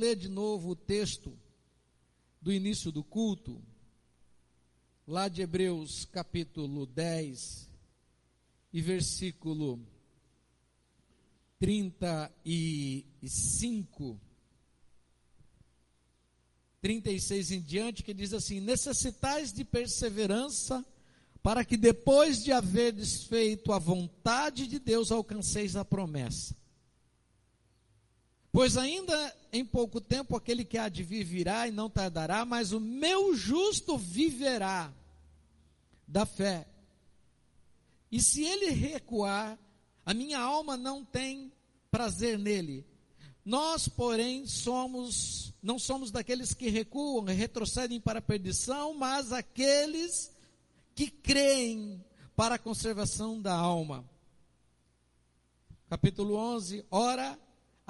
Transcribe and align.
ler 0.00 0.16
de 0.16 0.28
novo 0.30 0.70
o 0.70 0.76
texto 0.76 1.38
do 2.40 2.50
início 2.50 2.90
do 2.90 3.04
culto, 3.04 3.62
lá 5.06 5.28
de 5.28 5.42
Hebreus 5.42 6.06
capítulo 6.06 6.86
10 6.86 7.68
e 8.72 8.80
versículo 8.80 9.78
35, 11.58 14.18
36 16.80 17.50
em 17.50 17.60
diante, 17.60 18.02
que 18.02 18.14
diz 18.14 18.32
assim: 18.32 18.58
Necessitais 18.58 19.52
de 19.52 19.66
perseverança, 19.66 20.82
para 21.42 21.62
que 21.62 21.76
depois 21.76 22.42
de 22.42 22.52
haver 22.52 22.94
desfeito 22.94 23.70
a 23.70 23.78
vontade 23.78 24.66
de 24.66 24.78
Deus, 24.78 25.12
alcanceis 25.12 25.76
a 25.76 25.84
promessa. 25.84 26.58
Pois 28.52 28.76
ainda 28.76 29.36
em 29.52 29.64
pouco 29.64 30.00
tempo 30.00 30.36
aquele 30.36 30.64
que 30.64 30.76
há 30.76 30.88
de 30.88 31.02
vir 31.02 31.24
virá 31.24 31.68
e 31.68 31.70
não 31.70 31.88
tardará, 31.88 32.44
mas 32.44 32.72
o 32.72 32.80
meu 32.80 33.34
justo 33.34 33.96
viverá 33.96 34.92
da 36.06 36.26
fé. 36.26 36.66
E 38.10 38.20
se 38.20 38.44
ele 38.44 38.70
recuar, 38.70 39.58
a 40.04 40.12
minha 40.12 40.40
alma 40.40 40.76
não 40.76 41.04
tem 41.04 41.52
prazer 41.90 42.38
nele. 42.38 42.84
Nós, 43.44 43.88
porém, 43.88 44.46
somos 44.46 45.50
não 45.62 45.78
somos 45.78 46.10
daqueles 46.10 46.54
que 46.54 46.70
recuam, 46.70 47.24
retrocedem 47.24 48.00
para 48.00 48.18
a 48.18 48.22
perdição, 48.22 48.94
mas 48.94 49.32
aqueles 49.32 50.34
que 50.94 51.10
creem 51.10 52.02
para 52.34 52.54
a 52.54 52.58
conservação 52.58 53.40
da 53.40 53.52
alma. 53.52 54.08
Capítulo 55.88 56.36
11, 56.36 56.84
ora 56.90 57.38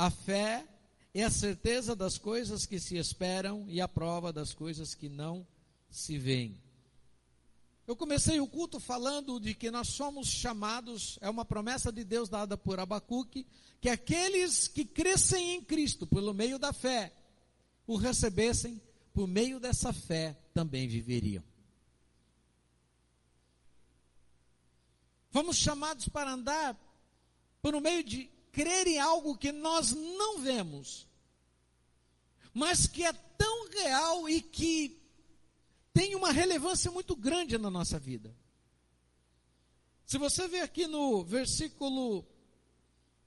a 0.00 0.09
fé 0.09 0.66
é 1.12 1.22
a 1.22 1.30
certeza 1.30 1.95
das 1.95 2.16
coisas 2.16 2.64
que 2.64 2.80
se 2.80 2.96
esperam 2.96 3.66
e 3.68 3.82
a 3.82 3.86
prova 3.86 4.32
das 4.32 4.54
coisas 4.54 4.95
que 4.95 5.10
não 5.10 5.46
se 5.91 6.16
veem. 6.16 6.58
Eu 7.86 7.94
comecei 7.94 8.41
o 8.41 8.47
culto 8.47 8.80
falando 8.80 9.38
de 9.38 9.52
que 9.52 9.70
nós 9.70 9.88
somos 9.88 10.27
chamados, 10.28 11.19
é 11.20 11.28
uma 11.28 11.44
promessa 11.44 11.92
de 11.92 12.02
Deus 12.02 12.30
dada 12.30 12.56
por 12.56 12.80
Abacuque, 12.80 13.47
que 13.78 13.91
aqueles 13.91 14.66
que 14.66 14.86
crescem 14.86 15.56
em 15.56 15.62
Cristo 15.62 16.06
pelo 16.06 16.32
meio 16.32 16.58
da 16.58 16.72
fé, 16.72 17.12
o 17.86 17.97
recebessem, 17.97 18.80
por 19.12 19.28
meio 19.28 19.60
dessa 19.60 19.92
fé 19.92 20.34
também 20.55 20.88
viveriam. 20.88 21.44
Fomos 25.28 25.58
chamados 25.58 26.08
para 26.08 26.32
andar 26.32 26.75
por 27.60 27.78
meio 27.82 28.03
de 28.03 28.39
crer 28.53 28.87
em 28.87 28.98
algo 28.98 29.37
que 29.37 29.53
nós 29.53 29.93
não 29.93 30.39
vemos, 30.39 31.06
mas 32.53 32.87
que 32.87 33.05
é 33.05 33.12
tão 33.12 33.69
real 33.70 34.29
e 34.29 34.41
que 34.41 35.01
tem 35.93 36.15
uma 36.15 36.33
relevância 36.33 36.91
muito 36.91 37.17
grande 37.17 37.59
na 37.59 37.71
nossa 37.71 37.98
vida. 37.98 38.34
Se 40.06 40.19
você 40.19 40.48
ver 40.48 40.61
aqui 40.61 40.87
no 40.87 41.23
versículo 41.25 42.27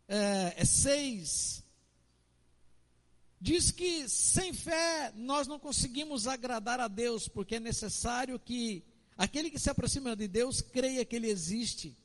é, 0.07 0.65
6, 0.65 1.59
é 1.59 1.63
diz 3.39 3.71
que 3.71 4.07
sem 4.07 4.53
fé 4.53 5.11
nós 5.15 5.47
não 5.47 5.59
conseguimos 5.59 6.27
agradar 6.27 6.79
a 6.79 6.87
Deus, 6.87 7.27
porque 7.27 7.55
é 7.55 7.59
necessário 7.59 8.39
que 8.39 8.83
aquele 9.17 9.49
que 9.49 9.59
se 9.59 9.69
aproxima 9.69 10.15
de 10.15 10.27
Deus 10.27 10.61
creia 10.61 11.05
que 11.05 11.15
Ele 11.15 11.29
existe 11.29 11.97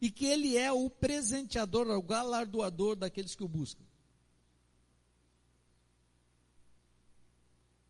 e 0.00 0.10
que 0.10 0.26
Ele 0.26 0.56
é 0.56 0.72
o 0.72 0.88
presenteador, 0.88 1.88
o 1.88 2.02
galardoador 2.02 2.96
daqueles 2.96 3.34
que 3.34 3.44
o 3.44 3.48
buscam. 3.48 3.84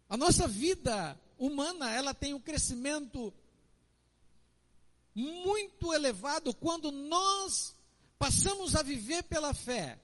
A 0.08 0.16
nossa 0.16 0.48
vida 0.48 1.18
humana, 1.38 1.90
ela 1.92 2.12
tem 2.12 2.34
um 2.34 2.40
crescimento 2.40 3.32
muito 5.14 5.92
elevado 5.92 6.52
quando 6.52 6.90
nós 6.90 7.76
passamos 8.18 8.74
a 8.74 8.82
viver 8.82 9.22
pela 9.24 9.54
fé. 9.54 9.98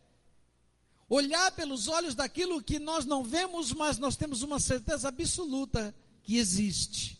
Olhar 1.08 1.52
pelos 1.52 1.88
olhos 1.88 2.14
daquilo 2.14 2.62
que 2.62 2.78
nós 2.78 3.04
não 3.04 3.22
vemos, 3.22 3.72
mas 3.72 3.98
nós 3.98 4.16
temos 4.16 4.42
uma 4.42 4.58
certeza 4.58 5.08
absoluta 5.08 5.94
que 6.22 6.36
existe. 6.36 7.15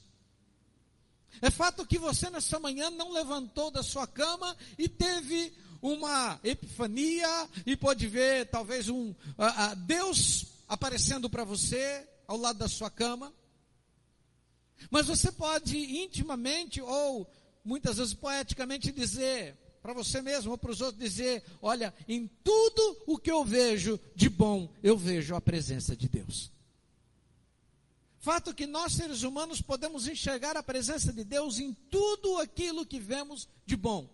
É 1.43 1.51
fato 1.51 1.87
que 1.87 1.99
você 1.99 2.31
nessa 2.31 2.59
manhã 2.59 2.91
não 2.91 3.13
levantou 3.13 3.71
da 3.71 3.83
sua 3.83 4.07
cama 4.07 4.57
e 4.79 4.89
teve 4.89 5.53
uma 5.83 6.41
epifania 6.43 7.49
e 7.65 7.77
pode 7.77 8.07
ver 8.07 8.47
talvez 8.47 8.89
um 8.89 9.15
Deus 9.87 10.47
aparecendo 10.69 11.29
para 11.29 11.45
você 11.45 12.09
ao 12.27 12.37
lado 12.37 12.59
da 12.59 12.69
sua 12.69 12.91
cama. 12.91 13.33
Mas 14.91 15.07
você 15.07 15.31
pode 15.33 15.77
intimamente 15.77 16.81
ou 16.81 17.31
muitas 17.65 17.99
vezes 17.99 18.15
poeticamente 18.15 18.93
dizer 18.93 19.57
para 19.83 19.93
você 19.93 20.21
mesmo 20.21 20.51
ou 20.51 20.59
para 20.59 20.73
os 20.73 20.81
outros 20.81 20.99
dizer, 21.01 21.45
olha, 21.63 21.95
em 22.09 22.27
tudo 22.43 23.05
o 23.07 23.17
que 23.17 23.31
eu 23.31 23.45
vejo 23.45 24.01
de 24.17 24.29
bom, 24.29 24.69
eu 24.83 24.99
vejo 24.99 25.35
a 25.37 25.41
presença 25.41 25.97
de 25.97 26.09
Deus. 26.09 26.51
Fato 28.27 28.53
que 28.53 28.67
nós, 28.67 28.95
seres 28.95 29.23
humanos, 29.23 29.63
podemos 29.63 30.09
enxergar 30.09 30.57
a 30.57 30.63
presença 30.63 31.13
de 31.13 31.23
Deus 31.23 31.61
em 31.61 31.73
tudo 31.73 32.39
aquilo 32.39 32.85
que 32.85 32.99
vemos 32.99 33.49
de 33.65 33.77
bom. 33.77 34.13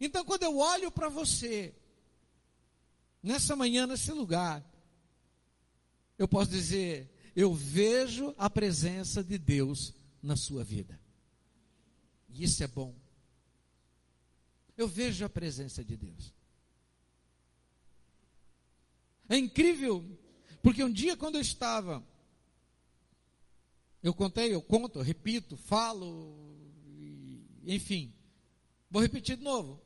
Então, 0.00 0.24
quando 0.24 0.44
eu 0.44 0.56
olho 0.56 0.90
para 0.90 1.10
você, 1.10 1.74
nessa 3.22 3.54
manhã, 3.54 3.86
nesse 3.86 4.10
lugar, 4.10 4.64
eu 6.16 6.26
posso 6.26 6.50
dizer: 6.50 7.14
eu 7.36 7.52
vejo 7.52 8.34
a 8.38 8.48
presença 8.48 9.22
de 9.22 9.36
Deus 9.36 9.92
na 10.22 10.34
sua 10.34 10.64
vida. 10.64 10.98
E 12.30 12.42
isso 12.42 12.64
é 12.64 12.66
bom. 12.66 12.94
Eu 14.78 14.88
vejo 14.88 15.26
a 15.26 15.28
presença 15.28 15.84
de 15.84 15.94
Deus. 15.94 16.32
É 19.28 19.36
incrível, 19.36 20.02
porque 20.62 20.82
um 20.82 20.90
dia, 20.90 21.18
quando 21.18 21.34
eu 21.34 21.42
estava 21.42 22.02
eu 24.02 24.14
contei, 24.14 24.54
eu 24.54 24.62
conto, 24.62 24.98
eu 24.98 25.02
repito, 25.02 25.56
falo, 25.56 26.34
enfim. 27.64 28.12
Vou 28.90 29.02
repetir 29.02 29.36
de 29.36 29.44
novo. 29.44 29.80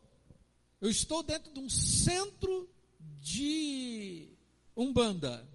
Eu 0.80 0.88
estou 0.88 1.22
dentro 1.22 1.52
de 1.52 1.60
um 1.60 1.68
centro 1.68 2.68
de 3.20 4.28
umbanda. 4.76 5.48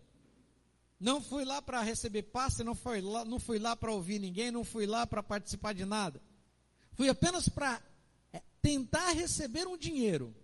Não 0.99 1.21
fui 1.21 1.45
lá 1.45 1.61
para 1.61 1.81
receber 1.81 2.23
passe, 2.23 2.63
não 2.63 2.75
fui 2.75 2.99
lá, 2.99 3.23
não 3.23 3.39
fui 3.39 3.57
lá 3.57 3.75
para 3.75 3.91
ouvir 3.91 4.19
ninguém, 4.19 4.51
não 4.51 4.63
fui 4.63 4.85
lá 4.85 5.07
para 5.07 5.23
participar 5.23 5.73
de 5.73 5.85
nada. 5.85 6.21
Fui 6.93 7.07
apenas 7.07 7.47
para 7.47 7.81
é, 8.33 8.41
tentar 8.61 9.11
receber 9.11 9.65
um 9.65 9.77
dinheiro 9.77 10.35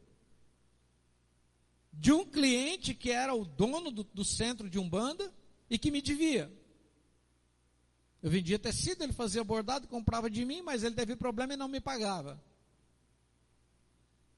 de 1.92 2.14
um 2.14 2.25
cliente 2.25 2.94
que 2.94 3.12
era 3.12 3.34
o 3.34 3.44
dono 3.44 3.92
do, 3.92 4.04
do 4.04 4.24
centro 4.24 4.70
de 4.70 4.80
umbanda 4.80 5.34
e 5.70 5.78
que 5.78 5.92
me 5.92 6.02
devia. 6.02 6.52
Eu 8.25 8.31
vendia 8.31 8.58
tecido, 8.58 9.03
ele 9.03 9.13
fazia 9.13 9.44
bordado, 9.44 9.88
comprava 9.88 10.31
de 10.31 10.44
mim, 10.44 10.63
mas 10.63 10.84
ele 10.84 10.96
teve 10.96 11.16
problema 11.16 11.53
e 11.53 11.58
não 11.58 11.68
me 11.68 11.80
pagava. 11.80 12.41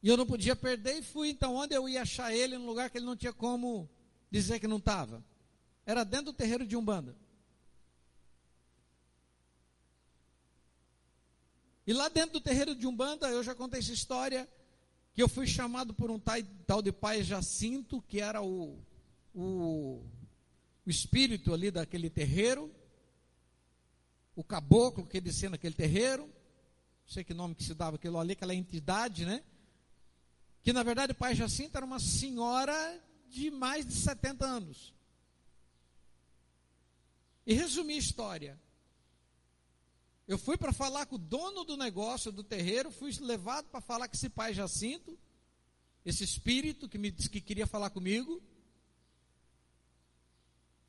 E 0.04 0.10
eu 0.10 0.18
não 0.18 0.26
podia 0.26 0.58
perder 0.58 0.98
e 0.98 1.02
fui, 1.02 1.30
então 1.30 1.56
onde 1.56 1.74
eu 1.74 1.88
ia 1.88 2.02
achar 2.02 2.36
ele, 2.36 2.58
num 2.58 2.66
lugar 2.66 2.90
que 2.90 2.98
ele 2.98 3.06
não 3.06 3.16
tinha 3.16 3.32
como 3.32 3.90
dizer 4.30 4.60
que 4.60 4.68
não 4.68 4.76
estava? 4.76 5.24
Era 5.86 6.04
dentro 6.04 6.26
do 6.26 6.34
terreiro 6.34 6.68
de 6.68 6.76
Umbanda. 6.76 7.16
E 11.88 11.94
lá 11.94 12.10
dentro 12.10 12.34
do 12.34 12.42
terreiro 12.42 12.76
de 12.76 12.86
Umbanda, 12.86 13.30
eu 13.30 13.42
já 13.42 13.56
contei 13.56 13.80
essa 13.80 13.94
história, 13.94 14.50
que 15.14 15.24
eu 15.24 15.30
fui 15.30 15.48
chamado 15.48 15.94
por 15.94 16.12
um 16.12 16.20
tal 16.66 16.82
de 16.82 16.92
pai 16.92 17.24
Jacinto, 17.24 18.02
que 18.02 18.20
era 18.20 18.42
o, 18.42 18.78
o, 19.34 20.04
o 20.86 20.90
espírito 20.90 21.54
ali 21.54 21.72
daquele 21.72 22.10
terreiro, 22.10 22.70
o 24.38 24.44
caboclo 24.44 25.04
que 25.04 25.20
descia 25.20 25.50
naquele 25.50 25.74
terreiro, 25.74 26.28
não 26.28 27.12
sei 27.12 27.24
que 27.24 27.34
nome 27.34 27.56
que 27.56 27.64
se 27.64 27.74
dava 27.74 27.96
aquilo 27.96 28.20
ali, 28.20 28.34
aquela 28.34 28.54
entidade, 28.54 29.26
né? 29.26 29.44
Que 30.62 30.72
na 30.72 30.84
verdade 30.84 31.14
o 31.14 31.16
pai 31.16 31.34
Jacinto 31.34 31.76
era 31.76 31.84
uma 31.84 32.00
senhora 32.00 33.04
de 33.32 33.50
mais 33.50 33.84
de 33.84 33.96
70 33.96 34.46
anos. 34.46 34.94
E 37.48 37.54
resumir 37.56 37.96
a 37.96 37.98
história. 37.98 38.62
Eu 40.28 40.38
fui 40.38 40.56
para 40.56 40.72
falar 40.72 41.08
com 41.08 41.16
o 41.16 41.20
dono 41.20 41.64
do 41.64 41.76
negócio 41.76 42.32
do 42.32 42.44
terreiro, 42.44 42.92
fui 42.92 43.12
levado 43.20 43.66
para 43.70 43.82
falar 43.82 44.08
com 44.08 44.14
esse 44.14 44.30
pai 44.30 44.54
Jacinto, 44.54 45.18
esse 46.06 46.24
espírito 46.24 46.88
que 46.88 47.00
me 47.00 47.10
disse 47.10 47.28
que 47.28 47.42
queria 47.42 47.66
falar 47.66 47.90
comigo. 47.90 48.40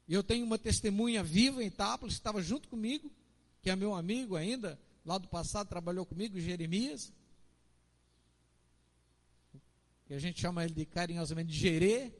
E 0.07 0.13
eu 0.13 0.23
tenho 0.23 0.45
uma 0.45 0.59
testemunha 0.59 1.25
viva 1.25 1.63
em 1.63 1.69
Itápolis, 1.69 2.17
que 2.17 2.21
estava 2.21 2.43
junto 2.43 2.69
comigo 2.69 3.11
que 3.63 3.71
é 3.71 3.77
meu 3.77 3.95
amigo 3.95 4.37
ainda, 4.37 4.79
lá 5.05 5.19
do 5.19 5.29
passado 5.29 5.69
trabalhou 5.69 6.07
comigo, 6.07 6.39
Jeremias, 6.41 7.13
que 10.09 10.15
a 10.15 10.19
gente 10.19 10.41
chama 10.41 10.65
ele 10.65 10.73
de 10.73 10.87
carinhosamente 10.87 11.51
de 11.51 11.59
Gerê. 11.59 12.13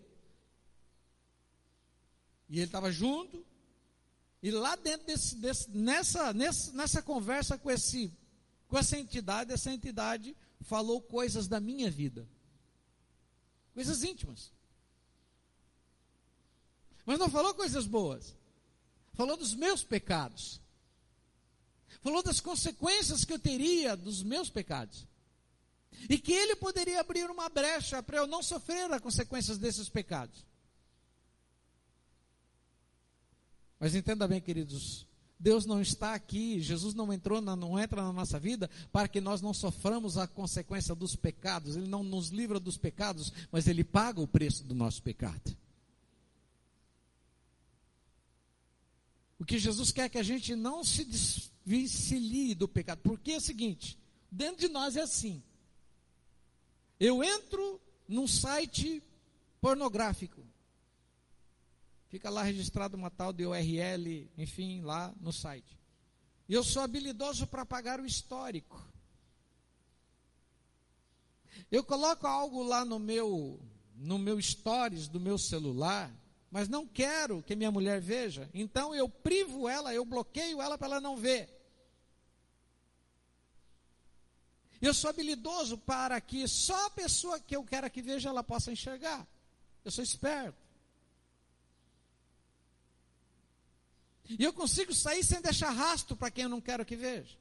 E 2.49 2.59
ele 2.59 2.65
estava 2.65 2.93
junto. 2.93 3.45
E 4.43 4.51
lá 4.51 4.77
dentro 4.77 5.07
desse, 5.07 5.37
desse, 5.37 5.71
nessa, 5.71 6.33
nessa, 6.35 6.73
nessa 6.73 7.03
conversa 7.03 7.57
com, 7.57 7.71
esse, 7.71 8.13
com 8.69 8.77
essa 8.77 8.99
entidade, 8.99 9.53
essa 9.53 9.73
entidade 9.73 10.37
falou 10.61 11.01
coisas 11.01 11.49
da 11.49 11.59
minha 11.61 11.91
vida. 11.91 12.29
Coisas 13.73 14.03
íntimas. 14.05 14.53
Mas 17.07 17.19
não 17.19 17.31
falou 17.31 17.55
coisas 17.55 17.87
boas. 17.87 18.37
Falou 19.15 19.35
dos 19.35 19.55
meus 19.55 19.83
pecados. 19.83 20.61
Falou 22.01 22.23
das 22.23 22.41
consequências 22.41 23.25
que 23.25 23.33
eu 23.33 23.39
teria 23.39 23.97
dos 23.97 24.23
meus 24.23 24.49
pecados. 24.49 25.07
E 26.09 26.19
que 26.19 26.33
ele 26.33 26.55
poderia 26.57 27.01
abrir 27.01 27.29
uma 27.31 27.49
brecha 27.49 28.03
para 28.03 28.19
eu 28.19 28.27
não 28.27 28.43
sofrer 28.43 28.91
as 28.93 29.01
consequências 29.01 29.59
desses 29.59 29.89
pecados. 29.89 30.47
Mas 33.81 33.95
entenda 33.95 34.27
bem, 34.27 34.41
queridos, 34.41 35.07
Deus 35.39 35.65
não 35.65 35.81
está 35.81 36.15
aqui, 36.15 36.61
Jesus 36.61 36.95
não 36.95 37.13
entrou, 37.13 37.41
na, 37.41 37.55
não 37.55 37.79
entra 37.79 38.03
na 38.03 38.13
nossa 38.13 38.39
vida 38.41 38.69
para 38.91 39.07
que 39.07 39.21
nós 39.21 39.41
não 39.41 39.55
soframos 39.55 40.19
a 40.19 40.27
consequência 40.27 40.95
dos 40.95 41.15
pecados. 41.15 41.77
Ele 41.77 41.87
não 41.87 42.03
nos 42.03 42.31
livra 42.31 42.59
dos 42.59 42.77
pecados, 42.77 43.33
mas 43.53 43.69
ele 43.69 43.85
paga 43.85 44.21
o 44.21 44.27
preço 44.27 44.65
do 44.65 44.75
nosso 44.75 45.03
pecado. 45.03 45.57
O 49.39 49.45
que 49.45 49.59
Jesus 49.59 49.93
quer 49.93 50.03
é 50.03 50.09
que 50.09 50.19
a 50.19 50.23
gente 50.23 50.57
não 50.57 50.83
se 50.83 51.05
desvincilie 51.69 52.55
do 52.55 52.67
pecado, 52.67 53.01
porque 53.03 53.33
é 53.33 53.37
o 53.37 53.41
seguinte: 53.41 53.99
dentro 54.31 54.61
de 54.61 54.69
nós 54.69 54.97
é 54.97 55.03
assim. 55.03 55.43
Eu 56.99 57.23
entro 57.23 57.81
num 58.09 58.27
site 58.27 59.03
pornográfico. 59.61 60.43
Fica 62.09 62.31
lá 62.31 62.43
registrado 62.43 62.97
uma 62.97 63.11
tal 63.11 63.33
de 63.33 63.47
URL, 63.47 64.31
enfim, 64.39 64.81
lá 64.81 65.15
no 65.21 65.33
site. 65.33 65.79
E 66.49 66.55
eu 66.55 66.65
sou 66.65 66.83
habilidoso 66.83 67.47
para 67.47 67.67
pagar 67.67 68.01
o 68.01 68.07
histórico. 68.07 68.83
Eu 71.71 71.85
coloco 71.85 72.27
algo 72.27 72.63
lá 72.63 72.85
no 72.85 72.99
meu 72.99 73.61
no 73.95 74.17
meu 74.17 74.41
stories 74.41 75.09
do 75.09 75.19
meu 75.19 75.37
celular, 75.37 76.09
mas 76.53 76.69
não 76.69 76.87
quero 76.87 77.43
que 77.43 77.57
minha 77.57 77.71
mulher 77.71 78.01
veja. 78.01 78.49
Então 78.55 78.95
eu 78.95 79.09
privo 79.09 79.69
ela, 79.69 79.93
eu 79.93 80.05
bloqueio 80.05 80.63
ela 80.63 80.79
para 80.79 80.87
ela 80.87 81.01
não 81.01 81.17
ver. 81.17 81.58
Eu 84.81 84.95
sou 84.95 85.11
habilidoso 85.11 85.77
para 85.79 86.21
que 86.21 86.47
só 86.47 86.87
a 86.87 86.91
pessoa 86.91 87.41
que 87.41 87.57
eu 87.57 87.65
quero 87.65 87.91
que 87.91 88.01
veja 88.01 88.29
ela 88.29 88.45
possa 88.45 88.71
enxergar. 88.71 89.27
Eu 89.85 89.91
sou 89.91 90.05
esperto. 90.05 90.57
E 94.29 94.45
eu 94.45 94.53
consigo 94.53 94.95
sair 94.95 95.25
sem 95.25 95.41
deixar 95.41 95.71
rastro 95.71 96.17
para 96.17 96.31
quem 96.31 96.45
eu 96.45 96.51
não 96.51 96.61
quero 96.61 96.85
que 96.85 96.95
veja. 96.95 97.37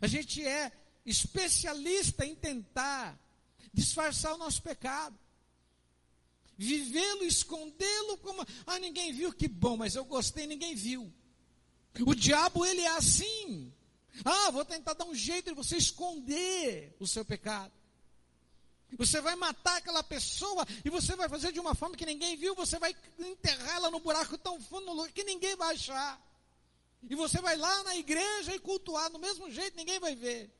A 0.00 0.06
gente 0.06 0.46
é 0.46 0.70
especialista 1.04 2.24
em 2.24 2.34
tentar 2.34 3.18
disfarçar 3.72 4.34
o 4.34 4.38
nosso 4.38 4.62
pecado. 4.62 5.18
Vivê-lo, 6.56 7.24
escondê-lo 7.24 8.18
como, 8.18 8.46
ah, 8.66 8.78
ninguém 8.78 9.12
viu, 9.12 9.32
que 9.32 9.48
bom, 9.48 9.78
mas 9.78 9.94
eu 9.94 10.04
gostei, 10.04 10.46
ninguém 10.46 10.74
viu. 10.74 11.10
O 12.06 12.14
diabo, 12.14 12.66
ele 12.66 12.82
é 12.82 12.96
assim. 12.96 13.72
Ah, 14.24 14.50
vou 14.50 14.64
tentar 14.64 14.94
dar 14.94 15.04
um 15.04 15.14
jeito 15.14 15.50
de 15.50 15.54
você 15.54 15.76
esconder 15.76 16.96
o 16.98 17.06
seu 17.06 17.24
pecado. 17.24 17.72
Você 18.96 19.20
vai 19.20 19.36
matar 19.36 19.76
aquela 19.78 20.02
pessoa 20.02 20.66
e 20.84 20.90
você 20.90 21.14
vai 21.14 21.28
fazer 21.28 21.52
de 21.52 21.60
uma 21.60 21.74
forma 21.74 21.96
que 21.96 22.06
ninguém 22.06 22.36
viu, 22.36 22.54
você 22.54 22.78
vai 22.78 22.94
enterrar 23.18 23.76
ela 23.76 23.90
no 23.90 24.00
buraco 24.00 24.36
tão 24.36 24.60
fundo 24.60 25.08
que 25.12 25.22
ninguém 25.22 25.54
vai 25.56 25.74
achar. 25.74 26.20
E 27.08 27.14
você 27.14 27.40
vai 27.40 27.56
lá 27.56 27.84
na 27.84 27.96
igreja 27.96 28.54
e 28.54 28.58
cultuar 28.58 29.10
do 29.10 29.18
mesmo 29.18 29.50
jeito, 29.50 29.76
ninguém 29.76 29.98
vai 29.98 30.14
ver. 30.14 30.50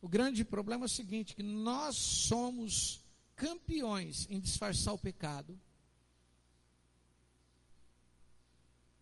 O 0.00 0.08
grande 0.08 0.44
problema 0.44 0.84
é 0.84 0.86
o 0.86 0.88
seguinte, 0.88 1.34
que 1.34 1.42
nós 1.42 1.96
somos 1.96 3.00
campeões 3.34 4.26
em 4.30 4.40
disfarçar 4.40 4.94
o 4.94 4.98
pecado 4.98 5.60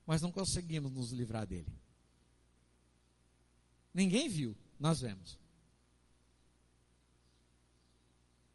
mas 0.07 0.23
não 0.23 0.31
conseguimos 0.31 0.93
nos 0.93 1.11
livrar 1.11 1.47
dele. 1.47 1.73
Ninguém 3.93 4.29
viu, 4.29 4.57
nós 4.79 5.01
vemos. 5.01 5.39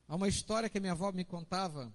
Há 0.07 0.15
uma 0.15 0.27
história 0.27 0.69
que 0.69 0.79
minha 0.79 0.93
avó 0.93 1.11
me 1.11 1.25
contava, 1.25 1.91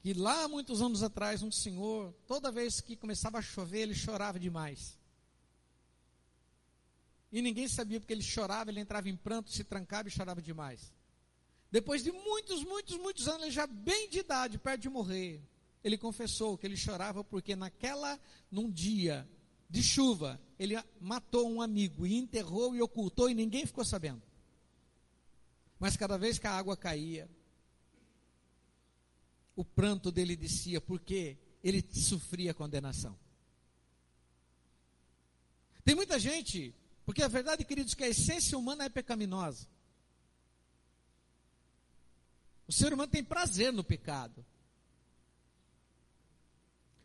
que 0.00 0.12
lá 0.12 0.46
muitos 0.46 0.82
anos 0.82 1.02
atrás, 1.02 1.42
um 1.42 1.50
senhor, 1.50 2.12
toda 2.26 2.52
vez 2.52 2.80
que 2.80 2.96
começava 2.96 3.38
a 3.38 3.42
chover, 3.42 3.80
ele 3.80 3.94
chorava 3.94 4.38
demais. 4.38 4.98
E 7.32 7.42
ninguém 7.42 7.66
sabia 7.66 7.98
porque 7.98 8.12
ele 8.12 8.22
chorava, 8.22 8.70
ele 8.70 8.80
entrava 8.80 9.08
em 9.08 9.16
pranto, 9.16 9.50
se 9.50 9.64
trancava 9.64 10.08
e 10.08 10.12
chorava 10.12 10.40
demais. 10.40 10.92
Depois 11.70 12.04
de 12.04 12.12
muitos, 12.12 12.62
muitos, 12.62 12.96
muitos 12.98 13.26
anos, 13.26 13.42
ele 13.42 13.50
já 13.50 13.66
bem 13.66 14.08
de 14.08 14.18
idade, 14.18 14.58
perto 14.58 14.82
de 14.82 14.88
morrer, 14.88 15.42
ele 15.84 15.98
confessou 15.98 16.56
que 16.56 16.66
ele 16.66 16.78
chorava 16.78 17.22
porque 17.22 17.54
naquela, 17.54 18.18
num 18.50 18.70
dia 18.70 19.28
de 19.68 19.82
chuva, 19.82 20.40
ele 20.58 20.74
matou 20.98 21.46
um 21.50 21.60
amigo 21.60 22.06
e 22.06 22.14
enterrou 22.14 22.74
e 22.74 22.80
ocultou 22.80 23.28
e 23.28 23.34
ninguém 23.34 23.66
ficou 23.66 23.84
sabendo. 23.84 24.22
Mas 25.78 25.94
cada 25.94 26.16
vez 26.16 26.38
que 26.38 26.46
a 26.46 26.52
água 26.52 26.74
caía, 26.74 27.28
o 29.54 29.62
pranto 29.62 30.10
dele 30.10 30.34
descia 30.36 30.80
porque 30.80 31.36
ele 31.62 31.86
sofria 31.92 32.54
condenação. 32.54 33.18
Tem 35.84 35.94
muita 35.94 36.18
gente, 36.18 36.74
porque 37.04 37.22
a 37.22 37.28
verdade, 37.28 37.62
queridos, 37.62 37.92
que 37.92 38.04
a 38.04 38.08
essência 38.08 38.56
humana 38.56 38.84
é 38.84 38.88
pecaminosa. 38.88 39.68
O 42.66 42.72
ser 42.72 42.94
humano 42.94 43.12
tem 43.12 43.22
prazer 43.22 43.70
no 43.70 43.84
pecado. 43.84 44.44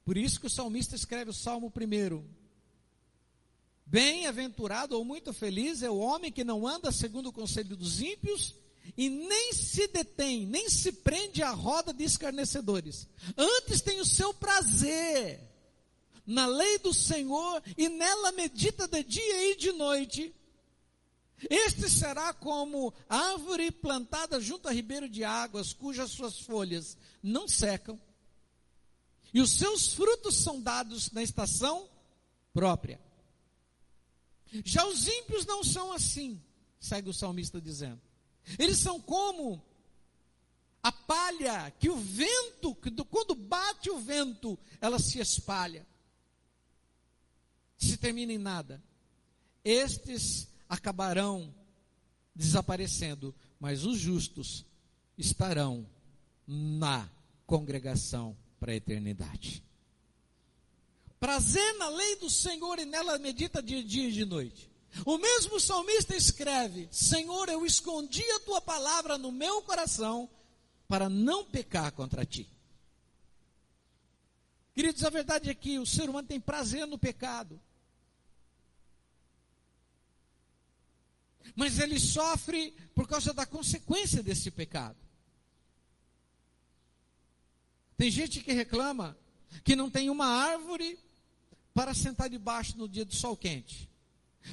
Por 0.03 0.17
isso 0.17 0.39
que 0.39 0.47
o 0.47 0.49
salmista 0.49 0.95
escreve 0.95 1.31
o 1.31 1.33
salmo 1.33 1.69
primeiro. 1.69 2.27
Bem-aventurado 3.85 4.95
ou 4.95 5.03
muito 5.03 5.33
feliz 5.33 5.81
é 5.81 5.89
o 5.89 5.97
homem 5.97 6.31
que 6.31 6.43
não 6.43 6.67
anda 6.67 6.91
segundo 6.91 7.29
o 7.29 7.33
conselho 7.33 7.75
dos 7.75 8.01
ímpios 8.01 8.55
e 8.95 9.09
nem 9.09 9.53
se 9.53 9.87
detém, 9.87 10.45
nem 10.45 10.69
se 10.69 10.91
prende 10.91 11.41
à 11.41 11.51
roda 11.51 11.93
de 11.93 12.03
escarnecedores. 12.03 13.07
Antes 13.37 13.81
tem 13.81 13.99
o 13.99 14.05
seu 14.05 14.33
prazer 14.33 15.39
na 16.25 16.45
lei 16.45 16.77
do 16.77 16.93
Senhor 16.93 17.63
e 17.75 17.89
nela 17.89 18.31
medita 18.31 18.87
de 18.87 19.03
dia 19.03 19.51
e 19.51 19.55
de 19.55 19.71
noite. 19.71 20.35
Este 21.49 21.89
será 21.89 22.33
como 22.33 22.93
árvore 23.07 23.71
plantada 23.71 24.39
junto 24.39 24.67
a 24.67 24.71
ribeiro 24.71 25.09
de 25.09 25.23
águas, 25.23 25.73
cujas 25.73 26.11
suas 26.11 26.39
folhas 26.39 26.97
não 27.23 27.47
secam, 27.47 27.99
e 29.33 29.41
os 29.41 29.51
seus 29.51 29.93
frutos 29.93 30.35
são 30.35 30.61
dados 30.61 31.11
na 31.11 31.21
estação 31.21 31.89
própria. 32.53 32.99
Já 34.65 34.85
os 34.85 35.07
ímpios 35.07 35.45
não 35.45 35.63
são 35.63 35.91
assim, 35.93 36.41
segue 36.79 37.09
o 37.09 37.13
salmista 37.13 37.61
dizendo. 37.61 38.01
Eles 38.57 38.77
são 38.79 38.99
como 38.99 39.63
a 40.81 40.91
palha 40.91 41.71
que 41.71 41.89
o 41.89 41.97
vento, 41.97 42.75
quando 43.09 43.35
bate 43.35 43.89
o 43.89 43.99
vento, 43.99 44.57
ela 44.81 44.97
se 44.97 45.19
espalha. 45.19 45.85
Se 47.77 47.97
termina 47.97 48.33
em 48.33 48.37
nada. 48.37 48.83
Estes 49.63 50.47
acabarão 50.67 51.53
desaparecendo, 52.33 53.35
mas 53.59 53.85
os 53.85 53.99
justos 53.99 54.65
estarão 55.17 55.87
na 56.47 57.09
congregação 57.45 58.35
para 58.59 58.71
a 58.71 58.75
eternidade. 58.75 59.63
Prazer 61.19 61.77
na 61.77 61.89
lei 61.89 62.15
do 62.17 62.29
Senhor 62.29 62.79
e 62.79 62.85
nela 62.85 63.17
medita 63.17 63.61
de 63.61 63.83
dia 63.83 64.09
e 64.09 64.11
de 64.11 64.25
noite. 64.25 64.69
O 65.05 65.17
mesmo 65.17 65.59
salmista 65.59 66.15
escreve: 66.15 66.87
Senhor, 66.91 67.49
eu 67.49 67.65
escondi 67.65 68.23
a 68.31 68.39
tua 68.39 68.61
palavra 68.61 69.17
no 69.17 69.31
meu 69.31 69.61
coração 69.61 70.29
para 70.87 71.09
não 71.09 71.45
pecar 71.45 71.91
contra 71.91 72.25
ti. 72.25 72.49
Queridos, 74.73 75.03
a 75.03 75.09
verdade 75.09 75.49
é 75.49 75.53
que 75.53 75.77
o 75.77 75.85
ser 75.85 76.09
humano 76.09 76.27
tem 76.27 76.39
prazer 76.39 76.87
no 76.87 76.97
pecado. 76.97 77.59
Mas 81.55 81.79
ele 81.79 81.99
sofre 81.99 82.73
por 82.95 83.07
causa 83.07 83.33
da 83.33 83.45
consequência 83.45 84.23
desse 84.23 84.49
pecado. 84.49 84.97
Tem 87.99 88.09
gente 88.09 88.39
que 88.39 88.53
reclama 88.53 89.17
que 89.61 89.75
não 89.75 89.89
tem 89.89 90.09
uma 90.09 90.25
árvore 90.25 90.97
para 91.73 91.93
sentar 91.93 92.29
debaixo 92.29 92.77
no 92.77 92.87
dia 92.87 93.03
do 93.03 93.13
sol 93.13 93.35
quente. 93.35 93.89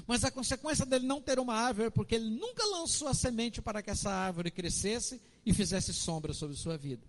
Mas 0.04 0.24
a 0.24 0.32
consequência 0.32 0.84
dele 0.84 1.06
não 1.06 1.22
ter 1.22 1.38
uma 1.38 1.54
árvore 1.54 1.86
é 1.86 1.90
porque 1.90 2.16
ele 2.16 2.28
nunca 2.28 2.66
lançou 2.66 3.06
a 3.06 3.14
semente 3.14 3.62
para 3.62 3.80
que 3.84 3.88
essa 3.88 4.10
árvore 4.10 4.50
crescesse 4.50 5.22
e 5.46 5.54
fizesse 5.54 5.94
sombra 5.94 6.34
sobre 6.34 6.56
sua 6.56 6.76
vida. 6.76 7.06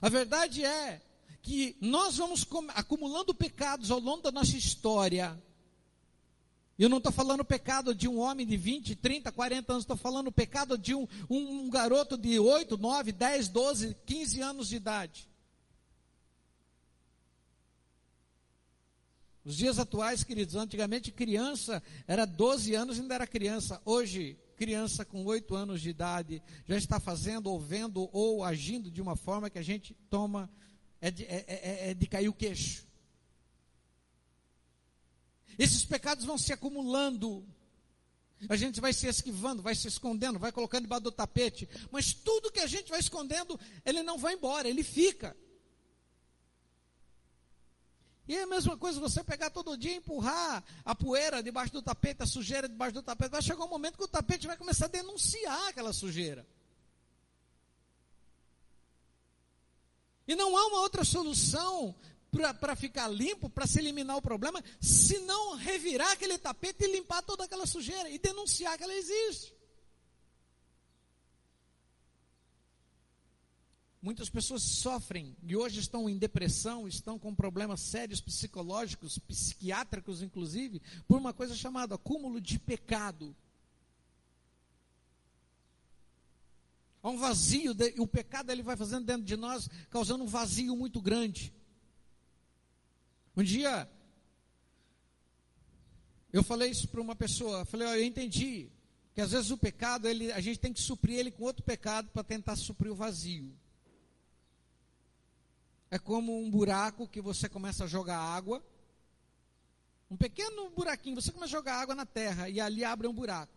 A 0.00 0.08
verdade 0.08 0.64
é 0.64 1.02
que 1.42 1.76
nós 1.80 2.18
vamos 2.18 2.46
acumulando 2.68 3.34
pecados 3.34 3.90
ao 3.90 3.98
longo 3.98 4.22
da 4.22 4.30
nossa 4.30 4.56
história. 4.56 5.36
Eu 6.78 6.90
não 6.90 6.98
estou 6.98 7.12
falando 7.12 7.44
pecado 7.44 7.94
de 7.94 8.06
um 8.06 8.18
homem 8.18 8.46
de 8.46 8.56
20, 8.56 8.96
30, 8.96 9.32
40 9.32 9.72
anos, 9.72 9.84
estou 9.84 9.96
falando 9.96 10.30
pecado 10.30 10.76
de 10.76 10.94
um, 10.94 11.08
um, 11.28 11.60
um 11.60 11.70
garoto 11.70 12.18
de 12.18 12.38
8, 12.38 12.76
9, 12.76 13.12
10, 13.12 13.48
12, 13.48 13.96
15 14.04 14.40
anos 14.42 14.68
de 14.68 14.76
idade. 14.76 15.28
Os 19.42 19.56
dias 19.56 19.78
atuais, 19.78 20.22
queridos, 20.22 20.54
antigamente 20.56 21.10
criança 21.12 21.82
era 22.06 22.26
12 22.26 22.74
anos 22.74 22.98
e 22.98 23.00
ainda 23.00 23.14
era 23.14 23.26
criança. 23.26 23.80
Hoje, 23.84 24.36
criança 24.56 25.04
com 25.04 25.24
8 25.24 25.54
anos 25.54 25.80
de 25.80 25.88
idade 25.88 26.42
já 26.66 26.76
está 26.76 27.00
fazendo, 27.00 27.46
ou 27.46 27.58
vendo, 27.58 28.10
ou 28.12 28.44
agindo 28.44 28.90
de 28.90 29.00
uma 29.00 29.16
forma 29.16 29.48
que 29.48 29.58
a 29.58 29.62
gente 29.62 29.94
toma, 30.10 30.50
é 31.00 31.10
de, 31.10 31.24
é, 31.24 31.44
é, 31.46 31.90
é 31.90 31.94
de 31.94 32.06
cair 32.06 32.28
o 32.28 32.34
queixo. 32.34 32.85
Esses 35.58 35.84
pecados 35.84 36.24
vão 36.24 36.36
se 36.36 36.52
acumulando. 36.52 37.46
A 38.48 38.56
gente 38.56 38.80
vai 38.80 38.92
se 38.92 39.06
esquivando, 39.06 39.62
vai 39.62 39.74
se 39.74 39.88
escondendo, 39.88 40.38
vai 40.38 40.52
colocando 40.52 40.82
debaixo 40.82 41.04
do 41.04 41.12
tapete. 41.12 41.68
Mas 41.90 42.12
tudo 42.12 42.52
que 42.52 42.60
a 42.60 42.66
gente 42.66 42.90
vai 42.90 43.00
escondendo, 43.00 43.58
ele 43.84 44.02
não 44.02 44.18
vai 44.18 44.34
embora, 44.34 44.68
ele 44.68 44.82
fica. 44.82 45.36
E 48.28 48.34
é 48.36 48.42
a 48.42 48.46
mesma 48.46 48.76
coisa 48.76 48.98
você 48.98 49.22
pegar 49.22 49.50
todo 49.50 49.76
dia 49.76 49.92
e 49.92 49.96
empurrar 49.96 50.62
a 50.84 50.94
poeira 50.94 51.42
debaixo 51.42 51.72
do 51.72 51.80
tapete, 51.80 52.22
a 52.22 52.26
sujeira 52.26 52.68
debaixo 52.68 52.94
do 52.94 53.02
tapete. 53.02 53.30
Vai 53.30 53.42
chegar 53.42 53.64
um 53.64 53.68
momento 53.68 53.96
que 53.96 54.04
o 54.04 54.08
tapete 54.08 54.46
vai 54.46 54.56
começar 54.56 54.86
a 54.86 54.88
denunciar 54.88 55.68
aquela 55.68 55.92
sujeira. 55.92 56.46
E 60.26 60.34
não 60.34 60.56
há 60.56 60.66
uma 60.66 60.80
outra 60.80 61.04
solução 61.04 61.94
para 62.30 62.76
ficar 62.76 63.08
limpo, 63.08 63.48
para 63.48 63.66
se 63.66 63.78
eliminar 63.78 64.16
o 64.16 64.22
problema, 64.22 64.62
se 64.80 65.18
não 65.20 65.56
revirar 65.56 66.12
aquele 66.12 66.38
tapete 66.38 66.84
e 66.84 66.92
limpar 66.92 67.22
toda 67.22 67.44
aquela 67.44 67.66
sujeira 67.66 68.10
e 68.10 68.18
denunciar 68.18 68.76
que 68.76 68.84
ela 68.84 68.94
existe. 68.94 69.56
Muitas 74.06 74.30
pessoas 74.30 74.62
sofrem 74.62 75.36
e 75.42 75.56
hoje 75.56 75.80
estão 75.80 76.08
em 76.08 76.16
depressão, 76.16 76.86
estão 76.86 77.18
com 77.18 77.34
problemas 77.34 77.80
sérios 77.80 78.20
psicológicos, 78.20 79.18
psiquiátricos 79.18 80.22
inclusive, 80.22 80.80
por 81.08 81.18
uma 81.18 81.32
coisa 81.32 81.56
chamada 81.56 81.96
acúmulo 81.96 82.40
de 82.40 82.56
pecado. 82.56 83.34
Há 87.02 87.08
um 87.08 87.18
vazio, 87.18 87.74
de, 87.74 87.94
o 87.98 88.06
pecado 88.06 88.52
ele 88.52 88.62
vai 88.62 88.76
fazendo 88.76 89.06
dentro 89.06 89.24
de 89.24 89.36
nós, 89.36 89.68
causando 89.90 90.22
um 90.22 90.28
vazio 90.28 90.76
muito 90.76 91.00
grande. 91.00 91.52
Um 93.36 93.42
dia, 93.42 93.86
eu 96.32 96.42
falei 96.42 96.70
isso 96.70 96.88
para 96.88 97.00
uma 97.00 97.14
pessoa, 97.14 97.66
falei, 97.66 97.86
eu 97.86 98.04
entendi 98.04 98.70
que 99.14 99.20
às 99.20 99.30
vezes 99.30 99.50
o 99.50 99.58
pecado, 99.58 100.08
ele, 100.08 100.32
a 100.32 100.40
gente 100.40 100.58
tem 100.58 100.72
que 100.72 100.80
suprir 100.80 101.18
ele 101.18 101.30
com 101.30 101.44
outro 101.44 101.62
pecado 101.62 102.08
para 102.10 102.24
tentar 102.24 102.56
suprir 102.56 102.90
o 102.90 102.94
vazio. 102.94 103.54
É 105.90 105.98
como 105.98 106.38
um 106.38 106.50
buraco 106.50 107.06
que 107.06 107.20
você 107.20 107.48
começa 107.48 107.84
a 107.84 107.86
jogar 107.86 108.18
água. 108.18 108.64
Um 110.10 110.16
pequeno 110.16 110.70
buraquinho, 110.70 111.16
você 111.16 111.32
começa 111.32 111.56
a 111.56 111.58
jogar 111.58 111.80
água 111.80 111.94
na 111.94 112.06
terra 112.06 112.48
e 112.48 112.60
ali 112.60 112.84
abre 112.84 113.06
um 113.06 113.14
buraco. 113.14 113.52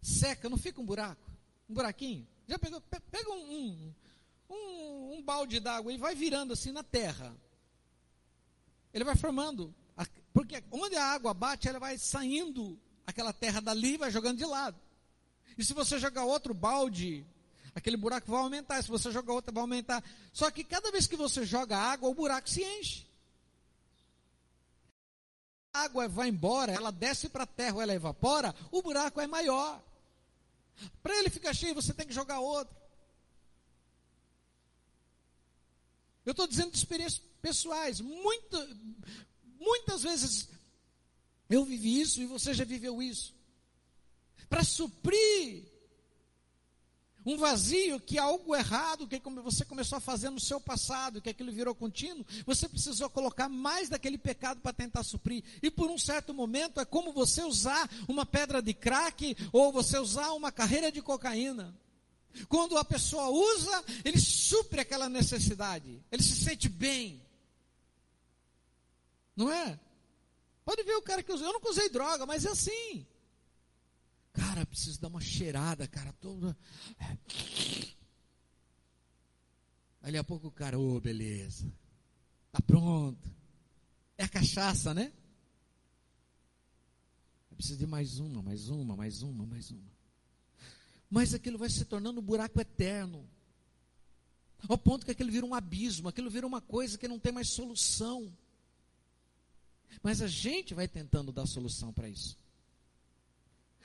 Seca, 0.00 0.48
não 0.48 0.56
fica 0.56 0.80
um 0.80 0.86
buraco? 0.86 1.30
Um 1.68 1.74
buraquinho? 1.74 2.26
Já 2.46 2.58
pegou? 2.58 2.80
Pega 2.80 3.30
um, 3.30 3.54
um, 3.54 3.94
um, 4.50 5.14
um 5.14 5.22
balde 5.22 5.58
d'água 5.58 5.92
e 5.92 5.98
vai 5.98 6.14
virando 6.14 6.52
assim 6.52 6.70
na 6.70 6.82
terra. 6.82 7.34
Ele 8.96 9.04
vai 9.04 9.14
formando. 9.14 9.74
Porque 10.32 10.64
onde 10.70 10.96
a 10.96 11.04
água 11.04 11.34
bate, 11.34 11.68
ela 11.68 11.78
vai 11.78 11.98
saindo 11.98 12.78
aquela 13.06 13.32
terra 13.32 13.60
dali 13.60 13.94
e 13.94 13.98
vai 13.98 14.10
jogando 14.10 14.38
de 14.38 14.44
lado. 14.46 14.76
E 15.56 15.62
se 15.62 15.74
você 15.74 15.98
jogar 15.98 16.24
outro 16.24 16.54
balde 16.54 17.26
aquele 17.74 17.98
buraco 17.98 18.30
vai 18.30 18.40
aumentar. 18.40 18.82
Se 18.82 18.88
você 18.88 19.12
jogar 19.12 19.34
outra, 19.34 19.52
vai 19.52 19.60
aumentar. 19.60 20.02
Só 20.32 20.50
que 20.50 20.64
cada 20.64 20.90
vez 20.90 21.06
que 21.06 21.14
você 21.14 21.44
joga 21.44 21.76
água, 21.76 22.08
o 22.08 22.14
buraco 22.14 22.48
se 22.48 22.64
enche. 22.64 23.06
A 25.74 25.82
água 25.82 26.08
vai 26.08 26.30
embora, 26.30 26.72
ela 26.72 26.90
desce 26.90 27.28
para 27.28 27.42
a 27.42 27.46
terra 27.46 27.82
ela 27.82 27.92
evapora, 27.92 28.54
o 28.72 28.80
buraco 28.80 29.20
é 29.20 29.26
maior. 29.26 29.82
Para 31.02 31.18
ele 31.18 31.28
ficar 31.28 31.52
cheio, 31.52 31.74
você 31.74 31.92
tem 31.92 32.06
que 32.06 32.14
jogar 32.14 32.40
outro. 32.40 32.74
Eu 36.26 36.32
estou 36.32 36.48
dizendo 36.48 36.72
de 36.72 36.76
experiências 36.76 37.22
pessoais. 37.40 38.00
Muita, 38.00 38.68
muitas 39.60 40.02
vezes 40.02 40.48
eu 41.48 41.64
vivi 41.64 42.00
isso 42.00 42.20
e 42.20 42.26
você 42.26 42.52
já 42.52 42.64
viveu 42.64 43.00
isso. 43.00 43.32
Para 44.48 44.64
suprir 44.64 45.64
um 47.24 47.36
vazio 47.36 48.00
que 48.00 48.18
algo 48.18 48.54
errado 48.54 49.06
que 49.06 49.20
você 49.42 49.64
começou 49.64 49.98
a 49.98 50.00
fazer 50.00 50.30
no 50.30 50.38
seu 50.38 50.60
passado, 50.60 51.20
que 51.20 51.28
aquilo 51.28 51.52
virou 51.52 51.74
contínuo, 51.74 52.26
você 52.44 52.68
precisou 52.68 53.08
colocar 53.08 53.48
mais 53.48 53.88
daquele 53.88 54.18
pecado 54.18 54.60
para 54.60 54.72
tentar 54.72 55.04
suprir. 55.04 55.44
E 55.62 55.70
por 55.70 55.90
um 55.90 55.98
certo 55.98 56.34
momento 56.34 56.80
é 56.80 56.84
como 56.84 57.12
você 57.12 57.42
usar 57.42 57.88
uma 58.08 58.26
pedra 58.26 58.60
de 58.60 58.74
crack 58.74 59.36
ou 59.52 59.72
você 59.72 59.98
usar 59.98 60.32
uma 60.32 60.50
carreira 60.50 60.90
de 60.90 61.00
cocaína. 61.00 61.74
Quando 62.48 62.76
a 62.76 62.84
pessoa 62.84 63.28
usa, 63.28 63.84
ele 64.04 64.18
supre 64.18 64.80
aquela 64.80 65.08
necessidade, 65.08 66.02
ele 66.10 66.22
se 66.22 66.36
sente 66.36 66.68
bem. 66.68 67.22
Não 69.34 69.50
é? 69.52 69.78
Pode 70.64 70.82
ver 70.82 70.96
o 70.96 71.02
cara 71.02 71.22
que 71.22 71.32
usou. 71.32 71.46
Eu 71.46 71.52
nunca 71.52 71.70
usei 71.70 71.88
droga, 71.88 72.26
mas 72.26 72.44
é 72.44 72.50
assim. 72.50 73.06
Cara, 74.32 74.66
preciso 74.66 75.00
dar 75.00 75.08
uma 75.08 75.20
cheirada, 75.20 75.86
cara, 75.86 76.12
toda. 76.14 76.56
Ali 80.02 80.18
a 80.18 80.24
pouco 80.24 80.48
o 80.48 80.52
cara, 80.52 80.78
ô, 80.78 80.96
oh, 80.96 81.00
beleza. 81.00 81.72
Tá 82.52 82.60
pronto. 82.60 83.30
É 84.18 84.24
a 84.24 84.28
cachaça, 84.28 84.94
né? 84.94 85.12
Eu 87.50 87.56
preciso 87.56 87.78
de 87.78 87.86
mais 87.86 88.18
uma, 88.18 88.42
mais 88.42 88.68
uma, 88.68 88.96
mais 88.96 89.22
uma, 89.22 89.46
mais 89.46 89.70
uma. 89.70 89.95
Mas 91.16 91.32
aquilo 91.32 91.56
vai 91.56 91.70
se 91.70 91.82
tornando 91.86 92.20
um 92.20 92.22
buraco 92.22 92.60
eterno. 92.60 93.26
Ao 94.68 94.76
ponto 94.76 95.06
que 95.06 95.12
aquilo 95.12 95.30
vira 95.30 95.46
um 95.46 95.54
abismo, 95.54 96.08
aquilo 96.08 96.28
vira 96.28 96.46
uma 96.46 96.60
coisa 96.60 96.98
que 96.98 97.08
não 97.08 97.18
tem 97.18 97.32
mais 97.32 97.48
solução. 97.48 98.30
Mas 100.02 100.20
a 100.20 100.26
gente 100.26 100.74
vai 100.74 100.86
tentando 100.86 101.32
dar 101.32 101.46
solução 101.46 101.90
para 101.90 102.06
isso 102.06 102.36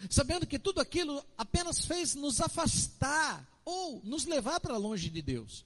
sabendo 0.09 0.47
que 0.47 0.57
tudo 0.57 0.81
aquilo 0.81 1.23
apenas 1.37 1.85
fez 1.85 2.15
nos 2.15 2.41
afastar 2.41 3.47
ou 3.63 4.01
nos 4.03 4.25
levar 4.25 4.59
para 4.59 4.75
longe 4.75 5.09
de 5.09 5.21
Deus. 5.21 5.63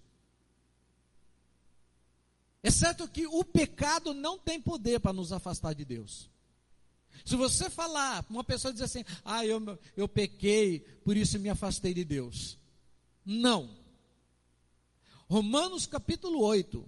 É 2.61 2.69
certo 2.69 3.07
que 3.07 3.25
o 3.25 3.43
pecado 3.43 4.13
não 4.13 4.37
tem 4.37 4.61
poder 4.61 4.99
para 4.99 5.13
nos 5.13 5.31
afastar 5.31 5.73
de 5.73 5.85
Deus. 5.85 6.29
Se 7.23 7.35
você 7.35 7.69
falar, 7.69 8.25
uma 8.29 8.43
pessoa 8.43 8.73
diz 8.73 8.81
assim, 8.81 9.03
ah, 9.23 9.45
eu, 9.45 9.79
eu 9.95 10.07
pequei, 10.07 10.79
por 11.03 11.15
isso 11.15 11.39
me 11.39 11.49
afastei 11.49 11.93
de 11.93 12.03
Deus. 12.03 12.57
Não. 13.25 13.69
Romanos 15.27 15.85
capítulo 15.87 16.43
8, 16.43 16.83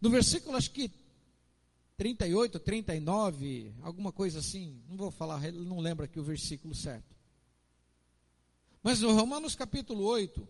no 0.00 0.10
versículo 0.10 0.56
acho 0.56 0.70
que 0.70 0.90
38, 1.96 2.58
39, 2.58 3.72
alguma 3.82 4.12
coisa 4.12 4.40
assim. 4.40 4.82
Não 4.88 4.96
vou 4.96 5.10
falar, 5.10 5.40
não 5.52 5.80
lembro 5.80 6.04
aqui 6.04 6.18
o 6.18 6.24
versículo 6.24 6.74
certo. 6.74 7.14
Mas 8.82 9.00
no 9.00 9.12
Romanos 9.12 9.54
capítulo 9.54 10.04
8, 10.04 10.46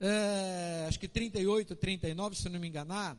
é, 0.00 0.84
acho 0.88 1.00
que 1.00 1.08
38, 1.08 1.74
39, 1.74 2.36
se 2.36 2.48
não 2.48 2.60
me 2.60 2.68
enganar. 2.68 3.16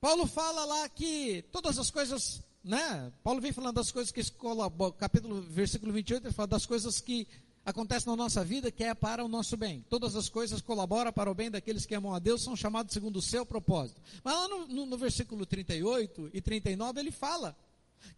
Paulo 0.00 0.26
fala 0.26 0.64
lá 0.64 0.88
que 0.88 1.42
todas 1.52 1.78
as 1.78 1.90
coisas, 1.90 2.42
né? 2.64 3.12
Paulo 3.22 3.40
vem 3.40 3.52
falando 3.52 3.74
das 3.74 3.92
coisas 3.92 4.10
que 4.10 4.22
capítulo, 4.98 5.42
versículo 5.42 5.92
28, 5.92 6.26
ele 6.26 6.34
fala 6.34 6.48
das 6.48 6.64
coisas 6.64 7.00
que 7.00 7.28
acontece 7.66 8.06
na 8.06 8.16
nossa 8.16 8.42
vida 8.42 8.70
que 8.70 8.82
é 8.82 8.94
para 8.94 9.22
o 9.22 9.28
nosso 9.28 9.58
bem. 9.58 9.84
Todas 9.90 10.16
as 10.16 10.30
coisas 10.30 10.62
colaboram 10.62 11.12
para 11.12 11.30
o 11.30 11.34
bem 11.34 11.50
daqueles 11.50 11.84
que 11.84 11.94
amam 11.94 12.14
a 12.14 12.18
Deus, 12.18 12.42
são 12.42 12.56
chamados 12.56 12.94
segundo 12.94 13.16
o 13.16 13.22
seu 13.22 13.44
propósito. 13.44 14.00
Mas 14.24 14.34
lá 14.34 14.48
no, 14.48 14.66
no, 14.68 14.86
no 14.86 14.96
versículo 14.96 15.44
38 15.44 16.30
e 16.32 16.40
39 16.40 16.98
ele 16.98 17.10
fala: 17.10 17.54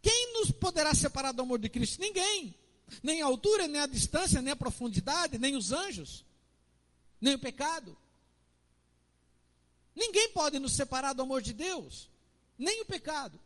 Quem 0.01 0.35
nos 0.35 0.53
poderá 0.53 0.95
separar 0.95 1.33
do 1.33 1.43
amor 1.43 1.59
de 1.59 1.69
Cristo? 1.69 2.01
Ninguém. 2.01 2.55
Nem 3.03 3.23
a 3.23 3.27
altura, 3.27 3.67
nem 3.67 3.81
a 3.81 3.87
distância, 3.87 4.41
nem 4.41 4.53
a 4.53 4.57
profundidade, 4.57 5.39
nem 5.39 5.57
os 5.57 5.73
anjos, 5.73 6.25
nem 7.21 7.35
o 7.35 7.39
pecado. 7.39 7.97
Ninguém 9.95 10.31
pode 10.31 10.59
nos 10.59 10.73
separar 10.73 11.13
do 11.13 11.23
amor 11.23 11.43
de 11.43 11.53
Deus, 11.53 12.09
nem 12.59 12.81
o 12.83 12.87
pecado. 12.87 13.39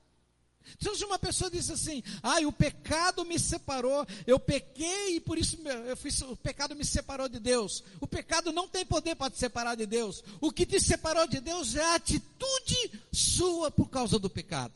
Então, 0.80 0.94
se 0.94 1.04
uma 1.04 1.18
pessoa 1.18 1.50
diz 1.50 1.70
assim, 1.70 2.02
ai, 2.22 2.42
ah, 2.42 2.48
o 2.48 2.52
pecado 2.52 3.24
me 3.24 3.38
separou, 3.38 4.06
eu 4.26 4.38
pequei 4.38 5.16
e 5.16 5.20
por 5.20 5.38
isso 5.38 5.56
eu 5.86 5.96
fiz, 5.96 6.20
o 6.22 6.36
pecado 6.36 6.74
me 6.74 6.84
separou 6.84 7.28
de 7.28 7.38
Deus. 7.38 7.84
O 8.00 8.06
pecado 8.06 8.52
não 8.52 8.66
tem 8.66 8.84
poder 8.84 9.14
para 9.14 9.30
te 9.30 9.38
separar 9.38 9.76
de 9.76 9.86
Deus. 9.86 10.24
O 10.40 10.50
que 10.50 10.66
te 10.66 10.80
separou 10.80 11.26
de 11.26 11.40
Deus 11.40 11.76
é 11.76 11.84
a 11.84 11.94
atitude 11.94 13.00
sua 13.12 13.70
por 13.70 13.88
causa 13.88 14.18
do 14.18 14.28
pecado. 14.28 14.74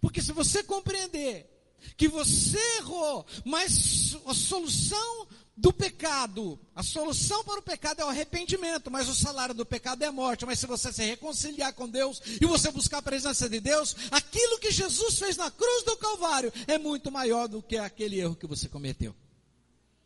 Porque 0.00 0.20
se 0.20 0.32
você 0.32 0.62
compreender 0.62 1.48
que 1.96 2.08
você 2.08 2.58
errou, 2.78 3.26
mas 3.44 4.16
a 4.26 4.34
solução 4.34 5.28
do 5.56 5.72
pecado. 5.72 6.58
A 6.74 6.82
solução 6.82 7.44
para 7.44 7.60
o 7.60 7.62
pecado 7.62 8.00
é 8.00 8.04
o 8.04 8.08
arrependimento, 8.08 8.90
mas 8.90 9.08
o 9.08 9.14
salário 9.14 9.54
do 9.54 9.66
pecado 9.66 10.02
é 10.02 10.06
a 10.06 10.12
morte. 10.12 10.46
Mas 10.46 10.58
se 10.58 10.66
você 10.66 10.92
se 10.92 11.04
reconciliar 11.04 11.72
com 11.74 11.88
Deus 11.88 12.20
e 12.40 12.46
você 12.46 12.70
buscar 12.70 12.98
a 12.98 13.02
presença 13.02 13.48
de 13.48 13.60
Deus, 13.60 13.94
aquilo 14.10 14.58
que 14.58 14.70
Jesus 14.70 15.18
fez 15.18 15.36
na 15.36 15.50
cruz 15.50 15.84
do 15.84 15.96
Calvário 15.96 16.52
é 16.66 16.78
muito 16.78 17.10
maior 17.10 17.48
do 17.48 17.62
que 17.62 17.76
aquele 17.76 18.20
erro 18.20 18.36
que 18.36 18.46
você 18.46 18.68
cometeu. 18.68 19.14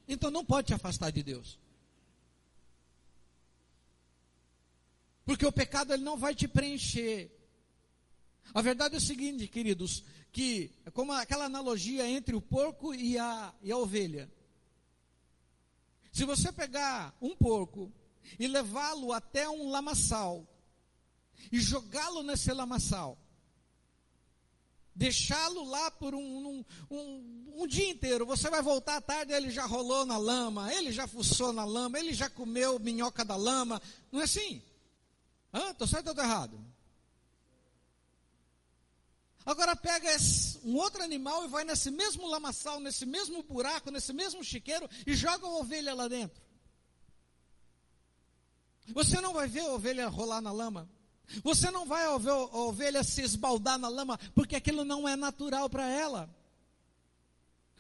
Então 0.08 0.30
não 0.30 0.44
pode 0.44 0.68
te 0.68 0.74
afastar 0.74 1.10
de 1.10 1.22
Deus. 1.22 1.58
Porque 5.24 5.44
o 5.44 5.52
pecado 5.52 5.92
ele 5.92 6.04
não 6.04 6.16
vai 6.16 6.34
te 6.34 6.46
preencher. 6.46 7.32
A 8.54 8.62
verdade 8.62 8.94
é 8.94 8.98
o 8.98 9.00
seguinte, 9.00 9.48
queridos, 9.48 10.04
que 10.32 10.70
é 10.84 10.90
como 10.90 11.12
aquela 11.12 11.46
analogia 11.46 12.08
entre 12.08 12.36
o 12.36 12.40
porco 12.40 12.94
e 12.94 13.18
a, 13.18 13.52
e 13.60 13.72
a 13.72 13.76
ovelha. 13.76 14.30
Se 16.16 16.24
você 16.24 16.50
pegar 16.50 17.14
um 17.20 17.36
porco 17.36 17.92
e 18.38 18.46
levá-lo 18.46 19.12
até 19.12 19.46
um 19.50 19.68
lamaçal 19.68 20.48
e 21.52 21.60
jogá-lo 21.60 22.22
nesse 22.22 22.50
lamaçal, 22.54 23.18
deixá-lo 24.94 25.64
lá 25.64 25.90
por 25.90 26.14
um, 26.14 26.18
um, 26.18 26.64
um, 26.90 27.52
um, 27.56 27.66
dia 27.66 27.90
inteiro, 27.90 28.24
você 28.24 28.48
vai 28.48 28.62
voltar 28.62 28.96
à 28.96 29.00
tarde, 29.02 29.34
ele 29.34 29.50
já 29.50 29.66
rolou 29.66 30.06
na 30.06 30.16
lama, 30.16 30.72
ele 30.72 30.90
já 30.90 31.06
fuçou 31.06 31.52
na 31.52 31.66
lama, 31.66 31.98
ele 31.98 32.14
já 32.14 32.30
comeu 32.30 32.78
minhoca 32.78 33.22
da 33.22 33.36
lama, 33.36 33.82
não 34.10 34.22
é 34.22 34.24
assim? 34.24 34.62
Estou 35.52 35.86
certo 35.86 36.06
ou 36.06 36.12
estou 36.12 36.24
errado? 36.24 36.58
Agora 39.46 39.76
pega 39.76 40.12
esse, 40.12 40.58
um 40.64 40.74
outro 40.74 41.04
animal 41.04 41.44
e 41.44 41.48
vai 41.48 41.62
nesse 41.62 41.88
mesmo 41.88 42.26
lamaçal, 42.26 42.80
nesse 42.80 43.06
mesmo 43.06 43.44
buraco, 43.44 43.92
nesse 43.92 44.12
mesmo 44.12 44.42
chiqueiro 44.42 44.90
e 45.06 45.14
joga 45.14 45.46
a 45.46 45.50
ovelha 45.50 45.94
lá 45.94 46.08
dentro. 46.08 46.42
Você 48.88 49.20
não 49.20 49.32
vai 49.32 49.46
ver 49.46 49.60
a 49.60 49.72
ovelha 49.72 50.08
rolar 50.08 50.40
na 50.40 50.50
lama. 50.50 50.90
Você 51.44 51.70
não 51.70 51.86
vai 51.86 52.02
ver 52.18 52.30
a 52.30 52.56
ovelha 52.56 53.04
se 53.04 53.22
esbaldar 53.22 53.78
na 53.78 53.88
lama, 53.88 54.18
porque 54.34 54.56
aquilo 54.56 54.84
não 54.84 55.08
é 55.08 55.14
natural 55.14 55.70
para 55.70 55.88
ela. 55.88 56.28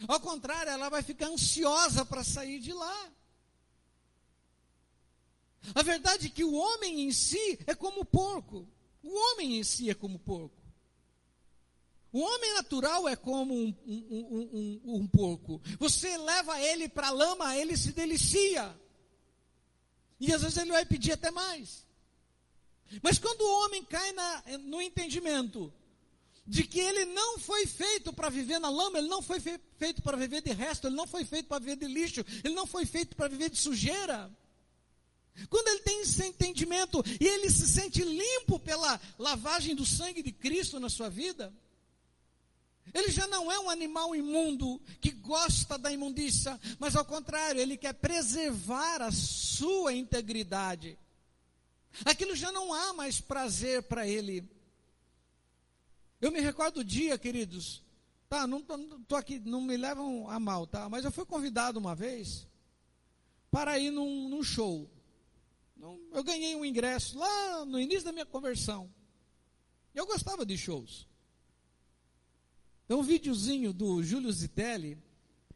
Ao 0.06 0.20
contrário, 0.20 0.70
ela 0.70 0.88
vai 0.88 1.02
ficar 1.02 1.26
ansiosa 1.26 2.04
para 2.04 2.22
sair 2.22 2.60
de 2.60 2.72
lá. 2.72 3.12
A 5.74 5.82
verdade 5.82 6.26
é 6.26 6.30
que 6.30 6.44
o 6.44 6.54
homem 6.54 7.08
em 7.08 7.12
si 7.12 7.58
é 7.66 7.74
como 7.74 8.04
porco. 8.04 8.68
O 9.02 9.32
homem 9.32 9.58
em 9.58 9.64
si 9.64 9.90
é 9.90 9.94
como 9.94 10.18
porco. 10.18 10.65
O 12.16 12.20
homem 12.20 12.54
natural 12.54 13.06
é 13.06 13.14
como 13.14 13.52
um, 13.52 13.74
um, 13.86 14.80
um, 14.86 14.94
um 15.02 15.06
porco. 15.06 15.60
Você 15.78 16.16
leva 16.16 16.58
ele 16.58 16.88
para 16.88 17.08
a 17.08 17.10
lama, 17.10 17.54
ele 17.54 17.76
se 17.76 17.92
delicia. 17.92 18.74
E 20.18 20.32
às 20.32 20.40
vezes 20.40 20.56
ele 20.56 20.72
vai 20.72 20.86
pedir 20.86 21.12
até 21.12 21.30
mais. 21.30 21.84
Mas 23.02 23.18
quando 23.18 23.42
o 23.42 23.64
homem 23.64 23.84
cai 23.84 24.12
na, 24.12 24.42
no 24.60 24.80
entendimento 24.80 25.70
de 26.46 26.62
que 26.62 26.80
ele 26.80 27.04
não 27.04 27.38
foi 27.38 27.66
feito 27.66 28.14
para 28.14 28.30
viver 28.30 28.58
na 28.60 28.70
lama, 28.70 28.96
ele 28.96 29.08
não 29.08 29.20
foi 29.20 29.38
fe 29.38 29.60
feito 29.76 30.00
para 30.00 30.16
viver 30.16 30.40
de 30.40 30.54
resto, 30.54 30.86
ele 30.86 30.96
não 30.96 31.06
foi 31.06 31.22
feito 31.22 31.48
para 31.48 31.58
viver 31.58 31.76
de 31.76 31.86
lixo, 31.86 32.24
ele 32.42 32.54
não 32.54 32.66
foi 32.66 32.86
feito 32.86 33.14
para 33.14 33.28
viver 33.28 33.50
de 33.50 33.58
sujeira. 33.58 34.34
Quando 35.50 35.68
ele 35.68 35.80
tem 35.80 36.00
esse 36.00 36.24
entendimento 36.24 37.04
e 37.20 37.26
ele 37.26 37.50
se 37.50 37.68
sente 37.68 38.02
limpo 38.02 38.58
pela 38.58 38.98
lavagem 39.18 39.74
do 39.74 39.84
sangue 39.84 40.22
de 40.22 40.32
Cristo 40.32 40.80
na 40.80 40.88
sua 40.88 41.10
vida, 41.10 41.52
ele 42.94 43.10
já 43.10 43.26
não 43.26 43.50
é 43.50 43.58
um 43.58 43.68
animal 43.68 44.14
imundo 44.14 44.80
que 45.00 45.10
gosta 45.10 45.76
da 45.76 45.92
imundícia, 45.92 46.58
mas 46.78 46.96
ao 46.96 47.04
contrário, 47.04 47.60
ele 47.60 47.76
quer 47.76 47.94
preservar 47.94 49.02
a 49.02 49.10
sua 49.10 49.92
integridade. 49.92 50.98
Aquilo 52.04 52.34
já 52.36 52.52
não 52.52 52.72
há 52.72 52.92
mais 52.92 53.20
prazer 53.20 53.82
para 53.84 54.06
ele. 54.06 54.48
Eu 56.20 56.30
me 56.30 56.40
recordo 56.40 56.76
do 56.76 56.84
dia, 56.84 57.18
queridos, 57.18 57.82
tá, 58.28 58.46
não 58.46 58.62
tô 59.06 59.16
aqui, 59.16 59.38
não 59.40 59.60
me 59.60 59.76
levam 59.76 60.28
a 60.30 60.38
mal, 60.38 60.66
tá? 60.66 60.88
Mas 60.88 61.04
eu 61.04 61.12
fui 61.12 61.24
convidado 61.24 61.78
uma 61.78 61.94
vez 61.94 62.46
para 63.50 63.78
ir 63.78 63.90
num, 63.90 64.28
num 64.28 64.42
show. 64.42 64.90
Eu 66.12 66.24
ganhei 66.24 66.56
um 66.56 66.64
ingresso 66.64 67.18
lá 67.18 67.64
no 67.64 67.78
início 67.78 68.04
da 68.04 68.12
minha 68.12 68.26
conversão. 68.26 68.90
Eu 69.94 70.06
gostava 70.06 70.44
de 70.44 70.56
shows. 70.56 71.06
Tem 72.86 72.96
um 72.96 73.02
videozinho 73.02 73.72
do 73.72 74.02
Júlio 74.02 74.30
Zitelli 74.32 74.98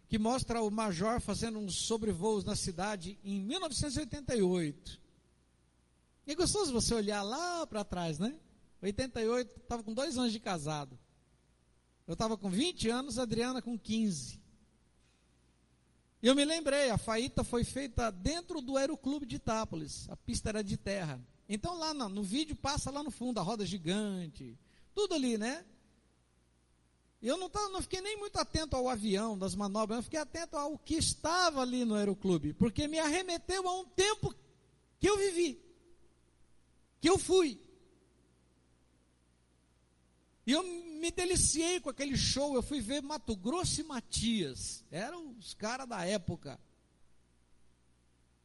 que 0.09 0.19
mostra 0.19 0.61
o 0.61 0.71
major 0.71 1.21
fazendo 1.21 1.59
uns 1.61 1.77
sobrevoos 1.77 2.45
na 2.45 2.57
cidade 2.57 3.19
em 3.23 3.40
1988. 3.40 5.01
E 6.27 6.33
é 6.33 6.35
gostoso 6.35 6.73
você 6.73 6.93
olhar 6.95 7.23
lá 7.23 7.64
para 7.66 7.85
trás, 7.85 8.19
né? 8.19 8.37
88, 8.83 9.61
estava 9.61 9.83
com 9.83 9.95
dois 9.95 10.19
anos 10.19 10.33
de 10.33 10.40
casado. 10.40 10.99
Eu 12.07 12.14
estava 12.14 12.37
com 12.37 12.51
20 12.51 12.88
anos, 12.88 13.19
a 13.19 13.23
Adriana 13.23 13.62
com 13.62 13.79
15. 13.79 14.40
E 16.23 16.27
eu 16.27 16.35
me 16.35 16.45
lembrei, 16.45 16.90
a 16.90 16.99
faíta 16.99 17.45
foi 17.45 17.62
feita 17.62 18.11
dentro 18.11 18.61
do 18.61 18.77
Aeroclube 18.77 19.25
de 19.25 19.37
Itápolis. 19.37 20.09
A 20.11 20.16
pista 20.16 20.49
era 20.49 20.62
de 20.62 20.77
terra. 20.77 21.21
Então 21.49 21.79
lá 21.79 21.95
no, 21.95 22.09
no 22.09 22.23
vídeo 22.23 22.57
passa 22.57 22.90
lá 22.90 23.03
no 23.03 23.11
fundo 23.11 23.38
a 23.38 23.43
roda 23.43 23.64
gigante. 23.64 24.59
Tudo 24.93 25.14
ali, 25.14 25.38
né? 25.38 25.64
Eu 27.22 27.37
não, 27.37 27.50
tava, 27.50 27.68
não 27.68 27.83
fiquei 27.83 28.00
nem 28.00 28.16
muito 28.16 28.38
atento 28.38 28.74
ao 28.74 28.88
avião, 28.88 29.38
das 29.38 29.54
manobras, 29.54 29.98
eu 29.98 30.02
fiquei 30.02 30.18
atento 30.18 30.56
ao 30.56 30.78
que 30.78 30.94
estava 30.94 31.61
ali 31.61 31.85
no 31.85 31.94
aeroclube, 31.94 32.54
porque 32.54 32.88
me 32.88 32.98
arremeteu 32.98 33.68
a 33.68 33.78
um 33.78 33.85
tempo 33.85 34.35
que 34.98 35.09
eu 35.09 35.18
vivi, 35.18 35.61
que 36.98 37.11
eu 37.11 37.18
fui. 37.18 37.61
E 40.46 40.52
eu 40.52 40.62
me 40.62 41.11
deliciei 41.11 41.78
com 41.78 41.90
aquele 41.90 42.16
show, 42.16 42.54
eu 42.54 42.62
fui 42.62 42.80
ver 42.80 43.02
Mato 43.02 43.37
Grosso 43.37 43.83
e 43.83 43.85
Matias, 43.85 44.83
eram 44.90 45.37
os 45.38 45.52
caras 45.52 45.87
da 45.87 46.04
época. 46.06 46.59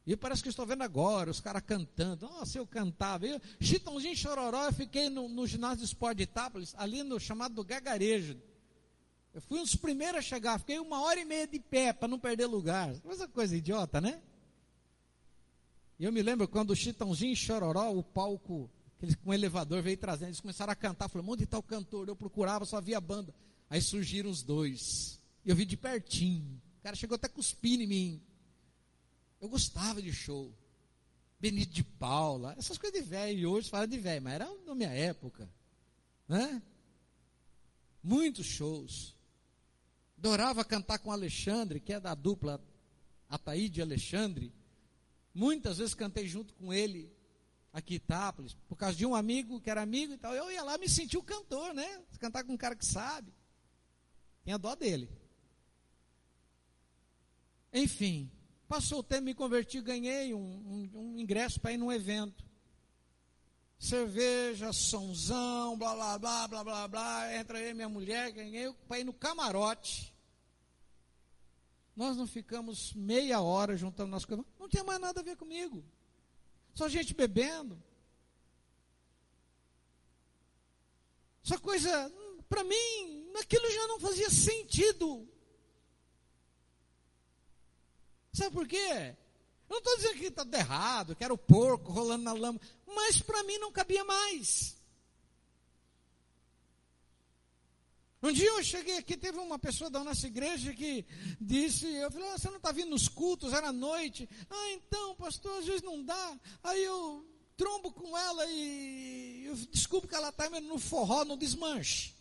E 0.06 0.14
parece 0.16 0.42
que 0.42 0.50
estou 0.50 0.64
vendo 0.64 0.82
agora, 0.82 1.30
os 1.30 1.40
caras 1.40 1.62
cantando. 1.62 2.26
Nossa, 2.28 2.58
eu 2.58 2.66
cantava. 2.66 3.26
Eu, 3.26 3.40
Chitãozinho 3.58 4.14
Chororó, 4.14 4.66
eu 4.66 4.72
fiquei 4.72 5.10
no, 5.10 5.28
no 5.28 5.46
ginásio 5.48 5.78
de 5.78 5.84
esporte 5.84 6.18
de 6.18 6.22
Itápolis, 6.22 6.74
ali 6.76 7.02
no 7.02 7.18
chamado 7.18 7.64
Gagarejo. 7.64 8.40
Eu 9.36 9.42
fui 9.42 9.58
um 9.58 9.64
dos 9.64 9.76
primeiros 9.76 10.20
a 10.20 10.22
chegar, 10.22 10.58
fiquei 10.58 10.78
uma 10.78 10.98
hora 11.02 11.20
e 11.20 11.24
meia 11.26 11.46
de 11.46 11.60
pé 11.60 11.92
para 11.92 12.08
não 12.08 12.18
perder 12.18 12.46
lugar. 12.46 12.96
Mas 13.04 13.20
é 13.20 13.26
coisa 13.26 13.54
idiota, 13.54 14.00
né? 14.00 14.22
E 15.98 16.04
eu 16.04 16.10
me 16.10 16.22
lembro 16.22 16.48
quando 16.48 16.70
o 16.70 16.74
Chitãozinho 16.74 17.34
e 17.34 17.36
Chororó, 17.36 17.92
o 17.92 18.02
palco, 18.02 18.70
aquele, 18.96 19.14
com 19.14 19.28
o 19.28 19.34
elevador 19.34 19.82
veio 19.82 19.98
trazendo, 19.98 20.28
eles 20.28 20.40
começaram 20.40 20.72
a 20.72 20.74
cantar. 20.74 21.10
Falei, 21.10 21.28
onde 21.28 21.44
está 21.44 21.58
o 21.58 21.62
cantor? 21.62 22.08
Eu 22.08 22.16
procurava, 22.16 22.64
só 22.64 22.80
via 22.80 22.98
banda. 22.98 23.34
Aí 23.68 23.82
surgiram 23.82 24.30
os 24.30 24.42
dois. 24.42 25.20
E 25.44 25.50
eu 25.50 25.54
vi 25.54 25.66
de 25.66 25.76
pertinho. 25.76 26.58
O 26.80 26.82
cara 26.82 26.96
chegou 26.96 27.16
até 27.16 27.26
a 27.26 27.30
cuspir 27.30 27.78
em 27.78 27.86
mim. 27.86 28.22
Eu 29.38 29.50
gostava 29.50 30.00
de 30.00 30.14
show. 30.14 30.50
Benito 31.38 31.74
de 31.74 31.84
Paula, 31.84 32.54
essas 32.56 32.78
coisas 32.78 32.98
de 32.98 33.06
velho. 33.06 33.38
E 33.38 33.44
hoje 33.44 33.68
fala 33.68 33.86
de 33.86 33.98
velho, 33.98 34.22
mas 34.22 34.32
era 34.32 34.50
na 34.64 34.74
minha 34.74 34.88
época. 34.88 35.46
Né? 36.26 36.62
Muitos 38.02 38.46
shows. 38.46 39.14
Adorava 40.18 40.64
cantar 40.64 40.98
com 40.98 41.12
Alexandre, 41.12 41.80
que 41.80 41.92
é 41.92 42.00
da 42.00 42.14
dupla 42.14 42.60
Ataíde 43.28 43.80
e 43.80 43.82
Alexandre. 43.82 44.52
Muitas 45.34 45.78
vezes 45.78 45.94
cantei 45.94 46.26
junto 46.26 46.54
com 46.54 46.72
ele 46.72 47.12
aqui 47.72 47.94
em 47.94 47.96
Itápolis, 47.96 48.54
por 48.66 48.76
causa 48.76 48.96
de 48.96 49.04
um 49.04 49.14
amigo 49.14 49.60
que 49.60 49.68
era 49.68 49.82
amigo 49.82 50.14
e 50.14 50.16
tal. 50.16 50.34
Eu 50.34 50.50
ia 50.50 50.62
lá 50.62 50.78
me 50.78 50.88
sentir 50.88 51.18
o 51.18 51.22
cantor, 51.22 51.74
né? 51.74 52.02
Cantar 52.18 52.42
com 52.44 52.54
um 52.54 52.56
cara 52.56 52.74
que 52.74 52.86
sabe. 52.86 53.32
Tinha 54.42 54.56
dó 54.56 54.74
dele. 54.74 55.10
Enfim, 57.72 58.30
passou 58.66 59.00
o 59.00 59.02
tempo, 59.02 59.24
me 59.24 59.34
converti, 59.34 59.80
ganhei 59.82 60.32
um, 60.32 60.38
um, 60.40 60.90
um 60.94 61.18
ingresso 61.18 61.60
para 61.60 61.72
ir 61.72 61.76
num 61.76 61.92
evento. 61.92 62.42
Cerveja, 63.78 64.72
sonzão, 64.72 65.76
blá 65.76 65.94
blá 65.94 66.18
blá 66.18 66.48
blá 66.48 66.64
blá 66.64 66.88
blá. 66.88 67.36
Entra 67.36 67.58
aí 67.58 67.74
minha 67.74 67.88
mulher, 67.88 68.32
ganhei 68.32 68.72
para 68.88 69.00
ir 69.00 69.04
no 69.04 69.12
camarote. 69.12 70.14
Nós 71.94 72.16
não 72.16 72.26
ficamos 72.26 72.92
meia 72.94 73.40
hora 73.40 73.76
juntando 73.76 74.10
nossas 74.10 74.26
coisas. 74.26 74.44
Não 74.58 74.68
tinha 74.68 74.84
mais 74.84 75.00
nada 75.00 75.20
a 75.20 75.24
ver 75.24 75.36
comigo. 75.36 75.84
Só 76.74 76.88
gente 76.88 77.14
bebendo. 77.14 77.82
Essa 81.44 81.58
coisa, 81.58 82.12
para 82.48 82.64
mim, 82.64 83.30
aquilo 83.40 83.70
já 83.70 83.86
não 83.86 84.00
fazia 84.00 84.28
sentido. 84.28 85.26
Sabe 88.32 88.50
por 88.50 88.66
quê? 88.66 89.16
Eu 89.68 89.74
não 89.74 89.78
estou 89.78 89.96
dizendo 89.96 90.18
que 90.18 90.26
está 90.26 90.58
errado, 90.58 91.16
que 91.16 91.24
era 91.24 91.34
o 91.34 91.38
porco 91.38 91.92
rolando 91.92 92.24
na 92.24 92.32
lama, 92.32 92.60
mas 92.86 93.20
para 93.20 93.42
mim 93.42 93.58
não 93.58 93.72
cabia 93.72 94.04
mais. 94.04 94.76
Um 98.22 98.32
dia 98.32 98.48
eu 98.48 98.64
cheguei 98.64 98.96
aqui, 98.96 99.16
teve 99.16 99.38
uma 99.38 99.58
pessoa 99.58 99.90
da 99.90 100.02
nossa 100.02 100.26
igreja 100.26 100.72
que 100.72 101.04
disse, 101.40 101.86
eu 101.86 102.10
falei, 102.10 102.28
oh, 102.32 102.38
você 102.38 102.48
não 102.48 102.56
está 102.56 102.72
vindo 102.72 102.90
nos 102.90 103.08
cultos, 103.08 103.52
era 103.52 103.72
noite. 103.72 104.28
Ah, 104.50 104.70
então, 104.70 105.14
pastor, 105.14 105.58
às 105.58 105.66
vezes 105.66 105.82
não 105.82 106.02
dá. 106.02 106.40
Aí 106.64 106.82
eu 106.82 107.24
trombo 107.56 107.92
com 107.92 108.16
ela 108.16 108.44
e 108.46 109.44
eu 109.46 109.54
desculpo 109.70 110.08
que 110.08 110.14
ela 110.14 110.30
está 110.30 110.48
no 110.60 110.78
forró, 110.78 111.24
no 111.24 111.36
desmanche. 111.36 112.14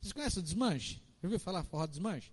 Vocês 0.00 0.12
conhecem 0.12 0.40
o 0.40 0.42
desmanche? 0.42 1.02
Já 1.20 1.26
ouviu 1.26 1.40
falar 1.40 1.64
forró 1.64 1.86
desmanche? 1.86 2.32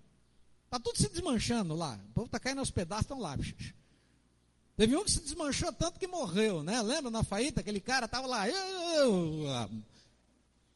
Está 0.65 0.79
tudo 0.79 0.97
se 0.97 1.09
desmanchando 1.09 1.75
lá. 1.75 1.99
O 2.09 2.13
povo 2.13 2.25
está 2.27 2.39
caindo 2.39 2.59
aos 2.59 2.71
pedaços, 2.71 3.05
estão 3.05 3.19
lá. 3.19 3.35
Teve 4.77 4.95
um 4.95 5.03
que 5.03 5.09
se 5.09 5.19
desmanchou 5.21 5.73
tanto 5.73 5.99
que 5.99 6.05
morreu, 6.05 6.61
né? 6.61 6.79
Lembra 6.83 7.09
na 7.09 7.23
faíta? 7.23 7.61
Aquele 7.61 7.81
cara 7.81 8.05
estava 8.05 8.27
lá. 8.27 8.43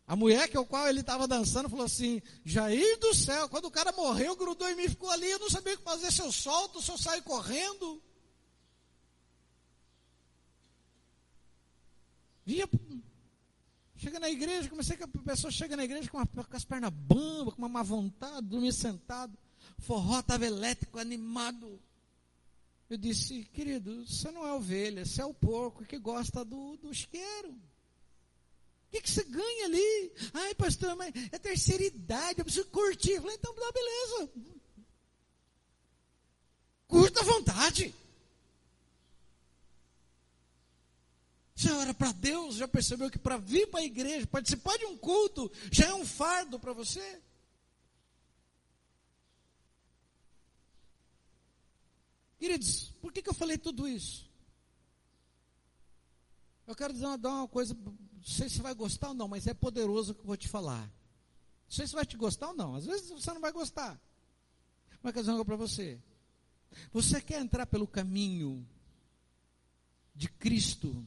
A 0.08 0.16
mulher 0.16 0.50
que 0.50 0.58
é 0.58 0.60
o 0.60 0.66
qual 0.66 0.88
ele 0.88 1.02
estava 1.02 1.28
dançando 1.28 1.70
falou 1.70 1.86
assim: 1.86 2.20
Jair 2.44 3.00
do 3.00 3.14
céu, 3.14 3.48
quando 3.48 3.66
o 3.66 3.72
cara 3.72 3.92
morreu, 3.92 4.36
grudou 4.36 4.68
em 4.68 4.76
mim, 4.76 4.90
ficou 4.90 5.12
ali, 5.12 5.30
eu 5.30 5.38
não 5.38 5.52
sabia 5.52 5.76
o 5.76 5.78
que 5.78 5.84
fazer, 5.84 6.12
se 6.12 6.20
eu 6.20 6.32
solto, 6.32 6.82
se 6.82 6.90
eu 6.90 6.98
saio 6.98 7.22
correndo. 7.22 8.02
Via, 12.44 12.68
chega 13.98 14.20
na 14.20 14.32
igreja, 14.32 14.68
comecei 14.68 14.98
que 14.98 15.04
a 15.04 15.08
pessoa 15.08 15.52
chega 15.52 15.78
na 15.78 15.86
igreja 15.86 16.10
com, 16.10 16.18
uma, 16.18 16.26
com 16.26 16.58
as 16.58 16.66
pernas 16.66 16.92
bambas, 16.92 17.54
com 17.54 17.62
uma 17.62 17.70
má 17.70 17.84
vontade, 17.84 18.48
dormir 18.48 18.74
sentado, 18.74 19.38
forró 19.78 20.20
estava 20.22 20.44
elétrico, 20.44 20.98
animado. 20.98 21.80
Eu 22.92 22.98
disse, 22.98 23.46
querido, 23.54 24.06
você 24.06 24.30
não 24.32 24.46
é 24.46 24.52
ovelha, 24.52 25.06
você 25.06 25.22
é 25.22 25.26
o 25.26 25.34
porco 25.34 25.86
que 25.86 25.98
gosta 25.98 26.44
do, 26.44 26.76
do 26.76 26.92
isqueiro. 26.92 27.52
O 27.52 28.92
que, 28.92 29.02
que 29.02 29.10
você 29.10 29.24
ganha 29.24 29.66
ali? 29.66 30.12
Ai, 30.34 30.54
pastor, 30.56 30.94
mas 30.98 31.14
é 31.32 31.40
terceira 31.40 31.86
idade, 31.86 32.40
eu 32.40 32.44
preciso 32.44 32.68
curtir. 32.68 33.12
Eu 33.12 33.22
falei, 33.22 33.38
então 33.38 33.56
dá 33.56 33.72
beleza. 33.72 34.32
Curta 36.86 37.22
à 37.22 37.24
vontade. 37.24 37.96
Você 41.56 41.72
ora 41.72 41.94
para 41.94 42.12
Deus, 42.12 42.56
já 42.56 42.68
percebeu 42.68 43.10
que 43.10 43.18
para 43.18 43.38
vir 43.38 43.68
para 43.68 43.80
a 43.80 43.86
igreja, 43.86 44.28
participar 44.28 44.78
de 44.78 44.86
um 44.86 44.98
culto, 44.98 45.50
já 45.72 45.86
é 45.86 45.94
um 45.94 46.06
fardo 46.06 46.60
para 46.60 46.74
você? 46.74 47.22
Queridos, 52.42 52.92
por 53.00 53.14
que, 53.14 53.22
que 53.22 53.30
eu 53.30 53.36
falei 53.36 53.56
tudo 53.56 53.88
isso? 53.88 54.28
Eu 56.66 56.76
quero 56.76 56.92
dizer 56.92 57.06
uma, 57.06 57.16
dar 57.16 57.30
uma 57.30 57.48
coisa 57.48 57.76
não 57.76 57.94
sei 58.24 58.50
se 58.50 58.64
vai 58.64 58.74
gostar 58.74 59.10
ou 59.10 59.14
não, 59.14 59.28
mas 59.28 59.46
é 59.46 59.54
poderoso 59.54 60.12
o 60.12 60.16
que 60.16 60.22
eu 60.22 60.26
vou 60.26 60.36
te 60.36 60.48
falar. 60.48 60.82
Não 60.82 61.70
sei 61.70 61.86
se 61.86 61.94
vai 61.94 62.04
te 62.04 62.18
gostar 62.18 62.48
ou 62.48 62.56
não. 62.56 62.74
Às 62.74 62.88
vezes 62.88 63.12
você 63.12 63.32
não 63.32 63.42
vai 63.42 63.52
gostar. 63.52 64.02
Mas 65.04 65.14
quero 65.14 65.22
dizer 65.22 65.32
algo 65.34 65.46
para 65.46 65.56
você. 65.56 66.00
Você 66.92 67.22
quer 67.22 67.40
entrar 67.40 67.68
pelo 67.68 67.86
caminho 67.86 68.68
de 70.16 70.28
Cristo, 70.28 71.06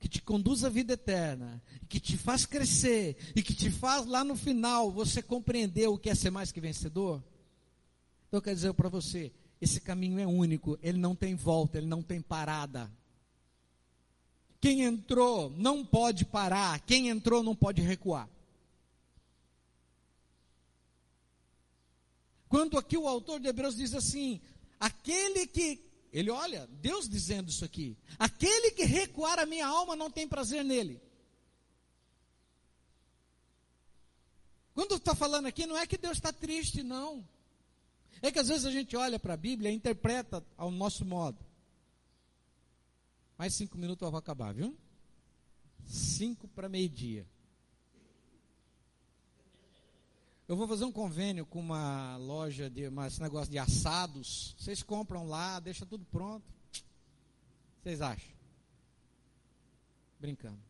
que 0.00 0.08
te 0.08 0.22
conduz 0.22 0.64
à 0.64 0.70
vida 0.70 0.94
eterna, 0.94 1.62
que 1.90 2.00
te 2.00 2.16
faz 2.16 2.46
crescer 2.46 3.18
e 3.36 3.42
que 3.42 3.52
te 3.54 3.70
faz 3.70 4.06
lá 4.06 4.24
no 4.24 4.34
final 4.34 4.90
você 4.90 5.22
compreender 5.22 5.88
o 5.88 5.98
que 5.98 6.08
é 6.08 6.14
ser 6.14 6.30
mais 6.30 6.50
que 6.50 6.58
vencedor? 6.58 7.22
Então 8.28 8.38
eu 8.38 8.42
quero 8.42 8.56
dizer 8.56 8.72
para 8.72 8.88
você, 8.88 9.30
esse 9.60 9.80
caminho 9.80 10.18
é 10.18 10.26
único, 10.26 10.78
ele 10.82 10.98
não 10.98 11.14
tem 11.14 11.34
volta, 11.34 11.78
ele 11.78 11.86
não 11.86 12.02
tem 12.02 12.20
parada. 12.20 12.90
Quem 14.60 14.82
entrou 14.82 15.50
não 15.50 15.84
pode 15.84 16.24
parar, 16.24 16.80
quem 16.80 17.08
entrou 17.08 17.42
não 17.42 17.54
pode 17.54 17.80
recuar. 17.80 18.28
Quando 22.48 22.78
aqui 22.78 22.96
o 22.96 23.06
autor 23.06 23.40
de 23.40 23.48
Hebreus 23.48 23.76
diz 23.76 23.94
assim: 23.94 24.40
aquele 24.80 25.46
que, 25.46 25.80
ele 26.12 26.30
olha, 26.30 26.66
Deus 26.80 27.08
dizendo 27.08 27.50
isso 27.50 27.64
aqui, 27.64 27.96
aquele 28.18 28.70
que 28.70 28.84
recuar 28.84 29.38
a 29.38 29.46
minha 29.46 29.66
alma 29.66 29.94
não 29.94 30.10
tem 30.10 30.26
prazer 30.26 30.64
nele. 30.64 31.00
Quando 34.74 34.94
está 34.94 35.14
falando 35.14 35.46
aqui, 35.46 35.66
não 35.66 35.76
é 35.76 35.86
que 35.86 35.98
Deus 35.98 36.16
está 36.16 36.32
triste, 36.32 36.82
não. 36.82 37.26
É 38.20 38.30
que 38.30 38.38
às 38.38 38.48
vezes 38.48 38.64
a 38.64 38.70
gente 38.70 38.96
olha 38.96 39.18
para 39.18 39.34
a 39.34 39.36
Bíblia 39.36 39.70
e 39.70 39.74
interpreta 39.74 40.44
ao 40.56 40.70
nosso 40.70 41.04
modo. 41.04 41.38
Mais 43.36 43.54
cinco 43.54 43.78
minutos 43.78 44.04
eu 44.04 44.10
vou 44.10 44.18
acabar, 44.18 44.52
viu? 44.52 44.76
Cinco 45.86 46.48
para 46.48 46.68
meio-dia. 46.68 47.26
Eu 50.48 50.56
vou 50.56 50.66
fazer 50.66 50.84
um 50.84 50.92
convênio 50.92 51.44
com 51.44 51.60
uma 51.60 52.16
loja 52.16 52.70
de 52.70 52.88
uma, 52.88 53.06
esse 53.06 53.20
negócio 53.20 53.50
de 53.50 53.58
assados. 53.58 54.56
Vocês 54.58 54.82
compram 54.82 55.26
lá, 55.26 55.60
deixa 55.60 55.84
tudo 55.84 56.04
pronto. 56.06 56.46
Vocês 57.82 58.00
acham? 58.00 58.32
Brincando. 60.18 60.67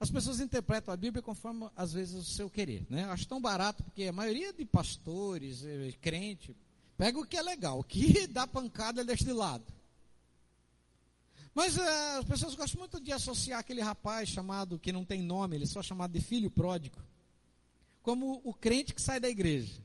As 0.00 0.10
pessoas 0.10 0.40
interpretam 0.40 0.94
a 0.94 0.96
Bíblia 0.96 1.22
conforme, 1.22 1.68
às 1.76 1.92
vezes, 1.92 2.14
o 2.14 2.24
seu 2.24 2.48
querer. 2.48 2.86
Né? 2.88 3.04
Acho 3.04 3.28
tão 3.28 3.38
barato, 3.38 3.84
porque 3.84 4.04
a 4.04 4.12
maioria 4.12 4.50
de 4.50 4.64
pastores, 4.64 5.62
eh, 5.62 5.92
crente, 6.00 6.56
pega 6.96 7.18
o 7.18 7.26
que 7.26 7.36
é 7.36 7.42
legal. 7.42 7.78
O 7.78 7.84
que 7.84 8.24
dá 8.26 8.46
pancada, 8.46 9.04
deixa 9.04 9.24
de 9.24 9.32
lado. 9.34 9.64
Mas 11.54 11.76
é, 11.76 12.16
as 12.16 12.24
pessoas 12.24 12.54
gostam 12.54 12.78
muito 12.78 12.98
de 12.98 13.12
associar 13.12 13.60
aquele 13.60 13.82
rapaz 13.82 14.30
chamado, 14.30 14.78
que 14.78 14.90
não 14.90 15.04
tem 15.04 15.20
nome, 15.20 15.56
ele 15.56 15.64
é 15.64 15.66
só 15.66 15.82
chamado 15.82 16.12
de 16.12 16.20
filho 16.20 16.50
pródigo, 16.50 16.96
como 18.02 18.40
o 18.42 18.54
crente 18.54 18.94
que 18.94 19.02
sai 19.02 19.20
da 19.20 19.28
igreja. 19.28 19.82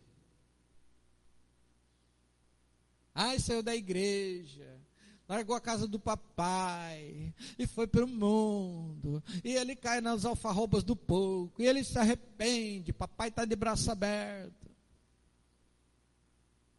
Ah, 3.14 3.38
saiu 3.40 3.64
da 3.64 3.76
igreja, 3.76 4.80
largou 5.28 5.56
a 5.56 5.62
casa 5.62 5.88
do 5.88 6.00
papai 6.00 7.34
e 7.58 7.66
foi 7.66 7.88
para 7.88 8.06
o 8.06 8.08
mundo. 8.08 9.24
E 9.44 9.54
ele 9.56 9.76
cai 9.76 10.02
nas 10.02 10.26
alfarrobas 10.26 10.84
do 10.84 10.96
pouco. 10.96 11.62
E 11.62 11.66
ele 11.66 11.84
se 11.84 11.98
arrepende. 11.98 12.94
Papai 12.94 13.30
está 13.30 13.46
de 13.46 13.56
braço 13.56 13.92
aberto. 13.92 14.70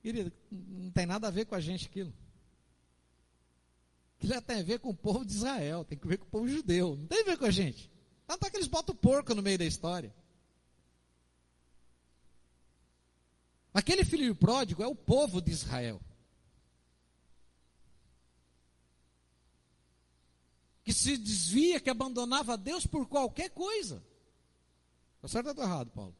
Querido, 0.00 0.32
não 0.50 0.90
tem 0.92 1.06
nada 1.06 1.26
a 1.26 1.30
ver 1.30 1.46
com 1.46 1.54
a 1.54 1.60
gente 1.60 1.86
aquilo. 1.86 2.12
Já 4.20 4.40
tem 4.40 4.60
a 4.60 4.62
ver 4.62 4.78
com 4.78 4.90
o 4.90 4.96
povo 4.96 5.24
de 5.24 5.32
Israel, 5.32 5.84
tem 5.84 5.98
a 6.02 6.06
ver 6.06 6.18
com 6.18 6.24
o 6.24 6.30
povo 6.30 6.48
judeu, 6.48 6.96
não 6.96 7.06
tem 7.06 7.20
a 7.20 7.24
ver 7.24 7.36
com 7.36 7.44
a 7.44 7.50
gente. 7.50 7.90
Tanto 8.26 8.46
é 8.46 8.50
que 8.50 8.56
eles 8.56 8.66
botam 8.66 8.94
o 8.94 8.98
porco 8.98 9.34
no 9.34 9.42
meio 9.42 9.58
da 9.58 9.64
história. 9.64 10.14
Aquele 13.74 14.04
filho 14.04 14.34
pródigo 14.34 14.82
é 14.82 14.86
o 14.86 14.94
povo 14.94 15.40
de 15.42 15.50
Israel. 15.50 16.00
Que 20.86 20.92
se 20.92 21.16
desvia, 21.16 21.80
que 21.80 21.90
abandonava 21.90 22.56
Deus 22.56 22.86
por 22.86 23.08
qualquer 23.08 23.50
coisa. 23.50 24.00
Está 25.16 25.26
certo 25.26 25.46
ou 25.46 25.50
está 25.50 25.64
errado, 25.64 25.90
Paulo? 25.90 26.14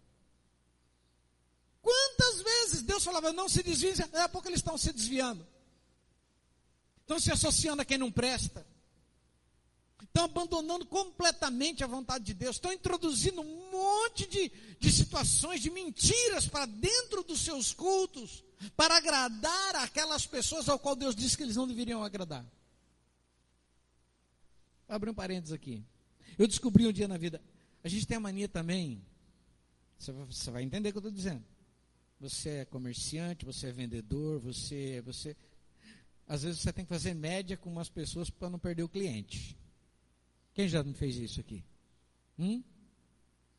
Quantas 1.81 2.43
vezes 2.43 2.83
Deus 2.83 3.05
falava, 3.05 3.33
não 3.33 3.49
se 3.49 3.63
desviem, 3.63 3.95
daqui 3.95 4.17
a 4.17 4.29
pouco 4.29 4.49
eles 4.49 4.59
estão 4.59 4.77
se 4.77 4.93
desviando. 4.93 5.47
Estão 7.03 7.21
se 7.21 7.31
associando 7.31 7.81
a 7.81 7.85
quem 7.85 7.97
não 7.97 8.11
presta. 8.11 8.67
Estão 10.03 10.25
abandonando 10.25 10.85
completamente 10.85 11.85
a 11.85 11.87
vontade 11.87 12.25
de 12.25 12.35
Deus. 12.35 12.57
Estão 12.57 12.73
introduzindo 12.73 13.43
um 13.43 13.71
monte 13.71 14.27
de, 14.27 14.49
de 14.81 14.91
situações, 14.91 15.61
de 15.61 15.71
mentiras 15.71 16.49
para 16.49 16.67
dentro 16.67 17.23
dos 17.23 17.39
seus 17.39 17.73
cultos, 17.73 18.43
para 18.77 18.97
agradar 18.97 19.77
aquelas 19.77 20.27
pessoas 20.27 20.69
ao 20.69 20.81
qual 20.81 20.97
Deus 20.97 21.15
disse 21.15 21.37
que 21.37 21.45
eles 21.45 21.55
não 21.55 21.69
deveriam 21.69 22.03
agradar. 22.03 22.45
Abrir 24.89 25.11
um 25.11 25.15
parênteses 25.15 25.53
aqui. 25.53 25.85
Eu 26.39 26.47
descobri 26.47 26.87
um 26.87 26.93
dia 26.93 27.09
na 27.09 27.17
vida. 27.17 27.41
A 27.83 27.89
gente 27.89 28.07
tem 28.07 28.17
a 28.17 28.21
mania 28.21 28.49
também. 28.49 29.03
Você, 29.99 30.13
você 30.13 30.51
vai 30.51 30.63
entender 30.63 30.89
o 30.89 30.93
que 30.93 30.99
eu 30.99 31.01
estou 31.01 31.13
dizendo. 31.13 31.45
Você 32.21 32.49
é 32.51 32.65
comerciante, 32.65 33.45
você 33.45 33.69
é 33.69 33.73
vendedor, 33.73 34.41
você, 34.41 35.03
você, 35.03 35.37
às 36.27 36.43
vezes 36.43 36.61
você 36.61 36.73
tem 36.73 36.85
que 36.85 36.89
fazer 36.89 37.15
média 37.15 37.57
com 37.57 37.71
umas 37.71 37.89
pessoas 37.89 38.31
para 38.31 38.49
não 38.49 38.59
perder 38.59 38.83
o 38.83 38.89
cliente. 38.89 39.57
Quem 40.55 40.69
já 40.69 40.83
não 40.83 40.95
fez 40.95 41.17
isso 41.17 41.41
aqui? 41.41 41.63
Hum? 42.39 42.63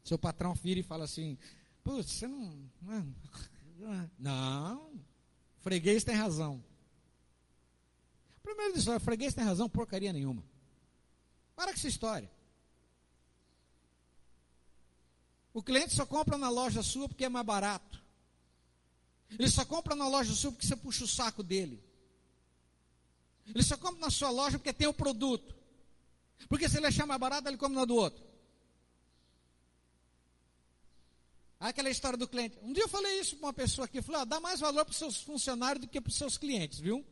Seu 0.04 0.18
patrão 0.18 0.54
vira 0.56 0.80
e 0.80 0.84
fala 0.84 1.04
assim: 1.04 1.38
Putz, 1.84 2.12
você 2.12 2.28
não. 2.28 2.72
Não, 4.18 5.00
freguês 5.60 6.04
tem 6.04 6.16
razão. 6.16 6.64
Primeiro 8.42 8.74
disso, 8.74 9.00
freguês 9.00 9.34
tem 9.34 9.44
razão, 9.44 9.70
porcaria 9.70 10.12
nenhuma. 10.12 10.44
Para 11.58 11.72
com 11.74 11.80
essa 11.80 11.88
história. 11.88 12.30
O 15.52 15.64
cliente 15.64 15.96
só 15.96 16.06
compra 16.06 16.38
na 16.38 16.50
loja 16.50 16.84
sua 16.84 17.08
porque 17.08 17.26
é 17.26 17.30
mais 17.30 17.44
barato. 17.44 18.00
Ele 19.32 19.50
só 19.50 19.66
compra 19.66 19.96
na 19.96 20.08
loja 20.08 20.36
sua 20.36 20.52
porque 20.52 20.68
você 20.68 20.76
puxa 20.76 21.04
o 21.04 21.08
saco 21.08 21.42
dele. 21.42 21.84
Ele 23.48 23.64
só 23.64 23.76
compra 23.76 24.00
na 24.00 24.12
sua 24.12 24.30
loja 24.30 24.60
porque 24.60 24.72
tem 24.72 24.88
o 24.88 24.94
produto. 24.94 25.56
Porque 26.48 26.70
se 26.70 26.78
ele 26.78 26.86
achar 26.86 27.08
mais 27.08 27.20
barato, 27.20 27.48
ele 27.48 27.58
come 27.58 27.74
na 27.74 27.86
do 27.86 27.96
outro. 27.96 28.24
Aquela 31.60 31.90
história 31.90 32.20
do 32.20 32.28
cliente. 32.28 32.56
Um 32.62 32.72
dia 32.72 32.84
eu 32.84 32.88
falei 32.88 33.20
isso 33.20 33.36
para 33.38 33.48
uma 33.48 33.54
pessoa 33.54 33.86
aqui, 33.86 34.00
falei, 34.00 34.22
ah, 34.22 34.26
dá 34.26 34.40
mais 34.40 34.60
valor 34.60 34.86
para 34.86 34.92
os 34.92 34.98
seus 34.98 35.18
funcionários 35.24 35.84
do 35.84 35.90
que 35.90 36.00
para 36.00 36.12
os 36.12 36.16
seus 36.16 36.38
clientes, 36.38 36.80
viu? 36.80 37.04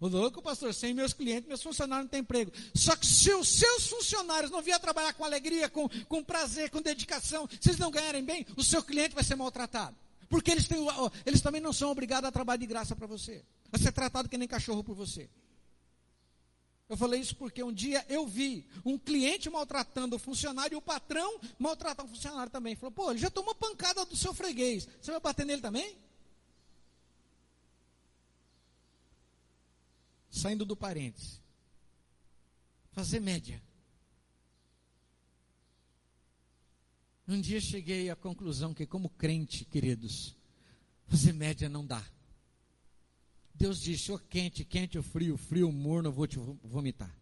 O 0.00 0.06
louco, 0.06 0.40
pastor, 0.40 0.72
sem 0.72 0.94
meus 0.94 1.12
clientes, 1.12 1.48
meus 1.48 1.62
funcionários 1.62 2.04
não 2.04 2.10
têm 2.10 2.20
emprego. 2.20 2.52
Só 2.74 2.94
que 2.94 3.06
se 3.06 3.32
os 3.32 3.48
seus 3.48 3.88
funcionários 3.88 4.50
não 4.50 4.62
vierem 4.62 4.80
trabalhar 4.80 5.12
com 5.12 5.24
alegria, 5.24 5.68
com, 5.68 5.88
com 6.08 6.22
prazer, 6.22 6.70
com 6.70 6.80
dedicação, 6.80 7.48
se 7.60 7.70
eles 7.70 7.80
não 7.80 7.90
ganharem 7.90 8.24
bem, 8.24 8.46
o 8.56 8.62
seu 8.62 8.82
cliente 8.82 9.14
vai 9.14 9.24
ser 9.24 9.34
maltratado. 9.34 9.96
Porque 10.28 10.50
eles, 10.50 10.68
têm, 10.68 10.86
eles 11.26 11.40
também 11.40 11.60
não 11.60 11.72
são 11.72 11.90
obrigados 11.90 12.28
a 12.28 12.32
trabalhar 12.32 12.58
de 12.58 12.66
graça 12.66 12.94
para 12.94 13.06
você. 13.06 13.42
A 13.72 13.78
ser 13.78 13.92
tratado 13.92 14.28
que 14.28 14.38
nem 14.38 14.46
cachorro 14.46 14.84
por 14.84 14.94
você. 14.94 15.28
Eu 16.88 16.96
falei 16.96 17.20
isso 17.20 17.36
porque 17.36 17.62
um 17.62 17.72
dia 17.72 18.04
eu 18.08 18.26
vi 18.26 18.64
um 18.84 18.96
cliente 18.96 19.50
maltratando 19.50 20.16
o 20.16 20.18
funcionário 20.18 20.74
e 20.74 20.78
o 20.78 20.82
patrão 20.82 21.38
maltratar 21.58 22.06
o 22.06 22.08
funcionário 22.08 22.50
também. 22.50 22.76
Falou, 22.76 22.92
pô, 22.92 23.10
ele 23.10 23.18
já 23.18 23.28
tomou 23.28 23.54
pancada 23.54 24.04
do 24.06 24.16
seu 24.16 24.32
freguês. 24.32 24.88
Você 25.00 25.10
vai 25.10 25.20
bater 25.20 25.44
nele 25.44 25.60
também? 25.60 25.98
Saindo 30.30 30.64
do 30.64 30.76
parênteses. 30.76 31.40
Fazer 32.92 33.20
média. 33.20 33.62
Um 37.26 37.40
dia 37.40 37.60
cheguei 37.60 38.08
à 38.08 38.16
conclusão 38.16 38.72
que, 38.72 38.86
como 38.86 39.10
crente, 39.10 39.64
queridos, 39.66 40.34
fazer 41.06 41.32
média 41.34 41.68
não 41.68 41.84
dá. 41.84 42.02
Deus 43.54 43.80
disse: 43.80 44.10
ou 44.10 44.18
quente, 44.18 44.64
quente 44.64 44.96
ou 44.96 45.04
frio, 45.04 45.36
frio 45.36 45.70
morno, 45.70 46.08
eu 46.08 46.12
vou 46.12 46.26
te 46.26 46.38
vomitar. 46.64 47.14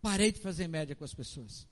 Parei 0.00 0.30
de 0.30 0.38
fazer 0.38 0.68
média 0.68 0.94
com 0.94 1.04
as 1.04 1.12
pessoas. 1.12 1.66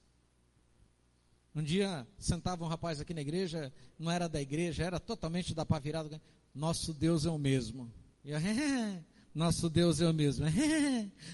Um 1.54 1.62
dia 1.62 2.06
sentava 2.18 2.64
um 2.64 2.68
rapaz 2.68 3.00
aqui 3.00 3.14
na 3.14 3.20
igreja, 3.20 3.72
não 3.98 4.10
era 4.10 4.28
da 4.28 4.42
igreja, 4.42 4.84
era 4.84 4.98
totalmente 4.98 5.54
da 5.54 5.64
pá 5.64 5.78
virada. 5.78 6.20
Nosso 6.54 6.92
Deus 6.92 7.24
é 7.24 7.30
o 7.30 7.38
mesmo. 7.38 7.90
Eu, 8.24 8.38
nosso 9.36 9.68
Deus 9.68 10.00
é 10.00 10.08
o 10.08 10.14
mesmo. 10.14 10.46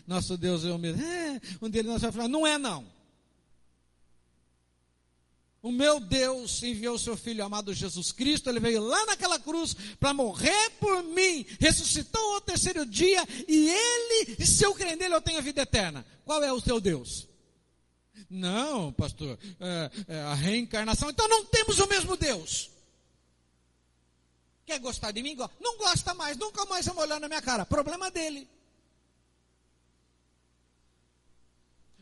Nosso 0.04 0.36
Deus 0.36 0.64
é 0.64 0.72
o 0.72 0.78
mesmo. 0.78 1.00
Um 1.60 1.70
deles 1.70 1.88
nós 1.88 2.02
vai 2.02 2.10
falar, 2.10 2.26
não 2.26 2.44
é 2.44 2.58
não. 2.58 2.84
O 5.62 5.70
meu 5.70 6.00
Deus 6.00 6.60
enviou 6.64 6.96
o 6.96 6.98
seu 6.98 7.16
Filho 7.16 7.44
amado 7.44 7.72
Jesus 7.72 8.10
Cristo, 8.10 8.50
ele 8.50 8.58
veio 8.58 8.82
lá 8.82 9.06
naquela 9.06 9.38
cruz 9.38 9.76
para 10.00 10.12
morrer 10.12 10.70
por 10.80 11.04
mim, 11.04 11.46
ressuscitou 11.60 12.34
ao 12.34 12.40
terceiro 12.40 12.84
dia, 12.84 13.24
e 13.46 13.70
ele, 13.70 14.44
se 14.44 14.64
eu 14.64 14.74
crer 14.74 14.96
nele, 14.96 15.14
eu 15.14 15.22
tenho 15.22 15.38
a 15.38 15.42
vida 15.42 15.62
eterna. 15.62 16.04
Qual 16.24 16.42
é 16.42 16.52
o 16.52 16.60
seu 16.60 16.80
Deus? 16.80 17.28
Não, 18.28 18.92
pastor, 18.92 19.38
é, 19.60 19.90
é 20.08 20.20
a 20.22 20.34
reencarnação. 20.34 21.08
Então 21.08 21.28
não 21.28 21.44
temos 21.44 21.78
o 21.78 21.86
mesmo 21.86 22.16
Deus. 22.16 22.71
Quer 24.64 24.78
gostar 24.78 25.10
de 25.10 25.22
mim? 25.22 25.36
Não 25.60 25.76
gosta 25.76 26.14
mais, 26.14 26.36
nunca 26.36 26.64
mais 26.66 26.86
vamos 26.86 27.02
olhar 27.02 27.20
na 27.20 27.28
minha 27.28 27.42
cara. 27.42 27.66
Problema 27.66 28.10
dele. 28.10 28.48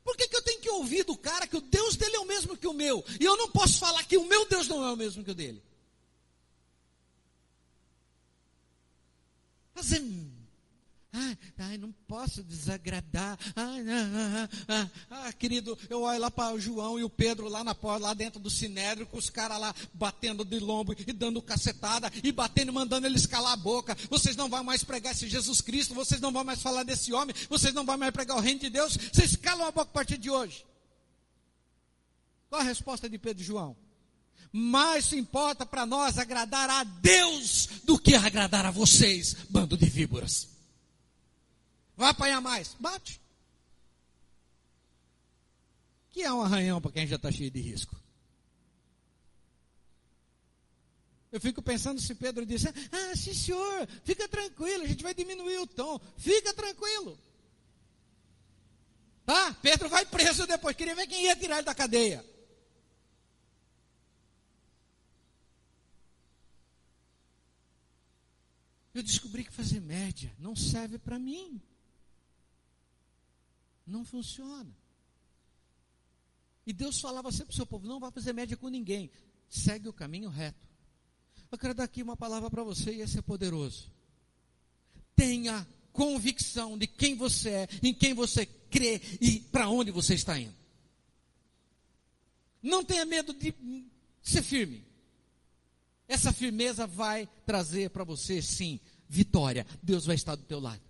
Por 0.05 0.17
que, 0.17 0.29
que 0.29 0.37
eu 0.37 0.43
tenho 0.43 0.61
que 0.61 0.71
ouvir 0.71 1.05
do 1.05 1.17
cara 1.17 1.47
que 1.47 1.57
o 1.57 1.61
Deus 1.61 1.97
dele 1.97 2.17
é 2.17 2.21
o 2.21 2.27
mesmo 2.27 2.57
que 2.57 2.67
o 2.67 2.73
meu? 2.73 3.05
E 3.21 3.25
eu 3.25 3.37
não 3.37 3.51
posso 3.51 3.79
falar 3.79 4.03
que 4.05 4.17
o 4.17 4.25
meu 4.25 4.47
Deus 4.47 4.67
não 4.67 4.85
é 4.85 4.93
o 4.93 4.97
mesmo 4.97 5.23
que 5.23 5.31
o 5.31 5.35
dele? 5.35 5.63
Fazer 9.75 10.01
Ai, 11.13 11.37
ai, 11.59 11.77
não 11.77 11.91
posso 12.07 12.43
desagradar. 12.45 13.37
Ai, 13.57 13.85
ah, 13.89 14.49
ah, 14.69 14.91
ah, 15.11 15.33
querido, 15.33 15.77
eu 15.89 16.03
olho 16.03 16.21
lá 16.21 16.31
para 16.31 16.55
o 16.55 16.61
João 16.61 17.01
e 17.01 17.05
o 17.05 17.11
Pedro 17.11 17.49
lá 17.49 17.65
na 17.65 17.75
porta, 17.75 18.07
lá 18.07 18.15
dentro 18.15 18.39
do 18.39 18.49
sinédrio, 18.49 19.07
com 19.07 19.19
os 19.19 19.29
caras 19.29 19.59
lá 19.59 19.75
batendo 19.93 20.45
de 20.45 20.61
lombo 20.61 20.95
e 20.95 21.13
dando 21.13 21.43
cacetada 21.43 22.13
e 22.23 22.31
batendo 22.31 22.71
e 22.71 22.75
mandando 22.75 23.09
eles 23.09 23.27
calar 23.27 23.55
a 23.55 23.57
boca. 23.57 23.97
Vocês 24.09 24.37
não 24.37 24.49
vão 24.49 24.63
mais 24.63 24.85
pregar 24.85 25.13
esse 25.13 25.29
Jesus 25.29 25.61
Cristo, 25.61 25.95
vocês 25.95 26.21
não 26.21 26.31
vão 26.31 26.45
mais 26.45 26.63
falar 26.63 26.85
desse 26.85 27.13
homem, 27.13 27.35
vocês 27.49 27.75
não 27.75 27.85
vão 27.85 27.99
mais 27.99 28.13
pregar 28.13 28.37
o 28.37 28.41
reino 28.41 28.61
de 28.61 28.71
Deus. 28.71 28.97
Vocês 28.97 29.35
calam 29.35 29.67
a 29.67 29.73
boca 29.73 29.91
a 29.91 29.95
partir 29.95 30.17
de 30.17 30.31
hoje. 30.31 30.65
Qual 32.49 32.61
a 32.61 32.65
resposta 32.65 33.09
de 33.09 33.19
Pedro 33.19 33.43
e 33.43 33.47
João? 33.47 33.77
Mais 34.53 35.13
importa 35.13 35.67
para 35.67 35.85
nós 35.85 36.19
agradar 36.19 36.71
a 36.71 36.85
Deus 36.85 37.69
do 37.85 37.99
que 37.99 38.15
agradar 38.15 38.65
a 38.65 38.71
vocês, 38.71 39.37
bando 39.49 39.77
de 39.77 39.87
víboras. 39.87 40.50
Vai 42.01 42.09
apanhar 42.09 42.41
mais? 42.41 42.75
Bate. 42.81 43.21
Que 46.09 46.23
é 46.23 46.33
um 46.33 46.41
arranhão 46.41 46.81
para 46.81 46.93
quem 46.93 47.07
já 47.07 47.17
está 47.17 47.31
cheio 47.31 47.51
de 47.51 47.61
risco. 47.61 47.95
Eu 51.31 51.39
fico 51.39 51.61
pensando 51.61 52.01
se 52.01 52.15
Pedro 52.15 52.47
disse: 52.47 52.69
Ah, 52.91 53.15
sim, 53.15 53.35
senhor, 53.35 53.87
fica 54.03 54.27
tranquilo, 54.27 54.85
a 54.85 54.87
gente 54.87 55.03
vai 55.03 55.13
diminuir 55.13 55.59
o 55.59 55.67
tom. 55.67 56.01
Fica 56.17 56.55
tranquilo. 56.55 57.19
Tá? 59.27 59.53
Pedro 59.61 59.91
vai 59.91 60.07
preso 60.07 60.47
depois. 60.47 60.75
Queria 60.75 60.95
ver 60.95 61.07
quem 61.07 61.25
ia 61.25 61.37
tirar 61.37 61.57
ele 61.57 61.67
da 61.67 61.75
cadeia. 61.75 62.25
Eu 68.95 69.03
descobri 69.03 69.45
que 69.45 69.53
fazer 69.53 69.81
média 69.81 70.35
não 70.39 70.57
serve 70.57 70.99
para 70.99 71.19
mim. 71.19 71.61
Não 73.87 74.05
funciona. 74.05 74.75
E 76.67 76.73
Deus 76.73 77.01
falava 77.01 77.31
sempre 77.33 77.47
para 77.47 77.53
o 77.55 77.57
seu 77.57 77.67
povo: 77.67 77.87
não 77.87 78.01
vai 78.01 78.11
fazer 78.11 78.33
média 78.33 78.57
com 78.57 78.69
ninguém, 78.69 79.11
segue 79.49 79.89
o 79.89 79.93
caminho 79.93 80.29
reto. 80.29 80.69
Eu 81.51 81.59
quero 81.59 81.75
dar 81.75 81.85
aqui 81.85 82.03
uma 82.03 82.17
palavra 82.17 82.49
para 82.49 82.63
você 82.63 82.93
e 82.93 83.01
esse 83.01 83.19
é 83.19 83.23
poderoso. 83.23 83.91
Tenha 85.17 85.67
convicção 85.93 86.79
de 86.79 86.87
quem 86.87 87.17
você 87.17 87.51
é, 87.51 87.69
em 87.83 87.93
quem 87.93 88.15
você 88.15 88.47
crê 88.47 89.01
e 89.21 89.41
para 89.41 89.69
onde 89.69 89.91
você 89.91 90.15
está 90.15 90.39
indo. 90.39 90.55
Não 92.63 92.85
tenha 92.85 93.05
medo 93.05 93.35
de 93.35 93.55
ser 94.23 94.43
firme. 94.43 94.85
Essa 96.07 96.33
firmeza 96.33 96.87
vai 96.87 97.29
trazer 97.47 97.91
para 97.91 98.05
você, 98.05 98.43
sim, 98.43 98.79
vitória. 99.09 99.67
Deus 99.83 100.07
vai 100.07 100.15
estar 100.15 100.37
do 100.37 100.43
teu 100.43 100.61
lado. 100.61 100.83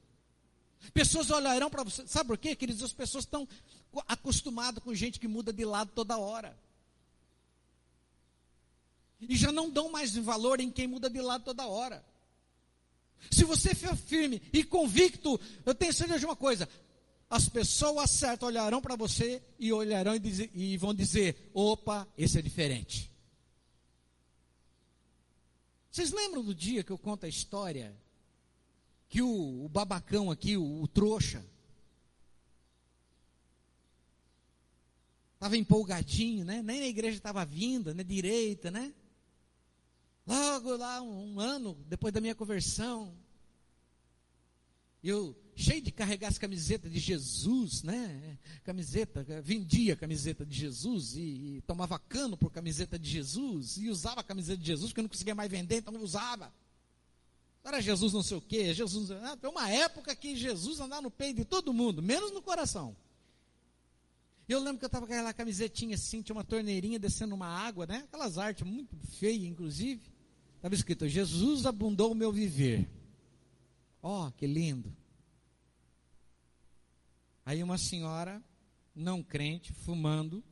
Pessoas 0.93 1.31
olharão 1.31 1.71
para 1.71 1.85
você. 1.85 2.07
Sabe 2.07 2.29
por 2.29 2.39
quê, 2.39 2.57
queridos? 2.57 2.83
As 2.83 2.93
pessoas 2.93 3.25
estão 3.25 3.47
acostumadas 4.09 4.83
com 4.83 4.95
gente 4.95 5.21
que 5.21 5.29
muda 5.29 5.53
de 5.53 5.65
lado 5.65 5.91
toda 5.95 6.17
hora. 6.17 6.59
E 9.21 9.37
já 9.37 9.53
não 9.53 9.69
dão 9.69 9.91
mais 9.91 10.17
valor 10.17 10.61
em 10.61 10.71
quem 10.71 10.87
muda 10.87 11.11
de 11.11 11.21
lado 11.21 11.45
toda 11.45 11.67
hora. 11.67 12.05
Se 13.31 13.45
você 13.45 13.75
for 13.75 13.95
firme 13.97 14.41
e 14.53 14.65
convicto, 14.65 15.39
eu 15.67 15.75
tenho 15.75 15.93
certeza 15.93 16.21
de 16.21 16.25
uma 16.25 16.37
coisa: 16.37 16.67
as 17.29 17.49
pessoas 17.49 18.11
certas 18.11 18.49
olharão 18.49 18.81
para 18.81 18.97
você 18.97 19.43
e 19.59 19.73
olharão 19.73 20.15
e, 20.15 20.19
dizer, 20.19 20.51
e, 20.55 20.77
vão 20.79 20.95
dizer: 20.95 21.51
opa, 21.53 22.09
esse 22.17 22.39
é 22.39 22.43
diferente. 22.43 23.11
Vocês 25.91 26.13
lembram 26.13 26.43
do 26.43 26.55
dia 26.55 26.83
que 26.83 26.91
eu 26.91 26.99
conto 26.99 27.27
a 27.27 27.29
história 27.29 27.95
que 29.11 29.21
o, 29.21 29.65
o 29.65 29.69
babacão 29.69 30.31
aqui, 30.31 30.57
o, 30.57 30.83
o 30.83 30.87
trouxa, 30.87 31.45
estava 35.35 35.57
empolgadinho, 35.57 36.45
né? 36.45 36.63
Nem 36.63 36.79
na 36.79 36.87
igreja 36.87 37.17
estava 37.17 37.45
vindo, 37.45 37.93
né? 37.93 38.05
Direita, 38.05 38.71
né? 38.71 38.95
Logo 40.25 40.77
lá, 40.77 41.03
um, 41.03 41.35
um, 41.35 41.41
ano 41.41 41.75
depois 41.89 42.15
da 42.15 42.21
minha 42.21 42.37
conversão, 42.37 43.13
eu 45.03 45.37
cheio 45.57 45.83
de 45.83 45.91
carregar 45.91 46.29
as 46.29 46.39
camisetas 46.39 46.93
de 46.93 47.01
Jesus, 47.01 47.83
né? 47.83 48.39
Camiseta, 48.63 49.27
vendia 49.43 49.97
camiseta 49.97 50.47
de 50.47 50.57
Jesus 50.57 51.17
e, 51.17 51.57
e 51.57 51.63
tomava 51.63 51.99
cano 51.99 52.37
por 52.37 52.53
camiseta 52.53 52.97
de 52.97 53.11
Jesus 53.11 53.77
e 53.77 53.89
usava 53.89 54.21
a 54.21 54.25
camiseta 54.25 54.59
de 54.59 54.67
Jesus 54.69 54.91
porque 54.91 55.01
eu 55.01 55.05
não 55.05 55.09
conseguia 55.09 55.35
mais 55.35 55.51
vender, 55.51 55.79
então 55.79 55.93
eu 55.95 56.01
usava. 56.01 56.53
Era 57.63 57.81
Jesus 57.81 58.13
não 58.13 58.23
sei 58.23 58.37
o 58.37 58.41
quê, 58.41 58.73
Jesus. 58.73 59.11
Ah, 59.11 59.37
tem 59.37 59.51
uma 59.51 59.71
época 59.71 60.17
que 60.17 60.35
Jesus 60.35 60.81
andava 60.81 61.03
no 61.03 61.11
peito 61.11 61.37
de 61.37 61.45
todo 61.45 61.75
mundo, 61.75 62.03
menos 62.03 62.33
no 62.33 62.41
coração. 62.41 62.97
Eu 64.49 64.59
lembro 64.59 64.79
que 64.79 64.85
eu 64.85 64.89
estava 64.89 65.07
com 65.07 65.13
aquela 65.13 65.33
camisetinha 65.33 65.95
assim, 65.95 66.23
tinha 66.23 66.35
uma 66.35 66.43
torneirinha 66.43 66.99
descendo 66.99 67.35
uma 67.35 67.47
água, 67.47 67.87
né? 67.87 67.99
Aquelas 68.09 68.37
artes 68.37 68.67
muito 68.67 68.97
feias, 69.19 69.45
inclusive. 69.45 70.03
Estava 70.57 70.75
escrito: 70.75 71.07
Jesus 71.07 71.67
abundou 71.67 72.13
o 72.13 72.15
meu 72.15 72.33
viver. 72.33 72.89
Ó, 74.03 74.27
oh, 74.27 74.33
que 74.33 74.47
lindo. 74.47 74.95
Aí 77.45 77.63
uma 77.63 77.79
senhora, 77.79 78.43
não 78.95 79.23
crente, 79.23 79.73
fumando, 79.73 80.43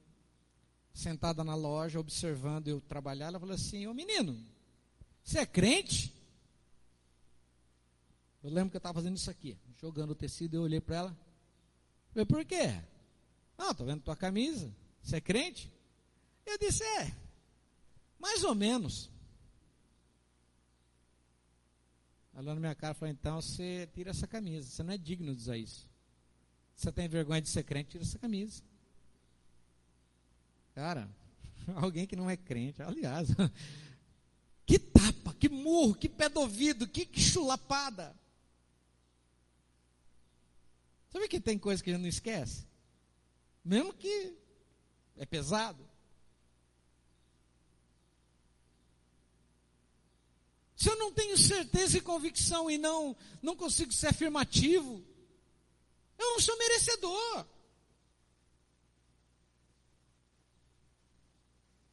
sentada 0.92 1.42
na 1.42 1.54
loja, 1.54 1.98
observando 1.98 2.68
eu 2.68 2.80
trabalhar. 2.80 3.26
Ela 3.26 3.40
falou 3.40 3.54
assim: 3.54 3.86
Ô 3.86 3.94
menino, 3.94 4.38
você 5.24 5.38
é 5.40 5.46
crente? 5.46 6.12
Eu 8.42 8.50
lembro 8.50 8.70
que 8.70 8.76
eu 8.76 8.78
estava 8.78 8.94
fazendo 8.94 9.16
isso 9.16 9.30
aqui, 9.30 9.58
jogando 9.80 10.10
o 10.10 10.14
tecido. 10.14 10.54
Eu 10.54 10.62
olhei 10.62 10.80
para 10.80 10.96
ela. 10.96 11.18
Falei: 12.10 12.24
Por 12.24 12.44
quê? 12.44 12.80
Não, 13.56 13.70
estou 13.70 13.86
vendo 13.86 14.02
tua 14.02 14.16
camisa. 14.16 14.72
Você 15.02 15.16
é 15.16 15.20
crente? 15.20 15.72
Eu 16.46 16.56
disse: 16.58 16.84
É, 16.84 17.14
mais 18.18 18.44
ou 18.44 18.54
menos. 18.54 19.10
Ela 22.34 22.54
na 22.54 22.60
minha 22.60 22.74
cara 22.74 22.94
falou: 22.94 23.12
Então 23.12 23.42
você 23.42 23.88
tira 23.92 24.10
essa 24.10 24.26
camisa. 24.26 24.70
Você 24.70 24.82
não 24.82 24.94
é 24.94 24.98
digno 24.98 25.34
de 25.34 25.42
usar 25.42 25.56
isso. 25.56 25.88
Você 26.76 26.92
tem 26.92 27.08
vergonha 27.08 27.42
de 27.42 27.48
ser 27.48 27.64
crente? 27.64 27.90
Tira 27.90 28.04
essa 28.04 28.18
camisa. 28.18 28.62
Cara, 30.72 31.10
alguém 31.74 32.06
que 32.06 32.14
não 32.14 32.30
é 32.30 32.36
crente, 32.36 32.80
aliás, 32.80 33.30
que 34.64 34.78
tapa, 34.78 35.34
que 35.34 35.48
murro, 35.48 35.96
que 35.96 36.08
pé 36.08 36.28
do 36.28 36.38
ouvido, 36.38 36.86
que, 36.86 37.04
que 37.04 37.20
chulapada. 37.20 38.14
Sabe 41.10 41.28
que 41.28 41.40
tem 41.40 41.58
coisa 41.58 41.82
que 41.82 41.90
a 41.90 41.92
gente 41.94 42.02
não 42.02 42.08
esquece? 42.08 42.66
Mesmo 43.64 43.92
que 43.92 44.36
é 45.16 45.26
pesado. 45.26 45.88
Se 50.76 50.88
eu 50.88 50.96
não 50.96 51.12
tenho 51.12 51.36
certeza 51.36 51.98
e 51.98 52.00
convicção 52.00 52.70
e 52.70 52.78
não, 52.78 53.16
não 53.42 53.56
consigo 53.56 53.92
ser 53.92 54.08
afirmativo, 54.08 55.04
eu 56.16 56.30
não 56.30 56.40
sou 56.40 56.56
merecedor. 56.56 57.46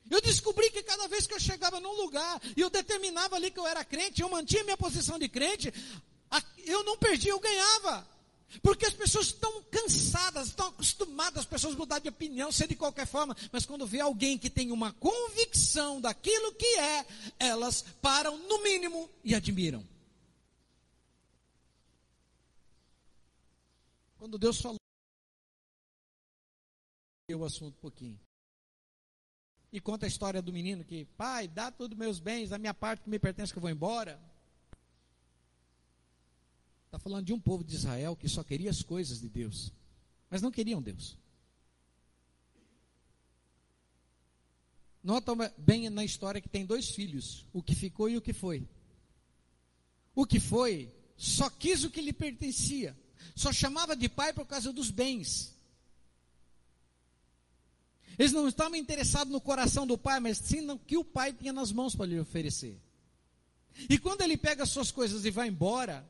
Eu 0.10 0.22
descobri 0.22 0.70
que 0.70 0.84
cada 0.84 1.08
vez 1.08 1.26
que 1.26 1.34
eu 1.34 1.40
chegava 1.40 1.80
num 1.80 1.94
lugar 1.94 2.40
e 2.56 2.62
eu 2.62 2.70
determinava 2.70 3.36
ali 3.36 3.50
que 3.50 3.60
eu 3.60 3.66
era 3.66 3.84
crente, 3.84 4.22
eu 4.22 4.30
mantinha 4.30 4.64
minha 4.64 4.78
posição 4.78 5.18
de 5.18 5.28
crente, 5.28 5.74
eu 6.58 6.84
não 6.84 6.96
perdia, 6.98 7.32
eu 7.32 7.40
ganhava. 7.40 8.08
Porque 8.62 8.86
as 8.86 8.94
pessoas 8.94 9.28
estão 9.28 9.64
cansadas, 9.64 10.48
estão 10.48 10.68
acostumadas 10.68 11.40
as 11.40 11.46
pessoas 11.46 11.76
mudar 11.76 12.00
de 12.00 12.10
opinião, 12.10 12.52
ser 12.52 12.68
de 12.68 12.76
qualquer 12.76 13.06
forma, 13.06 13.36
mas 13.52 13.66
quando 13.66 13.86
vê 13.86 14.00
alguém 14.00 14.38
que 14.38 14.50
tem 14.50 14.72
uma 14.72 14.94
convicção 14.94 16.00
daquilo 16.00 16.54
que 16.54 16.80
é, 16.80 17.06
elas 17.40 17.84
param 18.02 18.38
no 18.38 18.64
mínimo 18.64 19.10
e 19.24 19.36
admiram. 19.36 19.86
Quando 24.18 24.38
Deus 24.38 24.60
falou, 24.62 24.80
eu 27.28 27.40
o 27.40 27.46
assunto 27.46 27.76
um 27.76 27.82
pouquinho. 27.82 28.20
E 29.72 29.82
conta 29.82 30.06
a 30.06 30.08
história 30.08 30.42
do 30.42 30.54
menino 30.54 30.86
que, 30.86 31.06
pai, 31.18 31.48
dá 31.48 31.70
todos 31.70 31.98
meus 31.98 32.20
bens, 32.20 32.52
a 32.52 32.58
minha 32.58 32.74
parte 32.74 33.04
que 33.04 33.10
me 33.10 33.20
pertence 33.20 33.52
que 33.52 33.58
eu 33.58 33.62
vou 33.62 33.70
embora. 33.70 34.20
Falando 37.06 37.28
de 37.28 37.34
um 37.34 37.40
povo 37.40 37.64
de 37.64 37.76
Israel 37.76 38.16
que 38.16 38.28
só 38.28 38.44
queria 38.44 38.72
as 38.72 38.82
coisas 38.82 39.22
de 39.22 39.30
Deus, 39.30 39.72
mas 40.28 40.42
não 40.42 40.50
queriam 40.50 40.82
Deus. 40.82 41.16
Nota 45.04 45.36
bem 45.56 45.88
na 45.92 46.04
história 46.04 46.42
que 46.42 46.50
tem 46.50 46.66
dois 46.66 46.90
filhos, 46.90 47.46
o 47.54 47.62
que 47.62 47.76
ficou 47.76 48.10
e 48.10 48.18
o 48.18 48.22
que 48.22 48.34
foi. 48.34 48.68
O 50.16 50.26
que 50.26 50.40
foi 50.40 50.92
só 51.16 51.48
quis 51.48 51.84
o 51.84 51.92
que 51.92 52.02
lhe 52.02 52.12
pertencia, 52.12 52.98
só 53.36 53.54
chamava 53.54 53.96
de 53.96 54.10
pai 54.10 54.34
por 54.34 54.48
causa 54.48 54.74
dos 54.74 54.90
bens. 54.90 55.54
Eles 58.18 58.32
não 58.32 58.48
estavam 58.48 58.78
interessados 58.78 59.32
no 59.32 59.40
coração 59.40 59.86
do 59.86 59.96
pai, 59.96 60.20
mas 60.20 60.40
sim 60.40 60.62
no 60.62 60.80
que 60.80 60.98
o 60.98 61.06
pai 61.06 61.32
tinha 61.34 61.54
nas 61.54 61.72
mãos 61.72 61.96
para 61.96 62.08
lhe 62.08 62.20
oferecer. 62.20 62.82
E 63.88 64.00
quando 64.00 64.22
ele 64.22 64.36
pega 64.36 64.64
as 64.64 64.72
suas 64.72 64.90
coisas 64.90 65.24
e 65.24 65.30
vai 65.30 65.50
embora, 65.50 66.04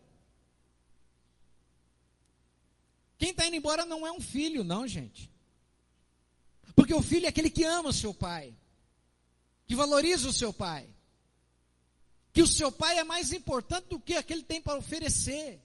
Quem 3.18 3.32
está 3.32 3.48
indo 3.48 3.56
embora 3.56 3.86
não 3.86 4.06
é 4.06 4.12
um 4.12 4.20
filho, 4.20 4.64
não, 4.64 4.88
gente. 4.88 5.32
Porque 6.76 6.94
o 6.94 7.02
filho 7.02 7.26
é 7.26 7.30
aquele 7.30 7.50
que 7.50 7.64
ama 7.64 7.90
o 7.90 7.94
seu 7.94 8.14
pai, 8.14 8.54
que 9.66 9.76
valoriza 9.76 10.28
o 10.28 10.34
seu 10.34 10.52
pai, 10.52 10.88
que 12.34 12.42
o 12.42 12.48
seu 12.48 12.72
pai 12.72 12.98
é 13.00 13.04
mais 13.04 13.32
importante 13.32 13.88
do 13.88 14.00
que 14.00 14.16
aquele 14.16 14.44
tem 14.44 14.62
para 14.62 14.78
oferecer. 14.78 15.62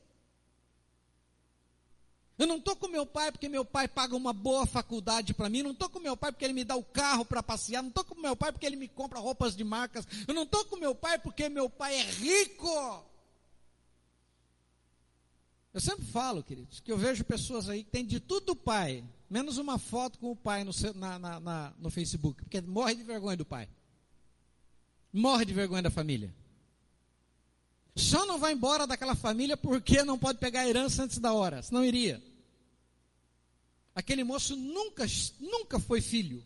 Eu 2.38 2.46
não 2.46 2.56
estou 2.56 2.74
com 2.74 2.88
meu 2.88 3.04
pai 3.04 3.30
porque 3.30 3.50
meu 3.50 3.66
pai 3.66 3.86
paga 3.86 4.16
uma 4.16 4.32
boa 4.32 4.64
faculdade 4.64 5.34
para 5.34 5.50
mim, 5.50 5.62
não 5.62 5.72
estou 5.72 5.90
com 5.90 6.00
meu 6.00 6.16
pai 6.16 6.32
porque 6.32 6.44
ele 6.44 6.54
me 6.54 6.64
dá 6.64 6.74
o 6.74 6.82
carro 6.82 7.22
para 7.22 7.42
passear, 7.42 7.82
não 7.82 7.90
estou 7.90 8.04
com 8.04 8.14
meu 8.14 8.34
pai 8.34 8.50
porque 8.50 8.64
ele 8.64 8.76
me 8.76 8.88
compra 8.88 9.18
roupas 9.18 9.54
de 9.54 9.62
marcas, 9.62 10.06
eu 10.26 10.32
não 10.32 10.44
estou 10.44 10.64
com 10.64 10.76
meu 10.76 10.94
pai 10.94 11.18
porque 11.18 11.50
meu 11.50 11.68
pai 11.68 11.96
é 11.96 12.02
rico. 12.02 13.09
Eu 15.72 15.80
sempre 15.80 16.04
falo, 16.04 16.42
queridos, 16.42 16.80
que 16.80 16.90
eu 16.90 16.98
vejo 16.98 17.24
pessoas 17.24 17.68
aí 17.68 17.84
que 17.84 17.90
têm 17.90 18.04
de 18.04 18.18
tudo 18.18 18.46
do 18.46 18.56
pai, 18.56 19.04
menos 19.28 19.56
uma 19.56 19.78
foto 19.78 20.18
com 20.18 20.32
o 20.32 20.36
pai 20.36 20.64
no, 20.64 20.72
na, 20.96 21.18
na, 21.18 21.40
na, 21.40 21.74
no 21.78 21.90
Facebook, 21.90 22.42
porque 22.42 22.60
morre 22.60 22.96
de 22.96 23.04
vergonha 23.04 23.36
do 23.36 23.44
pai. 23.44 23.68
Morre 25.12 25.44
de 25.44 25.54
vergonha 25.54 25.82
da 25.82 25.90
família. 25.90 26.34
Só 27.94 28.26
não 28.26 28.38
vai 28.38 28.52
embora 28.52 28.86
daquela 28.86 29.14
família 29.14 29.56
porque 29.56 30.02
não 30.02 30.18
pode 30.18 30.38
pegar 30.38 30.60
a 30.60 30.68
herança 30.68 31.04
antes 31.04 31.18
da 31.18 31.32
hora, 31.32 31.62
senão 31.62 31.84
iria. 31.84 32.22
Aquele 33.94 34.24
moço 34.24 34.56
nunca, 34.56 35.04
nunca 35.38 35.78
foi 35.78 36.00
filho. 36.00 36.42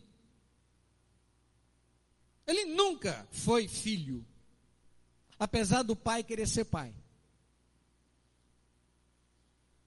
Ele 2.45 2.65
nunca 2.65 3.27
foi 3.31 3.67
filho. 3.67 4.25
Apesar 5.39 5.83
do 5.83 5.95
pai 5.95 6.23
querer 6.23 6.47
ser 6.47 6.65
pai. 6.65 6.93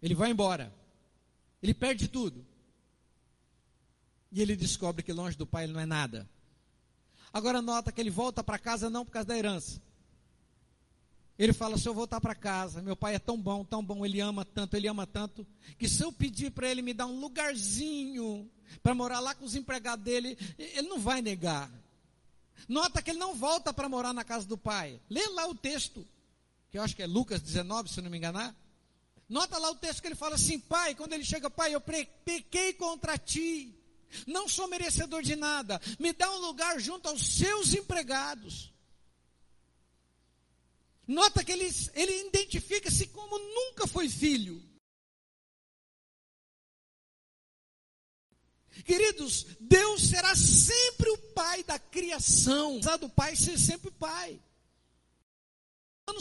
Ele 0.02 0.14
vai 0.14 0.30
embora. 0.30 0.72
Ele 1.62 1.74
perde 1.74 2.08
tudo. 2.08 2.44
E 4.30 4.40
ele 4.40 4.54
descobre 4.56 5.02
que 5.02 5.12
longe 5.12 5.36
do 5.36 5.46
pai 5.46 5.64
ele 5.64 5.72
não 5.72 5.80
é 5.80 5.86
nada. 5.86 6.28
Agora 7.32 7.60
nota 7.62 7.92
que 7.92 8.00
ele 8.00 8.10
volta 8.10 8.42
para 8.42 8.58
casa 8.58 8.88
não 8.88 9.04
por 9.04 9.12
causa 9.12 9.28
da 9.28 9.36
herança. 9.36 9.80
Ele 11.38 11.52
fala: 11.52 11.78
se 11.78 11.88
eu 11.88 11.94
voltar 11.94 12.20
para 12.20 12.34
casa, 12.34 12.82
meu 12.82 12.96
pai 12.96 13.14
é 13.14 13.18
tão 13.18 13.40
bom, 13.40 13.64
tão 13.64 13.82
bom, 13.82 14.04
ele 14.04 14.20
ama 14.20 14.44
tanto, 14.44 14.76
ele 14.76 14.88
ama 14.88 15.06
tanto, 15.06 15.46
que 15.78 15.88
se 15.88 16.02
eu 16.02 16.12
pedir 16.12 16.50
para 16.50 16.68
ele 16.68 16.82
me 16.82 16.92
dar 16.92 17.06
um 17.06 17.20
lugarzinho 17.20 18.50
para 18.82 18.94
morar 18.94 19.20
lá 19.20 19.34
com 19.34 19.44
os 19.44 19.54
empregados 19.54 20.04
dele, 20.04 20.36
ele 20.58 20.88
não 20.88 20.98
vai 20.98 21.22
negar. 21.22 21.70
Nota 22.68 23.00
que 23.00 23.10
ele 23.10 23.18
não 23.18 23.34
volta 23.34 23.72
para 23.72 23.88
morar 23.88 24.12
na 24.12 24.24
casa 24.24 24.46
do 24.46 24.58
pai. 24.58 25.00
Lê 25.08 25.24
lá 25.28 25.46
o 25.46 25.54
texto, 25.54 26.06
que 26.70 26.78
eu 26.78 26.82
acho 26.82 26.96
que 26.96 27.02
é 27.02 27.06
Lucas 27.06 27.40
19, 27.40 27.88
se 27.88 28.00
não 28.00 28.10
me 28.10 28.18
enganar. 28.18 28.54
Nota 29.28 29.58
lá 29.58 29.70
o 29.70 29.76
texto 29.76 30.00
que 30.00 30.08
ele 30.08 30.14
fala 30.14 30.36
assim: 30.36 30.58
Pai, 30.58 30.94
quando 30.94 31.12
ele 31.12 31.24
chega, 31.24 31.50
Pai, 31.50 31.74
eu 31.74 31.80
pequei 31.80 32.72
contra 32.72 33.18
ti, 33.18 33.74
não 34.26 34.48
sou 34.48 34.66
merecedor 34.68 35.22
de 35.22 35.36
nada, 35.36 35.80
me 35.98 36.12
dá 36.12 36.32
um 36.32 36.38
lugar 36.38 36.80
junto 36.80 37.08
aos 37.08 37.36
seus 37.36 37.74
empregados. 37.74 38.72
Nota 41.06 41.42
que 41.42 41.52
ele, 41.52 41.68
ele 41.94 42.28
identifica-se 42.28 43.06
como 43.08 43.38
nunca 43.38 43.86
foi 43.86 44.08
filho. 44.08 44.62
Queridos, 48.84 49.46
Deus 49.58 50.08
será 50.08 50.34
sempre 50.36 51.10
o 51.10 51.18
pai 51.34 51.62
da 51.64 51.78
criação. 51.78 52.78
Do 53.00 53.08
pai 53.08 53.36
ser 53.36 53.58
sempre 53.58 53.90
pai. 53.90 54.40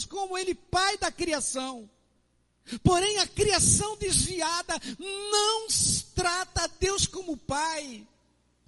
Como 0.10 0.38
ele, 0.38 0.56
pai 0.56 0.98
da 0.98 1.12
criação. 1.12 1.90
Porém, 2.84 3.20
a 3.20 3.28
criação 3.28 3.96
desviada 3.98 4.74
não 5.00 5.68
trata 6.16 6.68
Deus 6.80 7.08
como 7.08 7.38
pai. 7.38 8.06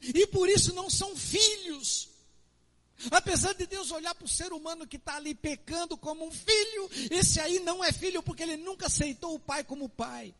E 0.01 0.25
por 0.27 0.49
isso 0.49 0.73
não 0.73 0.89
são 0.89 1.15
filhos. 1.15 2.09
Apesar 3.11 3.53
de 3.53 3.65
Deus 3.65 3.91
olhar 3.91 4.13
para 4.13 4.25
o 4.25 4.29
ser 4.29 4.51
humano 4.51 4.85
que 4.85 4.97
está 4.97 5.15
ali 5.15 5.33
pecando 5.33 5.97
como 5.97 6.25
um 6.25 6.31
filho, 6.31 6.89
esse 7.09 7.39
aí 7.39 7.59
não 7.59 7.83
é 7.83 7.91
filho 7.91 8.21
porque 8.21 8.43
ele 8.43 8.57
nunca 8.57 8.87
aceitou 8.87 9.35
o 9.35 9.39
pai 9.39 9.63
como 9.63 9.87
pai. 9.87 10.33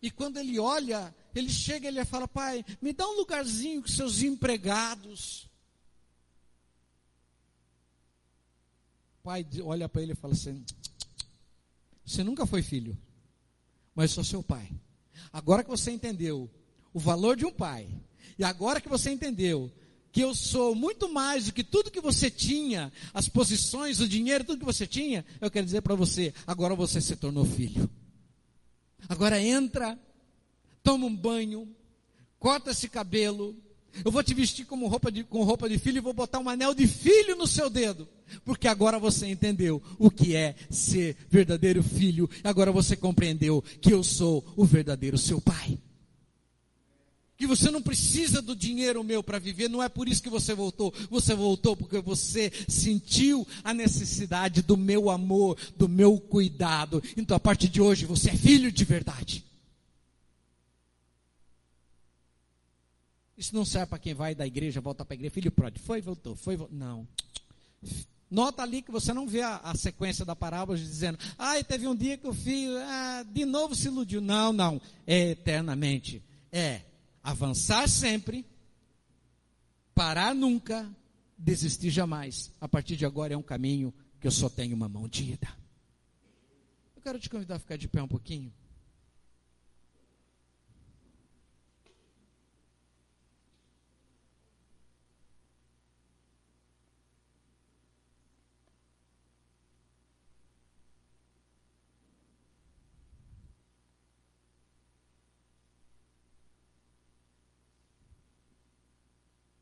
E 0.00 0.10
quando 0.10 0.38
ele 0.38 0.58
olha, 0.58 1.14
ele 1.32 1.48
chega 1.48 1.86
e 1.86 1.88
ele 1.88 2.04
fala: 2.04 2.26
Pai, 2.26 2.64
me 2.80 2.92
dá 2.92 3.06
um 3.06 3.14
lugarzinho 3.14 3.82
com 3.82 3.88
seus 3.88 4.20
empregados. 4.20 5.48
O 9.20 9.22
pai 9.22 9.46
olha 9.62 9.88
para 9.88 10.02
ele 10.02 10.12
e 10.12 10.16
fala 10.16 10.34
assim: 10.34 10.64
você 12.12 12.22
nunca 12.22 12.46
foi 12.46 12.62
filho, 12.62 12.96
mas 13.94 14.10
sou 14.10 14.22
seu 14.22 14.42
pai. 14.42 14.70
Agora 15.32 15.64
que 15.64 15.70
você 15.70 15.90
entendeu 15.90 16.50
o 16.92 17.00
valor 17.00 17.36
de 17.36 17.44
um 17.44 17.52
pai, 17.52 17.88
e 18.38 18.44
agora 18.44 18.80
que 18.80 18.88
você 18.88 19.10
entendeu 19.10 19.72
que 20.12 20.20
eu 20.20 20.34
sou 20.34 20.74
muito 20.74 21.10
mais 21.10 21.46
do 21.46 21.52
que 21.52 21.64
tudo 21.64 21.90
que 21.90 22.00
você 22.00 22.30
tinha, 22.30 22.92
as 23.14 23.28
posições, 23.28 23.98
o 23.98 24.06
dinheiro, 24.06 24.44
tudo 24.44 24.58
que 24.58 24.64
você 24.64 24.86
tinha, 24.86 25.24
eu 25.40 25.50
quero 25.50 25.64
dizer 25.64 25.80
para 25.80 25.94
você, 25.94 26.34
agora 26.46 26.74
você 26.74 27.00
se 27.00 27.16
tornou 27.16 27.46
filho. 27.46 27.88
Agora 29.08 29.40
entra, 29.40 29.98
toma 30.82 31.06
um 31.06 31.16
banho, 31.16 31.66
corta 32.38 32.72
esse 32.72 32.88
cabelo, 32.90 33.56
eu 34.04 34.10
vou 34.10 34.22
te 34.22 34.34
vestir 34.34 34.64
como 34.66 34.86
roupa 34.86 35.10
de, 35.10 35.24
com 35.24 35.42
roupa 35.42 35.68
de 35.68 35.78
filho 35.78 35.98
e 35.98 36.00
vou 36.00 36.12
botar 36.12 36.38
um 36.38 36.48
anel 36.48 36.74
de 36.74 36.86
filho 36.86 37.36
no 37.36 37.46
seu 37.46 37.68
dedo. 37.68 38.08
Porque 38.44 38.68
agora 38.68 38.98
você 38.98 39.26
entendeu 39.26 39.82
o 39.98 40.10
que 40.10 40.34
é 40.34 40.54
ser 40.70 41.16
verdadeiro 41.30 41.82
filho. 41.82 42.28
Agora 42.42 42.72
você 42.72 42.96
compreendeu 42.96 43.62
que 43.80 43.92
eu 43.92 44.02
sou 44.02 44.44
o 44.56 44.64
verdadeiro 44.64 45.18
seu 45.18 45.40
pai. 45.40 45.78
Que 47.36 47.46
você 47.46 47.70
não 47.70 47.82
precisa 47.82 48.40
do 48.40 48.54
dinheiro 48.54 49.02
meu 49.02 49.22
para 49.22 49.38
viver, 49.38 49.68
não 49.68 49.82
é 49.82 49.88
por 49.88 50.08
isso 50.08 50.22
que 50.22 50.30
você 50.30 50.54
voltou. 50.54 50.94
Você 51.10 51.34
voltou 51.34 51.76
porque 51.76 52.00
você 52.00 52.52
sentiu 52.68 53.46
a 53.64 53.74
necessidade 53.74 54.62
do 54.62 54.76
meu 54.76 55.10
amor, 55.10 55.58
do 55.76 55.88
meu 55.88 56.20
cuidado. 56.20 57.02
Então 57.16 57.36
a 57.36 57.40
partir 57.40 57.68
de 57.68 57.80
hoje 57.80 58.06
você 58.06 58.30
é 58.30 58.36
filho 58.36 58.70
de 58.70 58.84
verdade. 58.84 59.44
Isso 63.42 63.56
não 63.56 63.64
serve 63.64 63.86
para 63.86 63.98
quem 63.98 64.14
vai 64.14 64.36
da 64.36 64.46
igreja, 64.46 64.80
volta 64.80 65.04
para 65.04 65.14
a 65.14 65.16
igreja. 65.16 65.34
Filho 65.34 65.50
pródigo, 65.50 65.84
foi, 65.84 66.00
voltou, 66.00 66.36
foi, 66.36 66.54
voltou. 66.54 66.78
Não. 66.78 67.08
Nota 68.32 68.62
ali 68.62 68.80
que 68.80 68.90
você 68.90 69.12
não 69.12 69.28
vê 69.28 69.42
a, 69.42 69.58
a, 69.58 69.74
sequência 69.74 70.24
da 70.24 70.34
parábola 70.34 70.78
dizendo, 70.78 71.18
ah, 71.36 71.62
teve 71.62 71.86
um 71.86 71.94
dia 71.94 72.16
que 72.16 72.26
o 72.26 72.32
filho 72.32 72.78
ah, 72.78 73.22
de 73.30 73.44
novo 73.44 73.74
se 73.74 73.88
iludiu. 73.88 74.22
Não, 74.22 74.54
não. 74.54 74.80
É 75.06 75.32
eternamente. 75.32 76.22
É 76.50 76.80
avançar 77.22 77.86
sempre, 77.86 78.46
parar 79.94 80.34
nunca, 80.34 80.90
desistir 81.36 81.90
jamais. 81.90 82.50
A 82.58 82.66
partir 82.66 82.96
de 82.96 83.04
agora 83.04 83.34
é 83.34 83.36
um 83.36 83.42
caminho 83.42 83.92
que 84.18 84.26
eu 84.26 84.32
só 84.32 84.48
tenho 84.48 84.74
uma 84.74 84.88
mão 84.88 85.06
de 85.06 85.32
ida. 85.32 85.48
Eu 86.96 87.02
quero 87.02 87.20
te 87.20 87.28
convidar 87.28 87.56
a 87.56 87.58
ficar 87.58 87.76
de 87.76 87.86
pé 87.86 88.02
um 88.02 88.08
pouquinho. 88.08 88.50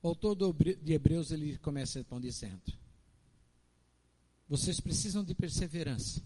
O 0.03 0.09
autor 0.09 0.35
de 0.35 0.93
Hebreus 0.93 1.31
ele 1.31 1.59
começa 1.59 2.01
então 2.01 2.21
dizendo: 2.21 2.63
Vocês 4.49 4.81
precisam 4.81 5.23
de 5.23 5.35
perseverança. 5.35 6.23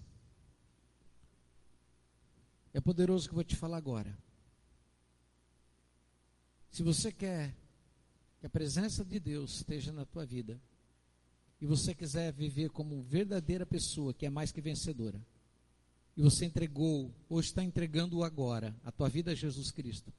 É 2.72 2.80
poderoso 2.80 3.28
que 3.28 3.32
eu 3.32 3.36
vou 3.36 3.44
te 3.44 3.56
falar 3.56 3.76
agora. 3.76 4.16
Se 6.70 6.82
você 6.82 7.12
quer 7.12 7.54
que 8.40 8.46
a 8.46 8.50
presença 8.50 9.04
de 9.04 9.18
Deus 9.20 9.56
esteja 9.56 9.92
na 9.92 10.04
tua 10.04 10.26
vida, 10.26 10.60
e 11.60 11.66
você 11.66 11.94
quiser 11.94 12.32
viver 12.32 12.70
como 12.70 13.02
verdadeira 13.02 13.64
pessoa 13.64 14.12
que 14.12 14.26
é 14.26 14.30
mais 14.30 14.52
que 14.52 14.60
vencedora, 14.60 15.20
e 16.16 16.22
você 16.22 16.44
entregou, 16.44 17.12
ou 17.28 17.40
está 17.40 17.62
entregando 17.62 18.22
agora, 18.22 18.74
a 18.84 18.92
tua 18.92 19.08
vida 19.08 19.32
a 19.32 19.34
Jesus 19.34 19.70
Cristo, 19.70 20.12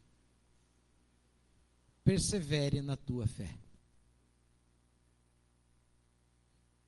persevere 2.05 2.83
na 2.83 2.95
tua 2.95 3.25
fé. 3.25 3.57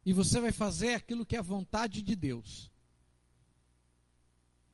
E 0.05 0.13
você 0.13 0.39
vai 0.39 0.51
fazer 0.51 0.93
aquilo 0.93 1.25
que 1.25 1.35
é 1.35 1.39
a 1.39 1.41
vontade 1.41 2.01
de 2.03 2.15
Deus. 2.15 2.71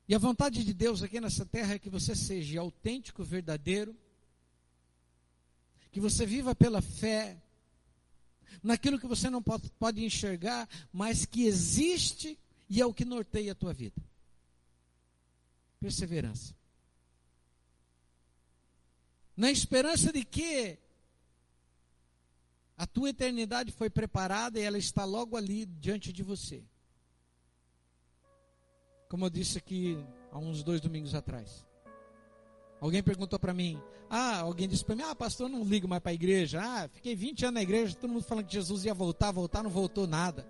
E 0.07 0.13
a 0.13 0.19
vontade 0.19 0.63
de 0.63 0.73
Deus 0.73 1.01
aqui 1.01 1.19
nessa 1.19 1.45
terra 1.45 1.75
é 1.75 1.79
que 1.79 1.89
você 1.89 2.13
seja 2.13 2.59
autêntico, 2.59 3.23
verdadeiro, 3.23 3.95
que 5.91 5.99
você 6.01 6.25
viva 6.25 6.53
pela 6.53 6.81
fé, 6.81 7.41
naquilo 8.61 8.99
que 8.99 9.07
você 9.07 9.29
não 9.29 9.41
pode, 9.41 9.71
pode 9.79 10.03
enxergar, 10.03 10.67
mas 10.91 11.25
que 11.25 11.45
existe 11.45 12.37
e 12.69 12.81
é 12.81 12.85
o 12.85 12.93
que 12.93 13.05
norteia 13.05 13.53
a 13.53 13.55
tua 13.55 13.73
vida. 13.73 14.03
Perseverança 15.79 16.53
na 19.35 19.51
esperança 19.51 20.11
de 20.11 20.23
que 20.23 20.77
a 22.77 22.85
tua 22.85 23.09
eternidade 23.09 23.71
foi 23.71 23.89
preparada 23.89 24.59
e 24.59 24.63
ela 24.63 24.77
está 24.77 25.05
logo 25.05 25.37
ali 25.37 25.65
diante 25.65 26.11
de 26.11 26.23
você. 26.23 26.63
Como 29.09 29.25
eu 29.25 29.29
disse 29.29 29.57
aqui 29.57 29.97
há 30.31 30.39
uns 30.39 30.63
dois 30.63 30.81
domingos 30.81 31.13
atrás. 31.13 31.65
Alguém 32.81 33.01
perguntou 33.01 33.39
para 33.39 33.53
mim, 33.53 33.81
ah, 34.09 34.39
alguém 34.39 34.67
disse 34.67 34.83
para 34.83 34.95
mim, 34.95 35.03
ah, 35.03 35.15
pastor, 35.15 35.47
não 35.47 35.63
ligo 35.63 35.87
mais 35.87 36.01
para 36.01 36.11
a 36.11 36.15
igreja. 36.15 36.61
Ah, 36.61 36.89
fiquei 36.89 37.15
20 37.15 37.45
anos 37.45 37.53
na 37.55 37.61
igreja, 37.61 37.95
todo 37.95 38.11
mundo 38.11 38.23
falando 38.23 38.45
que 38.45 38.53
Jesus 38.53 38.85
ia 38.85 38.93
voltar, 38.93 39.31
voltar, 39.31 39.63
não 39.63 39.69
voltou 39.69 40.05
nada. 40.05 40.45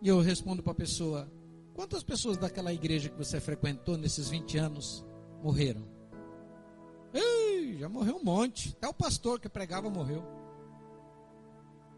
E 0.00 0.08
eu 0.08 0.20
respondo 0.20 0.62
para 0.62 0.72
a 0.72 0.76
pessoa, 0.76 1.30
quantas 1.74 2.02
pessoas 2.02 2.36
daquela 2.36 2.72
igreja 2.72 3.08
que 3.08 3.18
você 3.18 3.40
frequentou 3.40 3.96
nesses 3.96 4.28
20 4.28 4.58
anos 4.58 5.04
morreram? 5.42 5.93
Ei, 7.14 7.78
já 7.78 7.88
morreu 7.88 8.16
um 8.16 8.24
monte. 8.24 8.74
Até 8.76 8.88
o 8.88 8.92
pastor 8.92 9.38
que 9.38 9.48
pregava 9.48 9.88
morreu. 9.88 10.22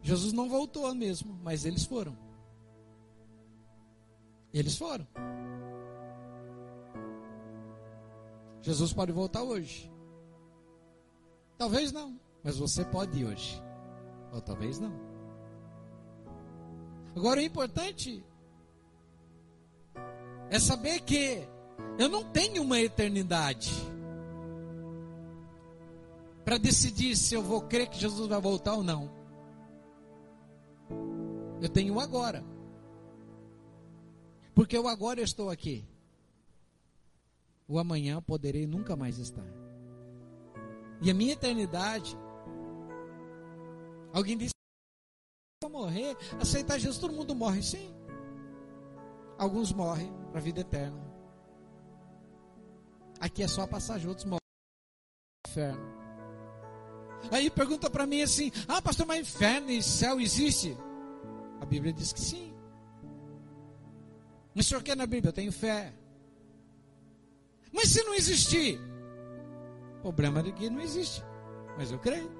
Jesus 0.03 0.33
não 0.33 0.49
voltou 0.49 0.95
mesmo, 0.95 1.37
mas 1.43 1.65
eles 1.65 1.85
foram. 1.85 2.17
Eles 4.53 4.77
foram. 4.77 5.07
Jesus 8.61 8.93
pode 8.93 9.11
voltar 9.11 9.43
hoje. 9.43 9.91
Talvez 11.57 11.91
não, 11.93 12.21
mas 12.45 12.59
você 12.59 12.85
pode 12.85 13.19
ir 13.19 13.25
hoje. 13.25 13.63
Ou 14.33 14.41
talvez 14.41 14.79
não. 14.79 14.93
Agora 17.17 17.41
o 17.41 17.43
importante 17.43 18.23
é 20.51 20.59
saber 20.59 21.01
que 21.01 21.49
eu 21.99 22.09
não 22.09 22.25
tenho 22.25 22.63
uma 22.63 22.79
eternidade 22.79 23.73
para 26.47 26.59
decidir 26.59 27.17
se 27.17 27.35
eu 27.35 27.43
vou 27.43 27.61
crer 27.63 27.89
que 27.89 27.99
Jesus 27.99 28.29
vai 28.29 28.41
voltar 28.41 28.75
ou 28.75 28.85
não. 28.85 29.11
Eu 31.61 31.69
tenho 31.69 31.95
um 31.95 31.99
agora. 31.99 32.45
Porque 34.55 34.79
o 34.79 34.87
agora 34.87 35.19
eu 35.19 35.25
estou 35.25 35.51
aqui. 35.51 35.85
O 37.67 37.81
amanhã 37.81 38.23
poderei 38.23 38.65
nunca 38.65 38.95
mais 38.95 39.19
estar. 39.19 39.45
E 41.03 41.11
a 41.11 41.15
minha 41.15 41.33
eternidade. 41.33 42.17
Alguém 44.13 44.39
disse: 44.39 44.55
vou 45.61 45.73
morrer, 45.73 46.17
aceitar 46.41 46.79
Jesus, 46.79 46.99
todo 46.99 47.13
mundo 47.13 47.35
morre, 47.35 47.61
sim. 47.61 47.93
Alguns 49.37 49.73
morrem 49.73 50.13
para 50.31 50.39
a 50.39 50.43
vida 50.43 50.61
eterna. 50.61 51.05
Aqui 53.19 53.43
é 53.43 53.49
só 53.49 53.67
passagem, 53.67 54.09
outros 54.09 54.25
morrem 54.25 54.39
no 55.45 55.51
inferno. 55.51 55.96
Aí 57.31 57.51
pergunta 57.51 57.91
para 57.91 58.07
mim 58.07 58.23
assim: 58.23 58.51
Ah, 58.69 58.81
pastor, 58.81 59.07
mas 59.07 59.21
inferno 59.21 59.71
e 59.71 59.83
céu 59.83 60.21
existe? 60.21 60.77
A 61.61 61.65
Bíblia 61.65 61.93
diz 61.93 62.13
que 62.13 62.21
sim. 62.21 62.53
Mas 64.55 64.67
o 64.67 64.69
senhor 64.69 64.83
quer 64.83 64.97
na 64.97 65.07
Bíblia? 65.07 65.31
Eu 65.31 65.35
tenho 65.35 65.53
fé. 65.53 65.93
Mas 67.73 67.91
se 67.91 68.03
não 68.05 68.15
existir? 68.15 68.81
O 70.03 70.13
problema 70.13 70.41
é 70.41 70.53
que 70.53 70.71
não 70.71 70.81
existe. 70.81 71.23
Mas 71.77 71.91
eu 71.91 71.99
creio. 71.99 72.31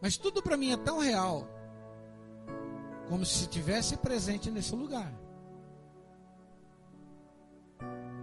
Mas 0.00 0.16
tudo 0.16 0.42
para 0.42 0.56
mim 0.56 0.72
é 0.72 0.76
tão 0.76 0.98
real 0.98 1.46
como 3.08 3.24
se 3.26 3.42
estivesse 3.42 3.96
presente 3.96 4.50
nesse 4.50 4.74
lugar. 4.74 5.12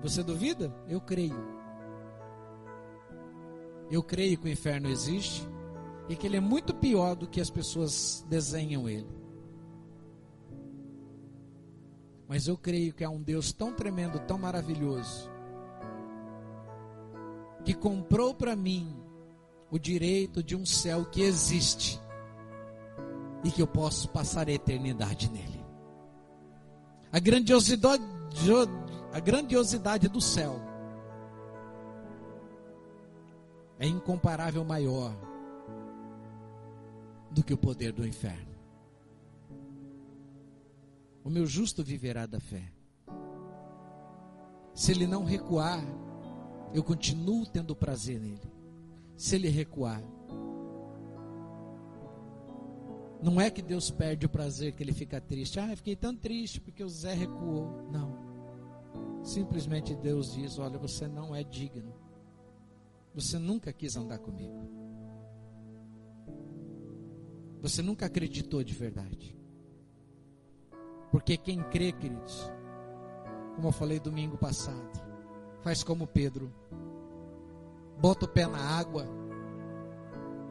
Você 0.02 0.24
duvida? 0.24 0.74
Eu 0.88 1.02
creio. 1.02 1.57
Eu 3.90 4.04
creio 4.04 4.38
que 4.38 4.48
o 4.48 4.52
inferno 4.52 4.90
existe 4.90 5.48
e 6.10 6.16
que 6.16 6.28
ele 6.28 6.38
é 6.38 6.42
muito 6.42 6.74
pior 6.74 7.16
do 7.16 7.28
que 7.28 7.40
as 7.40 7.50
pessoas 7.50 8.26
desenham 8.30 8.88
ele. 8.88 9.08
Mas 12.28 12.48
eu 12.48 12.58
creio 12.58 12.94
que 12.94 13.04
há 13.04 13.10
um 13.10 13.22
Deus 13.22 13.54
tão 13.54 13.74
tremendo, 13.74 14.20
tão 14.20 14.38
maravilhoso, 14.38 15.32
que 17.64 17.74
comprou 17.74 18.34
para 18.34 18.56
mim 18.56 18.94
o 19.72 19.80
direito 19.80 20.44
de 20.44 20.56
um 20.56 20.66
céu 20.66 21.06
que 21.06 21.22
existe 21.22 22.00
e 23.44 23.52
que 23.52 23.62
eu 23.62 23.68
posso 23.68 24.10
passar 24.10 24.50
a 24.50 24.52
eternidade 24.52 25.30
nele. 25.32 25.66
A 27.12 27.20
grandiosidade, 27.20 28.04
a 29.14 29.20
grandiosidade 29.20 30.10
do 30.10 30.20
céu 30.20 30.67
é 33.80 33.88
incomparável 33.88 34.64
maior 34.64 35.16
do 37.32 37.44
que 37.44 37.54
o 37.54 37.58
poder 37.58 37.92
do 37.92 38.06
inferno. 38.06 38.56
O 41.24 41.30
meu 41.30 41.46
justo 41.46 41.84
viverá 41.84 42.26
da 42.26 42.40
fé. 42.40 42.72
Se 44.74 44.92
ele 44.92 45.06
não 45.06 45.24
recuar, 45.24 45.84
eu 46.74 46.84
continuo 46.84 47.46
tendo 47.46 47.76
prazer 47.76 48.20
nele. 48.20 48.52
Se 49.16 49.36
ele 49.36 49.50
recuar, 49.50 50.02
não 53.22 53.42
é 53.42 53.50
que 53.50 53.62
Deus 53.62 53.90
perde 53.90 54.26
o 54.26 54.30
prazer, 54.30 54.74
que 54.74 54.84
ele 54.84 54.94
fica 54.94 55.20
triste. 55.20 55.60
Ah, 55.60 55.72
eu 55.72 55.78
fiquei 55.78 55.96
tão 55.96 56.16
triste 56.16 56.62
porque 56.62 56.84
o 56.84 56.90
Zé 56.90 57.14
recuou. 57.14 57.90
Não. 57.92 59.24
Simplesmente 59.24 59.96
Deus 59.96 60.34
diz: 60.34 60.60
Olha, 60.60 60.78
você 60.78 61.08
não 61.08 61.36
é 61.36 61.44
digno. 61.44 61.94
Você 63.18 63.40
nunca 63.40 63.74
quis 63.74 63.98
andar 63.98 64.20
comigo. 64.20 64.70
Você 67.64 67.82
nunca 67.82 68.06
acreditou 68.06 68.64
de 68.64 68.76
verdade. 68.76 69.36
Porque 71.12 71.36
quem 71.36 71.64
crê, 71.64 71.92
queridos, 71.92 72.48
como 73.56 73.70
eu 73.70 73.72
falei 73.72 74.00
domingo 74.00 74.38
passado, 74.38 75.02
faz 75.64 75.84
como 75.84 76.06
Pedro, 76.06 76.54
bota 78.00 78.26
o 78.26 78.28
pé 78.28 78.46
na 78.46 78.60
água 78.60 79.08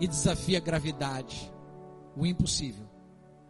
e 0.01 0.09
desafia 0.09 0.59
a 0.59 0.61
gravidade 0.61 1.55
o 2.17 2.27
impossível 2.27 2.89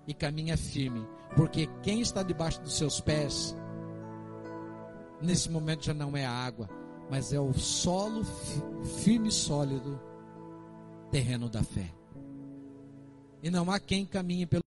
e 0.07 0.13
caminha 0.13 0.59
firme, 0.59 1.09
porque 1.35 1.67
quem 1.83 2.03
está 2.03 2.23
debaixo 2.23 2.61
dos 2.61 2.77
seus 2.77 3.01
pés, 3.01 3.57
nesse 5.23 5.51
momento 5.51 5.87
já 5.87 5.95
não 5.95 6.15
é 6.15 6.27
a 6.27 6.31
água, 6.31 6.69
mas 7.11 7.33
é 7.33 7.41
o 7.41 7.53
solo 7.53 8.25
firme 9.03 9.29
e 9.29 9.33
sólido, 9.33 10.01
terreno 11.11 11.49
da 11.49 11.63
fé. 11.63 11.93
E 13.43 13.51
não 13.51 13.71
há 13.71 13.79
quem 13.79 14.05
caminhe 14.05 14.47
pelo, 14.47 14.63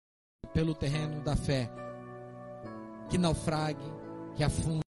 pelo 0.53 0.75
terreno 0.75 1.21
da 1.21 1.35
fé 1.35 1.69
que 3.09 3.17
naufrague, 3.17 3.85
que 4.35 4.43
afunde. 4.43 4.84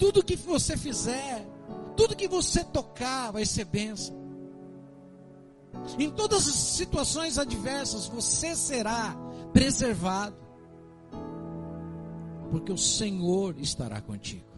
Tudo 0.00 0.24
que 0.24 0.34
você 0.34 0.78
fizer, 0.78 1.46
tudo 1.94 2.16
que 2.16 2.26
você 2.26 2.64
tocar 2.64 3.30
vai 3.30 3.44
ser 3.44 3.66
bênção. 3.66 4.18
Em 5.98 6.10
todas 6.10 6.48
as 6.48 6.54
situações 6.54 7.38
adversas, 7.38 8.06
você 8.06 8.56
será 8.56 9.14
preservado. 9.52 10.36
Porque 12.50 12.72
o 12.72 12.78
Senhor 12.78 13.58
estará 13.58 14.00
contigo. 14.00 14.48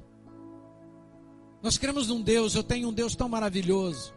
Nós 1.60 1.76
cremos 1.76 2.06
num 2.06 2.22
Deus, 2.22 2.54
eu 2.54 2.62
tenho 2.62 2.88
um 2.88 2.92
Deus 2.92 3.16
tão 3.16 3.28
maravilhoso. 3.28 4.14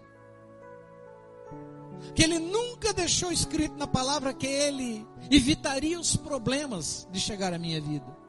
Que 2.13 2.23
Ele 2.23 2.37
nunca 2.37 2.93
deixou 2.93 3.31
escrito 3.31 3.75
na 3.77 3.87
palavra 3.87 4.31
que 4.31 4.45
Ele 4.45 5.03
evitaria 5.31 5.99
os 5.99 6.15
problemas 6.15 7.07
de 7.11 7.19
chegar 7.19 7.51
à 7.51 7.57
minha 7.57 7.81
vida. 7.81 8.24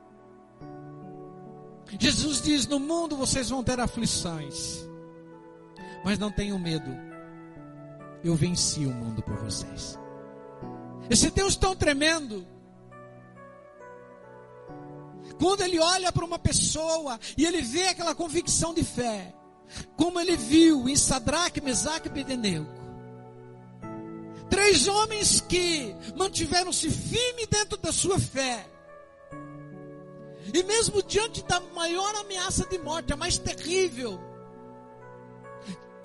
Jesus 1.98 2.42
diz: 2.42 2.66
No 2.66 2.78
mundo 2.78 3.16
vocês 3.16 3.50
vão 3.50 3.62
ter 3.62 3.78
aflições, 3.78 4.86
mas 6.04 6.18
não 6.18 6.30
tenham 6.30 6.58
medo, 6.58 6.90
eu 8.24 8.34
venci 8.34 8.84
o 8.86 8.92
mundo 8.92 9.22
por 9.22 9.36
vocês. 9.36 9.98
Esse 11.08 11.30
Deus 11.30 11.54
tão 11.54 11.76
tremendo, 11.76 12.46
quando 15.38 15.60
ele 15.60 15.78
olha 15.78 16.10
para 16.10 16.24
uma 16.24 16.38
pessoa 16.38 17.18
e 17.36 17.44
ele 17.44 17.62
vê 17.62 17.88
aquela 17.88 18.14
convicção 18.14 18.74
de 18.74 18.82
fé, 18.82 19.32
como 19.96 20.18
ele 20.18 20.36
viu 20.36 20.88
em 20.88 20.96
Sadraque, 20.96 21.60
Mesaque 21.60 22.08
e 22.08 22.10
Abednego, 22.10 22.66
três 24.50 24.88
homens 24.88 25.40
que 25.40 25.94
mantiveram-se 26.16 26.90
firmes 26.90 27.46
dentro 27.48 27.76
da 27.78 27.92
sua 27.92 28.18
fé, 28.18 28.66
e 30.52 30.62
mesmo 30.62 31.02
diante 31.02 31.42
da 31.44 31.60
maior 31.74 32.14
ameaça 32.16 32.66
de 32.66 32.78
morte, 32.78 33.12
a 33.12 33.16
mais 33.16 33.38
terrível, 33.38 34.20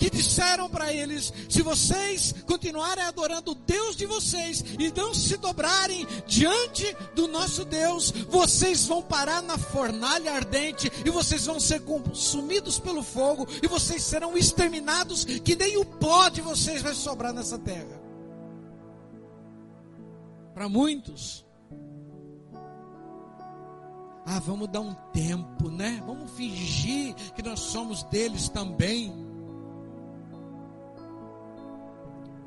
que 0.01 0.09
disseram 0.09 0.67
para 0.67 0.91
eles: 0.91 1.31
se 1.47 1.61
vocês 1.61 2.33
continuarem 2.47 3.03
adorando 3.03 3.51
o 3.51 3.55
Deus 3.55 3.95
de 3.95 4.07
vocês 4.07 4.63
e 4.79 4.91
não 4.91 5.13
se 5.13 5.37
dobrarem 5.37 6.07
diante 6.25 6.97
do 7.13 7.27
nosso 7.27 7.63
Deus, 7.63 8.09
vocês 8.27 8.87
vão 8.87 9.03
parar 9.03 9.43
na 9.43 9.59
fornalha 9.59 10.33
ardente 10.33 10.91
e 11.05 11.09
vocês 11.11 11.45
vão 11.45 11.59
ser 11.59 11.81
consumidos 11.81 12.79
pelo 12.79 13.03
fogo 13.03 13.47
e 13.61 13.67
vocês 13.67 14.01
serão 14.01 14.35
exterminados, 14.35 15.23
que 15.23 15.55
nem 15.55 15.77
o 15.77 15.85
pó 15.85 16.29
de 16.29 16.41
vocês 16.41 16.81
vai 16.81 16.95
sobrar 16.95 17.31
nessa 17.31 17.59
terra. 17.59 18.01
Para 20.55 20.67
muitos, 20.67 21.45
ah, 24.25 24.39
vamos 24.39 24.67
dar 24.67 24.81
um 24.81 24.93
tempo, 25.11 25.69
né? 25.69 26.01
Vamos 26.05 26.31
fingir 26.31 27.15
que 27.35 27.41
nós 27.41 27.59
somos 27.59 28.03
deles 28.03 28.49
também. 28.49 29.13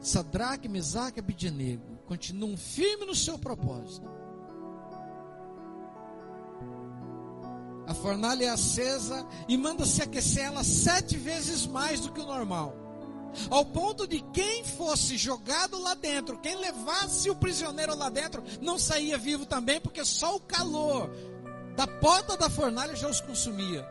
Sadraque, 0.00 0.68
Mesaque 0.68 1.18
e 1.18 1.20
Abidinego 1.20 1.94
continuam 2.06 2.56
firmes 2.56 3.06
no 3.06 3.14
seu 3.14 3.38
propósito. 3.38 4.08
A 7.86 7.92
fornalha 7.92 8.46
é 8.46 8.48
acesa 8.48 9.26
e 9.48 9.56
manda-se 9.56 10.02
aquecer 10.02 10.44
ela 10.44 10.64
sete 10.64 11.16
vezes 11.16 11.66
mais 11.66 12.00
do 12.00 12.12
que 12.12 12.20
o 12.20 12.26
normal. 12.26 12.74
Ao 13.50 13.64
ponto 13.64 14.06
de 14.06 14.20
quem 14.32 14.64
fosse 14.64 15.16
jogado 15.16 15.78
lá 15.78 15.94
dentro, 15.94 16.38
quem 16.38 16.56
levasse 16.56 17.28
o 17.28 17.34
prisioneiro 17.34 17.94
lá 17.96 18.08
dentro, 18.08 18.42
não 18.62 18.78
saía 18.78 19.18
vivo 19.18 19.44
também, 19.44 19.80
porque 19.80 20.04
só 20.04 20.36
o 20.36 20.40
calor 20.40 21.10
da 21.76 21.86
porta 21.86 22.36
da 22.36 22.48
fornalha 22.48 22.94
já 22.94 23.08
os 23.08 23.20
consumia. 23.20 23.86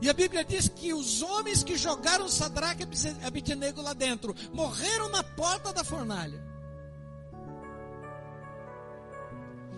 E 0.00 0.08
a 0.08 0.12
Bíblia 0.12 0.44
diz 0.44 0.68
que 0.68 0.92
os 0.92 1.22
homens 1.22 1.62
que 1.62 1.76
jogaram 1.76 2.28
Sadraque 2.28 2.82
e 2.84 3.26
Abednego 3.26 3.80
lá 3.80 3.94
dentro 3.94 4.34
morreram 4.52 5.08
na 5.08 5.22
porta 5.22 5.72
da 5.72 5.82
fornalha. 5.82 6.42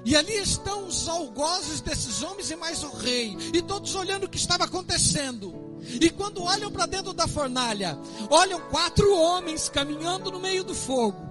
E 0.05 0.14
ali 0.14 0.37
estão 0.37 0.87
os 0.87 1.09
algozes 1.09 1.81
desses 1.81 2.23
homens 2.23 2.51
e 2.51 2.57
mais 2.57 2.83
o 2.85 2.91
rei, 2.91 3.37
e 3.53 3.61
todos 3.61 3.95
olhando 3.97 4.25
o 4.25 4.29
que 4.29 4.37
estava 4.37 4.64
acontecendo. 4.64 5.81
E 6.01 6.11
quando 6.11 6.45
olham 6.45 6.71
para 6.71 6.87
dentro 6.87 7.12
da 7.12 7.27
fornalha, 7.27 7.99
olham 8.31 8.61
quatro 8.69 9.17
homens 9.17 9.69
caminhando 9.69 10.31
no 10.31 10.39
meio 10.39 10.62
do 10.62 10.75
fogo. 10.75 11.29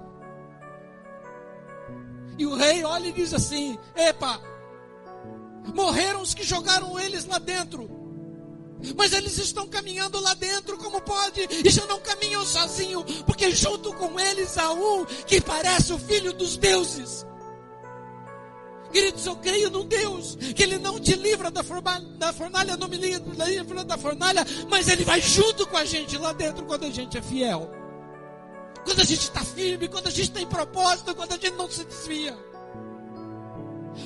E 2.37 2.45
o 2.45 2.53
rei 2.53 2.83
olha 2.83 3.07
e 3.07 3.13
diz 3.13 3.33
assim: 3.33 3.79
Epa, 3.95 4.41
Morreram 5.73 6.21
os 6.21 6.33
que 6.33 6.43
jogaram 6.43 6.99
eles 6.99 7.25
lá 7.25 7.39
dentro. 7.39 7.89
Mas 8.95 9.13
eles 9.13 9.37
estão 9.37 9.67
caminhando 9.67 10.19
lá 10.19 10.33
dentro, 10.33 10.77
como 10.77 11.01
pode? 11.01 11.47
E 11.49 11.69
já 11.69 11.85
não 11.85 11.99
caminham 11.99 12.45
sozinhos, 12.45 13.03
porque 13.25 13.49
junto 13.51 13.93
com 13.93 14.19
eles 14.19 14.57
há 14.57 14.71
um 14.71 15.05
que 15.25 15.41
parece 15.41 15.93
o 15.93 15.97
filho 15.97 16.33
dos 16.33 16.57
deuses. 16.57 17.25
Queridos, 18.91 19.25
eu 19.25 19.35
creio 19.37 19.69
num 19.69 19.85
Deus 19.85 20.35
que 20.55 20.63
Ele 20.63 20.77
não 20.77 20.99
te 20.99 21.15
livra 21.15 21.49
da 21.49 21.63
fornalha, 21.63 22.77
não 22.77 22.87
me 22.87 22.97
livra 22.97 23.83
da 23.83 23.97
fornalha, 23.97 24.45
mas 24.69 24.87
Ele 24.87 25.03
vai 25.03 25.19
junto 25.19 25.65
com 25.67 25.77
a 25.77 25.83
gente 25.83 26.17
lá 26.17 26.31
dentro 26.31 26.63
quando 26.65 26.85
a 26.85 26.89
gente 26.89 27.17
é 27.17 27.21
fiel. 27.21 27.69
Quando 28.85 29.01
a 29.01 29.03
gente 29.03 29.21
está 29.21 29.43
firme, 29.43 29.87
quando 29.87 30.07
a 30.07 30.11
gente 30.11 30.31
tem 30.31 30.45
propósito, 30.45 31.15
quando 31.15 31.33
a 31.33 31.37
gente 31.37 31.51
não 31.51 31.69
se 31.69 31.83
desvia. 31.83 32.37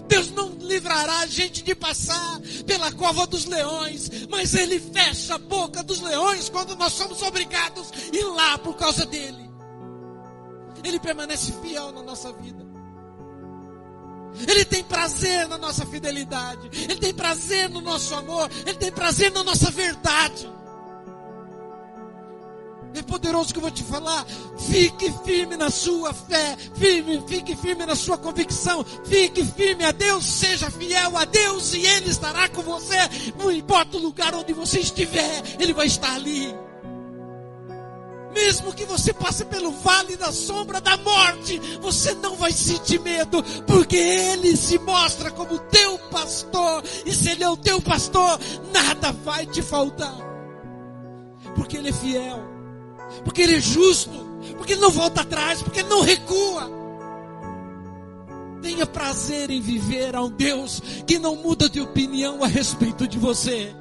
Deus 0.08 0.32
não 0.32 0.50
livrará 0.50 1.20
a 1.20 1.28
gente 1.28 1.64
de 1.64 1.76
passar 1.76 2.40
pela 2.66 2.92
cova 2.92 3.26
dos 3.28 3.46
leões, 3.46 4.10
mas 4.30 4.54
Ele 4.54 4.80
fecha 4.80 5.36
a 5.36 5.38
boca 5.38 5.84
dos 5.84 6.02
leões 6.02 6.50
quando 6.50 6.76
nós 6.76 6.94
somos 6.94 7.22
obrigados 7.22 7.92
a 7.92 8.16
ir 8.16 8.24
lá 8.24 8.58
por 8.58 8.76
causa 8.76 9.06
dele. 9.06 9.50
Ele 10.84 11.00
permanece 11.00 11.52
fiel 11.62 11.92
na 11.92 12.04
nossa 12.04 12.32
vida. 12.34 12.68
Ele 14.48 14.64
tem 14.64 14.84
prazer 14.84 15.48
na 15.48 15.58
nossa 15.58 15.86
fidelidade. 15.86 16.70
Ele 16.74 16.96
tem 16.96 17.14
prazer 17.14 17.70
no 17.70 17.82
nosso 17.82 18.14
amor. 18.16 18.50
Ele 18.66 18.78
tem 18.78 18.92
prazer 18.92 19.32
na 19.32 19.44
nossa 19.44 19.70
verdade. 19.72 20.50
Poderoso 23.04 23.54
que 23.54 23.60
eu 23.60 23.62
vou 23.62 23.72
te 23.72 23.84
falar. 23.84 24.26
Fique 24.58 25.12
firme 25.24 25.58
na 25.58 25.70
sua 25.70 26.14
fé, 26.14 26.58
firme, 26.76 27.24
fique 27.28 27.56
firme 27.56 27.86
na 27.86 27.96
sua 27.96 28.18
convicção, 28.18 28.86
fique 29.06 29.44
firme 29.44 29.86
a 29.86 29.92
Deus, 29.92 30.26
seja 30.26 30.70
fiel 30.70 31.18
a 31.18 31.26
Deus 31.26 31.74
e 31.74 31.86
Ele 31.86 32.10
estará 32.10 32.48
com 32.50 32.62
você. 32.62 32.98
Não 33.38 33.52
importa 33.52 33.98
o 33.98 34.02
lugar 34.02 34.36
onde 34.36 34.54
você 34.54 34.80
estiver, 34.80 35.44
Ele 35.60 35.74
vai 35.74 35.88
estar 35.88 36.14
ali. 36.14 36.54
Mesmo 38.34 38.74
que 38.74 38.86
você 38.86 39.12
passe 39.12 39.44
pelo 39.46 39.72
vale 39.72 40.16
da 40.16 40.32
sombra 40.32 40.80
da 40.80 40.96
morte, 40.98 41.60
você 41.82 42.14
não 42.16 42.36
vai 42.36 42.52
sentir 42.52 43.00
medo, 43.00 43.44
porque 43.66 43.98
Ele 43.98 44.56
se 44.56 44.78
mostra 44.80 45.32
como 45.32 45.58
teu 45.60 45.98
pastor, 46.10 46.84
e 47.06 47.14
se 47.14 47.30
Ele 47.30 47.44
é 47.44 47.50
o 47.50 47.58
teu 47.58 47.82
pastor, 47.82 48.40
nada 48.72 49.12
vai 49.12 49.46
te 49.46 49.62
faltar, 49.62 50.16
porque 51.56 51.78
Ele 51.78 51.90
é 51.90 51.94
fiel, 51.94 52.40
porque 53.24 53.42
Ele 53.42 53.56
é 53.56 53.60
justo, 53.60 54.12
porque 54.58 54.74
Ele 54.74 54.82
não 54.82 54.92
volta 54.92 55.22
atrás, 55.22 55.62
porque 55.62 55.80
Ele 55.80 55.90
não 55.90 56.02
recua. 56.02 56.80
Tenha 58.62 58.86
prazer 58.86 59.50
em 59.50 59.62
viver 59.62 60.16
a 60.16 60.22
um 60.22 60.30
Deus 60.30 60.82
que 61.08 61.18
não 61.18 61.36
muda 61.36 61.70
de 61.70 61.80
opinião 61.80 62.44
a 62.44 62.48
respeito 62.48 63.08
de 63.08 63.18
você. 63.18 63.74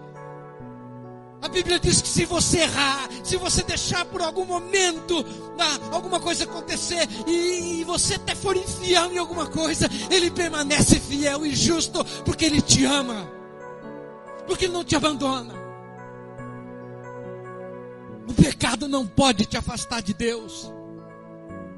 A 1.40 1.48
Bíblia 1.48 1.78
diz 1.78 2.02
que 2.02 2.08
se 2.08 2.24
você 2.24 2.60
errar, 2.60 3.08
se 3.22 3.36
você 3.36 3.62
deixar 3.62 4.04
por 4.06 4.20
algum 4.20 4.44
momento 4.44 5.24
ah, 5.58 5.78
alguma 5.92 6.18
coisa 6.18 6.44
acontecer 6.44 7.08
e, 7.26 7.80
e 7.80 7.84
você 7.84 8.14
até 8.14 8.34
for 8.34 8.56
infiel 8.56 9.12
em 9.12 9.18
alguma 9.18 9.46
coisa, 9.46 9.88
Ele 10.10 10.30
permanece 10.30 10.98
fiel 10.98 11.46
e 11.46 11.54
justo 11.54 12.04
porque 12.24 12.44
Ele 12.44 12.60
te 12.60 12.84
ama, 12.84 13.30
porque 14.46 14.64
Ele 14.64 14.72
não 14.72 14.84
te 14.84 14.96
abandona. 14.96 15.67
O 18.28 18.34
pecado 18.34 18.86
não 18.86 19.06
pode 19.06 19.46
te 19.46 19.56
afastar 19.56 20.02
de 20.02 20.12
Deus. 20.12 20.70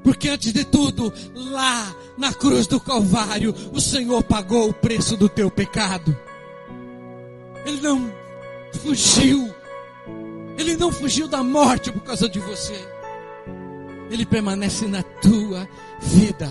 Porque 0.03 0.29
antes 0.29 0.51
de 0.51 0.65
tudo, 0.65 1.13
lá 1.33 1.95
na 2.17 2.33
cruz 2.33 2.67
do 2.67 2.79
Calvário, 2.79 3.55
o 3.71 3.79
Senhor 3.79 4.23
pagou 4.23 4.69
o 4.69 4.73
preço 4.73 5.15
do 5.15 5.29
teu 5.29 5.49
pecado. 5.49 6.17
Ele 7.65 7.81
não 7.81 8.11
fugiu. 8.81 9.53
Ele 10.57 10.75
não 10.75 10.91
fugiu 10.91 11.27
da 11.27 11.43
morte 11.43 11.91
por 11.91 12.01
causa 12.01 12.27
de 12.27 12.39
você. 12.39 12.75
Ele 14.09 14.25
permanece 14.25 14.87
na 14.87 15.03
tua 15.03 15.67
vida. 16.01 16.49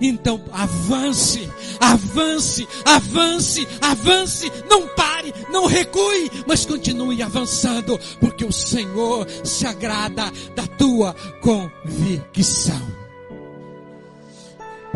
Então 0.00 0.42
avance, 0.52 1.50
avance, 1.78 2.66
avance, 2.84 3.68
avance, 3.82 4.50
não 4.70 4.88
pare, 4.88 5.15
não 5.50 5.66
recue, 5.66 6.30
mas 6.46 6.64
continue 6.64 7.22
avançando, 7.22 7.98
porque 8.20 8.44
o 8.44 8.52
Senhor 8.52 9.26
se 9.44 9.66
agrada 9.66 10.30
da 10.54 10.66
tua 10.66 11.14
convicção. 11.40 12.96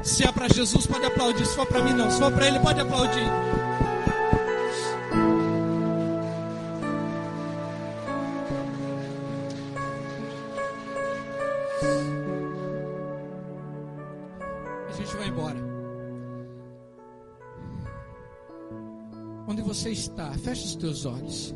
Se 0.03 0.27
é 0.27 0.33
para 0.33 0.49
Jesus, 0.49 0.87
pode 0.87 1.05
aplaudir, 1.05 1.45
se 1.45 1.55
for 1.55 1.67
para 1.67 1.83
mim, 1.83 1.93
não, 1.93 2.11
se 2.11 2.19
for 2.19 2.33
para 2.33 2.47
Ele, 2.47 2.59
pode 2.59 2.81
aplaudir. 2.81 3.60
Você 19.73 19.91
está, 19.91 20.33
feche 20.33 20.65
os 20.65 20.75
teus 20.75 21.07
olhos. 21.07 21.55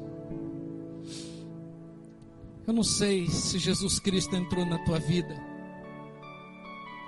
Eu 2.64 2.72
não 2.72 2.84
sei 2.84 3.26
se 3.26 3.58
Jesus 3.58 3.98
Cristo 3.98 4.36
entrou 4.36 4.64
na 4.64 4.78
tua 4.84 5.00
vida. 5.00 5.36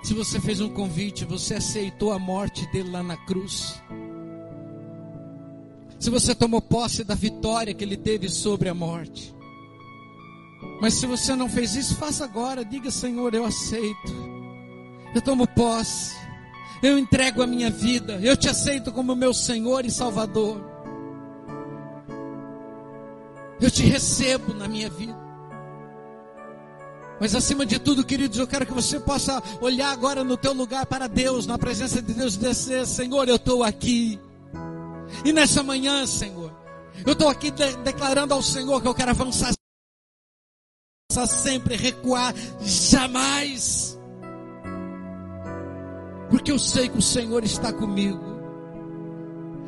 Se 0.03 0.13
você 0.13 0.37
fez 0.41 0.59
um 0.59 0.67
convite, 0.67 1.23
você 1.23 1.55
aceitou 1.55 2.11
a 2.11 2.19
morte 2.19 2.69
dele 2.73 2.91
lá 2.91 3.01
na 3.01 3.15
cruz. 3.15 3.81
Se 5.97 6.09
você 6.09 6.35
tomou 6.35 6.61
posse 6.61 7.05
da 7.05 7.15
vitória 7.15 7.73
que 7.73 7.85
ele 7.85 7.95
teve 7.95 8.27
sobre 8.27 8.67
a 8.67 8.73
morte. 8.73 9.33
Mas 10.81 10.95
se 10.95 11.05
você 11.05 11.35
não 11.35 11.49
fez 11.49 11.73
isso, 11.73 11.95
faça 11.95 12.25
agora. 12.25 12.65
Diga, 12.65 12.91
Senhor, 12.91 13.33
eu 13.33 13.45
aceito. 13.45 14.13
Eu 15.15 15.21
tomo 15.21 15.47
posse. 15.47 16.17
Eu 16.83 16.99
entrego 16.99 17.41
a 17.41 17.47
minha 17.47 17.69
vida. 17.69 18.19
Eu 18.21 18.35
te 18.35 18.49
aceito 18.49 18.91
como 18.91 19.15
meu 19.15 19.33
Senhor 19.33 19.85
e 19.85 19.89
Salvador. 19.89 20.76
Eu 23.59 23.71
te 23.71 23.83
recebo 23.83 24.53
na 24.53 24.67
minha 24.67 24.89
vida. 24.89 25.15
Mas 27.19 27.33
acima 27.33 27.65
de 27.65 27.79
tudo, 27.79 28.05
queridos, 28.05 28.37
eu 28.37 28.47
quero 28.47 28.65
que 28.65 28.73
você 28.73 28.99
possa 28.99 29.41
olhar 29.59 29.91
agora 29.91 30.23
no 30.23 30.37
teu 30.37 30.53
lugar 30.53 30.85
para 30.85 31.07
Deus, 31.07 31.47
na 31.47 31.57
presença 31.57 32.01
de 32.01 32.13
Deus, 32.13 32.35
e 32.35 32.39
dizer: 32.39 32.85
Senhor, 32.85 33.27
eu 33.27 33.37
estou 33.37 33.63
aqui. 33.63 34.19
E 35.25 35.33
nessa 35.33 35.63
manhã, 35.63 36.05
Senhor, 36.05 36.53
eu 37.05 37.13
estou 37.13 37.27
aqui 37.27 37.49
de 37.49 37.75
declarando 37.77 38.33
ao 38.33 38.43
Senhor 38.43 38.81
que 38.81 38.87
eu 38.87 38.93
quero 38.93 39.11
avançar 39.11 39.51
sempre, 41.25 41.75
recuar 41.75 42.35
jamais. 42.61 43.97
Porque 46.29 46.51
eu 46.51 46.59
sei 46.59 46.89
que 46.89 46.97
o 46.97 47.01
Senhor 47.01 47.43
está 47.43 47.73
comigo. 47.73 48.21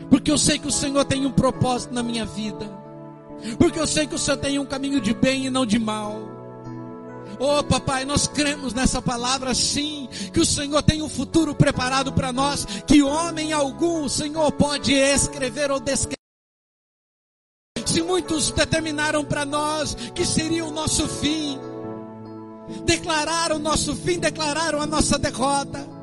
Porque 0.10 0.30
eu 0.30 0.38
sei 0.38 0.60
que 0.60 0.68
o 0.68 0.72
Senhor 0.72 1.04
tem 1.06 1.26
um 1.26 1.32
propósito 1.32 1.94
na 1.94 2.04
minha 2.04 2.26
vida. 2.26 2.79
Porque 3.58 3.80
eu 3.80 3.88
sei 3.88 4.08
que 4.08 4.16
o 4.16 4.20
Senhor 4.20 4.38
tem 4.38 4.60
um 4.60 4.66
caminho 4.66 5.00
de 5.00 5.14
bem 5.14 5.46
e 5.46 5.50
não 5.50 5.66
de 5.66 5.80
mal. 5.80 6.40
Oh, 7.40 7.64
papai, 7.64 8.04
nós 8.04 8.28
cremos 8.28 8.74
nessa 8.74 9.02
palavra 9.02 9.54
sim, 9.54 10.10
que 10.34 10.42
o 10.42 10.46
Senhor 10.46 10.84
tem 10.84 11.02
um 11.02 11.08
futuro 11.08 11.56
preparado 11.56 12.12
para 12.12 12.34
nós, 12.34 12.66
que 12.86 13.02
homem 13.02 13.54
algum 13.54 14.04
o 14.04 14.10
Senhor 14.10 14.52
pode 14.52 14.94
escrever 14.94 15.72
ou 15.72 15.80
descrever. 15.80 16.20
Se 17.86 18.02
muitos 18.02 18.52
determinaram 18.52 19.24
para 19.24 19.46
nós 19.46 19.96
que 20.14 20.26
seria 20.26 20.66
o 20.66 20.72
nosso 20.72 21.08
fim, 21.08 21.58
declararam 22.86 23.56
o 23.56 23.60
nosso 23.60 23.96
fim, 23.96 24.20
declararam 24.20 24.82
a 24.82 24.86
nossa 24.86 25.18
derrota. 25.18 25.99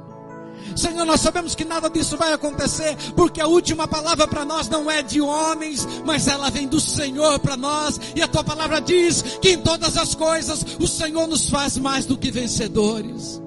Senhor, 0.77 1.05
nós 1.07 1.20
sabemos 1.20 1.55
que 1.55 1.64
nada 1.64 1.89
disso 1.89 2.16
vai 2.16 2.33
acontecer, 2.33 2.97
porque 3.16 3.41
a 3.41 3.47
última 3.47 3.89
palavra 3.89 4.29
para 4.29 4.45
nós 4.45 4.68
não 4.68 4.91
é 4.91 5.03
de 5.03 5.20
homens, 5.20 5.87
mas 6.05 6.29
ela 6.29 6.51
vem 6.51 6.68
do 6.68 6.79
Senhor 6.79 7.39
para 7.41 7.57
nós, 7.57 7.99
e 8.14 8.22
a 8.22 8.29
tua 8.29 8.45
palavra 8.45 8.81
diz 8.81 9.22
que 9.41 9.53
em 9.53 9.59
todas 9.59 9.97
as 9.97 10.14
coisas 10.14 10.64
o 10.79 10.87
Senhor 10.87 11.27
nos 11.27 11.49
faz 11.49 11.79
mais 11.79 12.05
do 12.05 12.18
que 12.18 12.31
vencedores. 12.31 13.41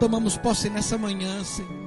Tomamos 0.00 0.36
posse 0.36 0.68
nessa 0.68 0.98
manhã, 0.98 1.42
Senhor. 1.44 1.86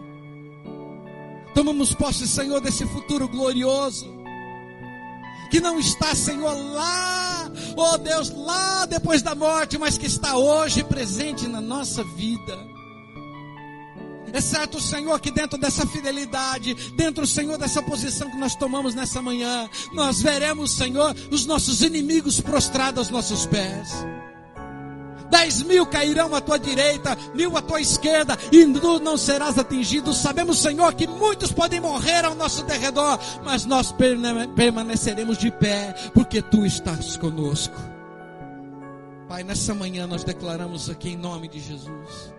Tomamos 1.54 1.94
posse, 1.94 2.28
Senhor, 2.28 2.62
desse 2.62 2.86
futuro 2.86 3.28
glorioso 3.28 4.20
que 5.50 5.60
não 5.60 5.80
está, 5.80 6.14
Senhor, 6.14 6.54
lá, 6.54 7.52
oh 7.76 7.98
Deus, 7.98 8.30
lá 8.30 8.86
depois 8.86 9.22
da 9.22 9.34
morte, 9.34 9.78
mas 9.78 9.98
que 9.98 10.06
está 10.06 10.38
hoje 10.38 10.84
presente 10.84 11.48
na 11.48 11.60
nossa 11.60 12.04
vida. 12.04 12.68
É 14.34 14.42
certo, 14.42 14.80
Senhor, 14.80 15.20
que 15.20 15.32
dentro 15.32 15.58
dessa 15.58 15.86
fidelidade, 15.86 16.74
dentro, 16.96 17.26
Senhor, 17.26 17.58
dessa 17.58 17.82
posição 17.82 18.30
que 18.30 18.38
nós 18.38 18.56
tomamos 18.56 18.94
nessa 18.94 19.22
manhã, 19.22 19.70
nós 19.94 20.22
veremos, 20.22 20.72
Senhor, 20.72 21.16
os 21.32 21.46
nossos 21.46 21.82
inimigos 21.82 22.40
prostrados 22.40 23.00
aos 23.00 23.10
nossos 23.10 23.46
pés. 23.46 23.90
Dez 25.30 25.62
mil 25.62 25.86
cairão 25.86 26.34
à 26.34 26.42
tua 26.42 26.58
direita, 26.58 27.16
mil 27.36 27.56
à 27.56 27.62
tua 27.62 27.80
esquerda, 27.80 28.38
e 28.52 28.66
tu 28.66 29.00
não 29.00 29.16
serás 29.16 29.60
atingido. 29.60 30.12
Sabemos, 30.12 30.60
Senhor, 30.60 30.94
que 30.96 31.06
muitos 31.08 31.52
podem 31.52 31.80
morrer 31.80 32.26
ao 32.26 32.34
nosso 32.34 32.64
derredor, 32.64 33.20
mas 33.44 33.66
nós 33.66 33.94
permaneceremos 34.56 35.38
de 35.38 35.52
pé, 35.52 35.94
porque 36.14 36.42
tu 36.42 36.66
estás 36.66 37.16
conosco. 37.16 37.76
Pai, 39.28 39.44
nessa 39.44 39.76
manhã 39.76 40.08
nós 40.08 40.24
declaramos 40.24 40.90
aqui 40.90 41.10
em 41.10 41.18
nome 41.18 41.48
de 41.48 41.60
Jesus 41.60 42.39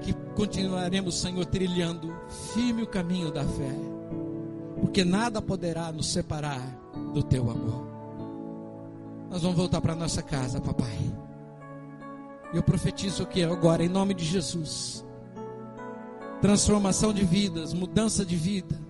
que 0.00 0.12
continuaremos, 0.34 1.20
Senhor, 1.20 1.44
trilhando 1.46 2.14
firme 2.52 2.82
o 2.82 2.86
caminho 2.86 3.30
da 3.30 3.44
fé, 3.44 3.74
porque 4.80 5.04
nada 5.04 5.40
poderá 5.40 5.90
nos 5.92 6.12
separar 6.12 6.60
do 7.12 7.22
teu 7.22 7.50
amor. 7.50 7.86
Nós 9.30 9.42
vamos 9.42 9.56
voltar 9.56 9.80
para 9.80 9.94
nossa 9.94 10.22
casa, 10.22 10.60
papai. 10.60 10.98
Eu 12.52 12.62
profetizo 12.62 13.22
aqui 13.24 13.42
agora, 13.42 13.84
em 13.84 13.88
nome 13.88 14.14
de 14.14 14.24
Jesus, 14.24 15.04
transformação 16.40 17.12
de 17.12 17.24
vidas, 17.24 17.72
mudança 17.72 18.24
de 18.24 18.36
vida. 18.36 18.80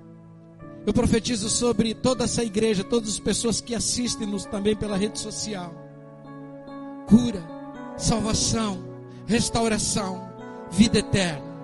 Eu 0.86 0.92
profetizo 0.92 1.48
sobre 1.48 1.94
toda 1.94 2.24
essa 2.24 2.44
igreja, 2.44 2.84
todas 2.84 3.08
as 3.10 3.18
pessoas 3.18 3.60
que 3.60 3.74
assistem-nos 3.74 4.44
também 4.44 4.76
pela 4.76 4.98
rede 4.98 5.18
social. 5.18 5.72
Cura, 7.06 7.42
salvação, 7.96 8.84
restauração 9.26 10.33
vida 10.74 10.98
eterna. 10.98 11.54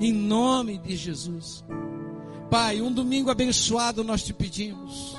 Em 0.00 0.12
nome 0.12 0.78
de 0.78 0.96
Jesus. 0.96 1.64
Pai, 2.50 2.80
um 2.80 2.92
domingo 2.92 3.30
abençoado 3.30 4.04
nós 4.04 4.22
te 4.22 4.32
pedimos. 4.32 5.16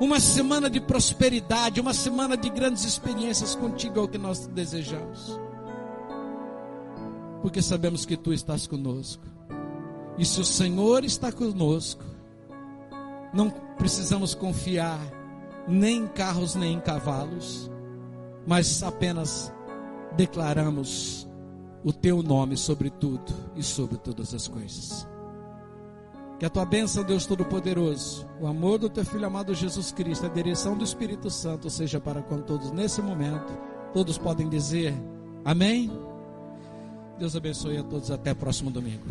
uma 0.00 0.18
semana 0.18 0.68
de 0.68 0.80
prosperidade, 0.80 1.80
uma 1.80 1.94
semana 1.94 2.36
de 2.36 2.50
grandes 2.50 2.84
experiências 2.84 3.54
contigo 3.54 4.00
é 4.00 4.02
o 4.02 4.08
que 4.08 4.18
nós 4.18 4.46
desejamos. 4.46 5.38
Porque 7.42 7.62
sabemos 7.62 8.04
que 8.04 8.16
tu 8.16 8.32
estás 8.32 8.66
conosco. 8.66 9.22
E 10.18 10.24
se 10.24 10.40
o 10.40 10.44
Senhor 10.44 11.04
está 11.04 11.30
conosco, 11.30 12.02
não 13.32 13.50
precisamos 13.50 14.34
confiar 14.34 14.98
nem 15.66 15.98
em 15.98 16.06
carros 16.06 16.54
nem 16.54 16.74
em 16.74 16.80
cavalos, 16.80 17.70
mas 18.46 18.82
apenas 18.82 19.52
declaramos 20.16 21.26
o 21.84 21.92
teu 21.92 22.22
nome 22.22 22.56
sobre 22.56 22.88
tudo 22.88 23.32
e 23.54 23.62
sobre 23.62 23.98
todas 23.98 24.32
as 24.32 24.48
coisas. 24.48 25.06
Que 26.38 26.46
a 26.46 26.50
tua 26.50 26.64
bênção, 26.64 27.04
Deus 27.04 27.26
Todo-Poderoso, 27.26 28.26
o 28.40 28.46
amor 28.46 28.78
do 28.78 28.88
teu 28.88 29.04
Filho 29.04 29.26
amado 29.26 29.54
Jesus 29.54 29.92
Cristo, 29.92 30.26
a 30.26 30.28
direção 30.28 30.76
do 30.76 30.82
Espírito 30.82 31.30
Santo 31.30 31.68
seja 31.68 32.00
para 32.00 32.22
com 32.22 32.40
todos 32.40 32.72
nesse 32.72 33.02
momento. 33.02 33.52
Todos 33.92 34.18
podem 34.18 34.48
dizer 34.48 34.94
amém. 35.44 35.90
Deus 37.18 37.36
abençoe 37.36 37.76
a 37.76 37.84
todos. 37.84 38.10
Até 38.10 38.34
próximo 38.34 38.70
domingo. 38.70 39.04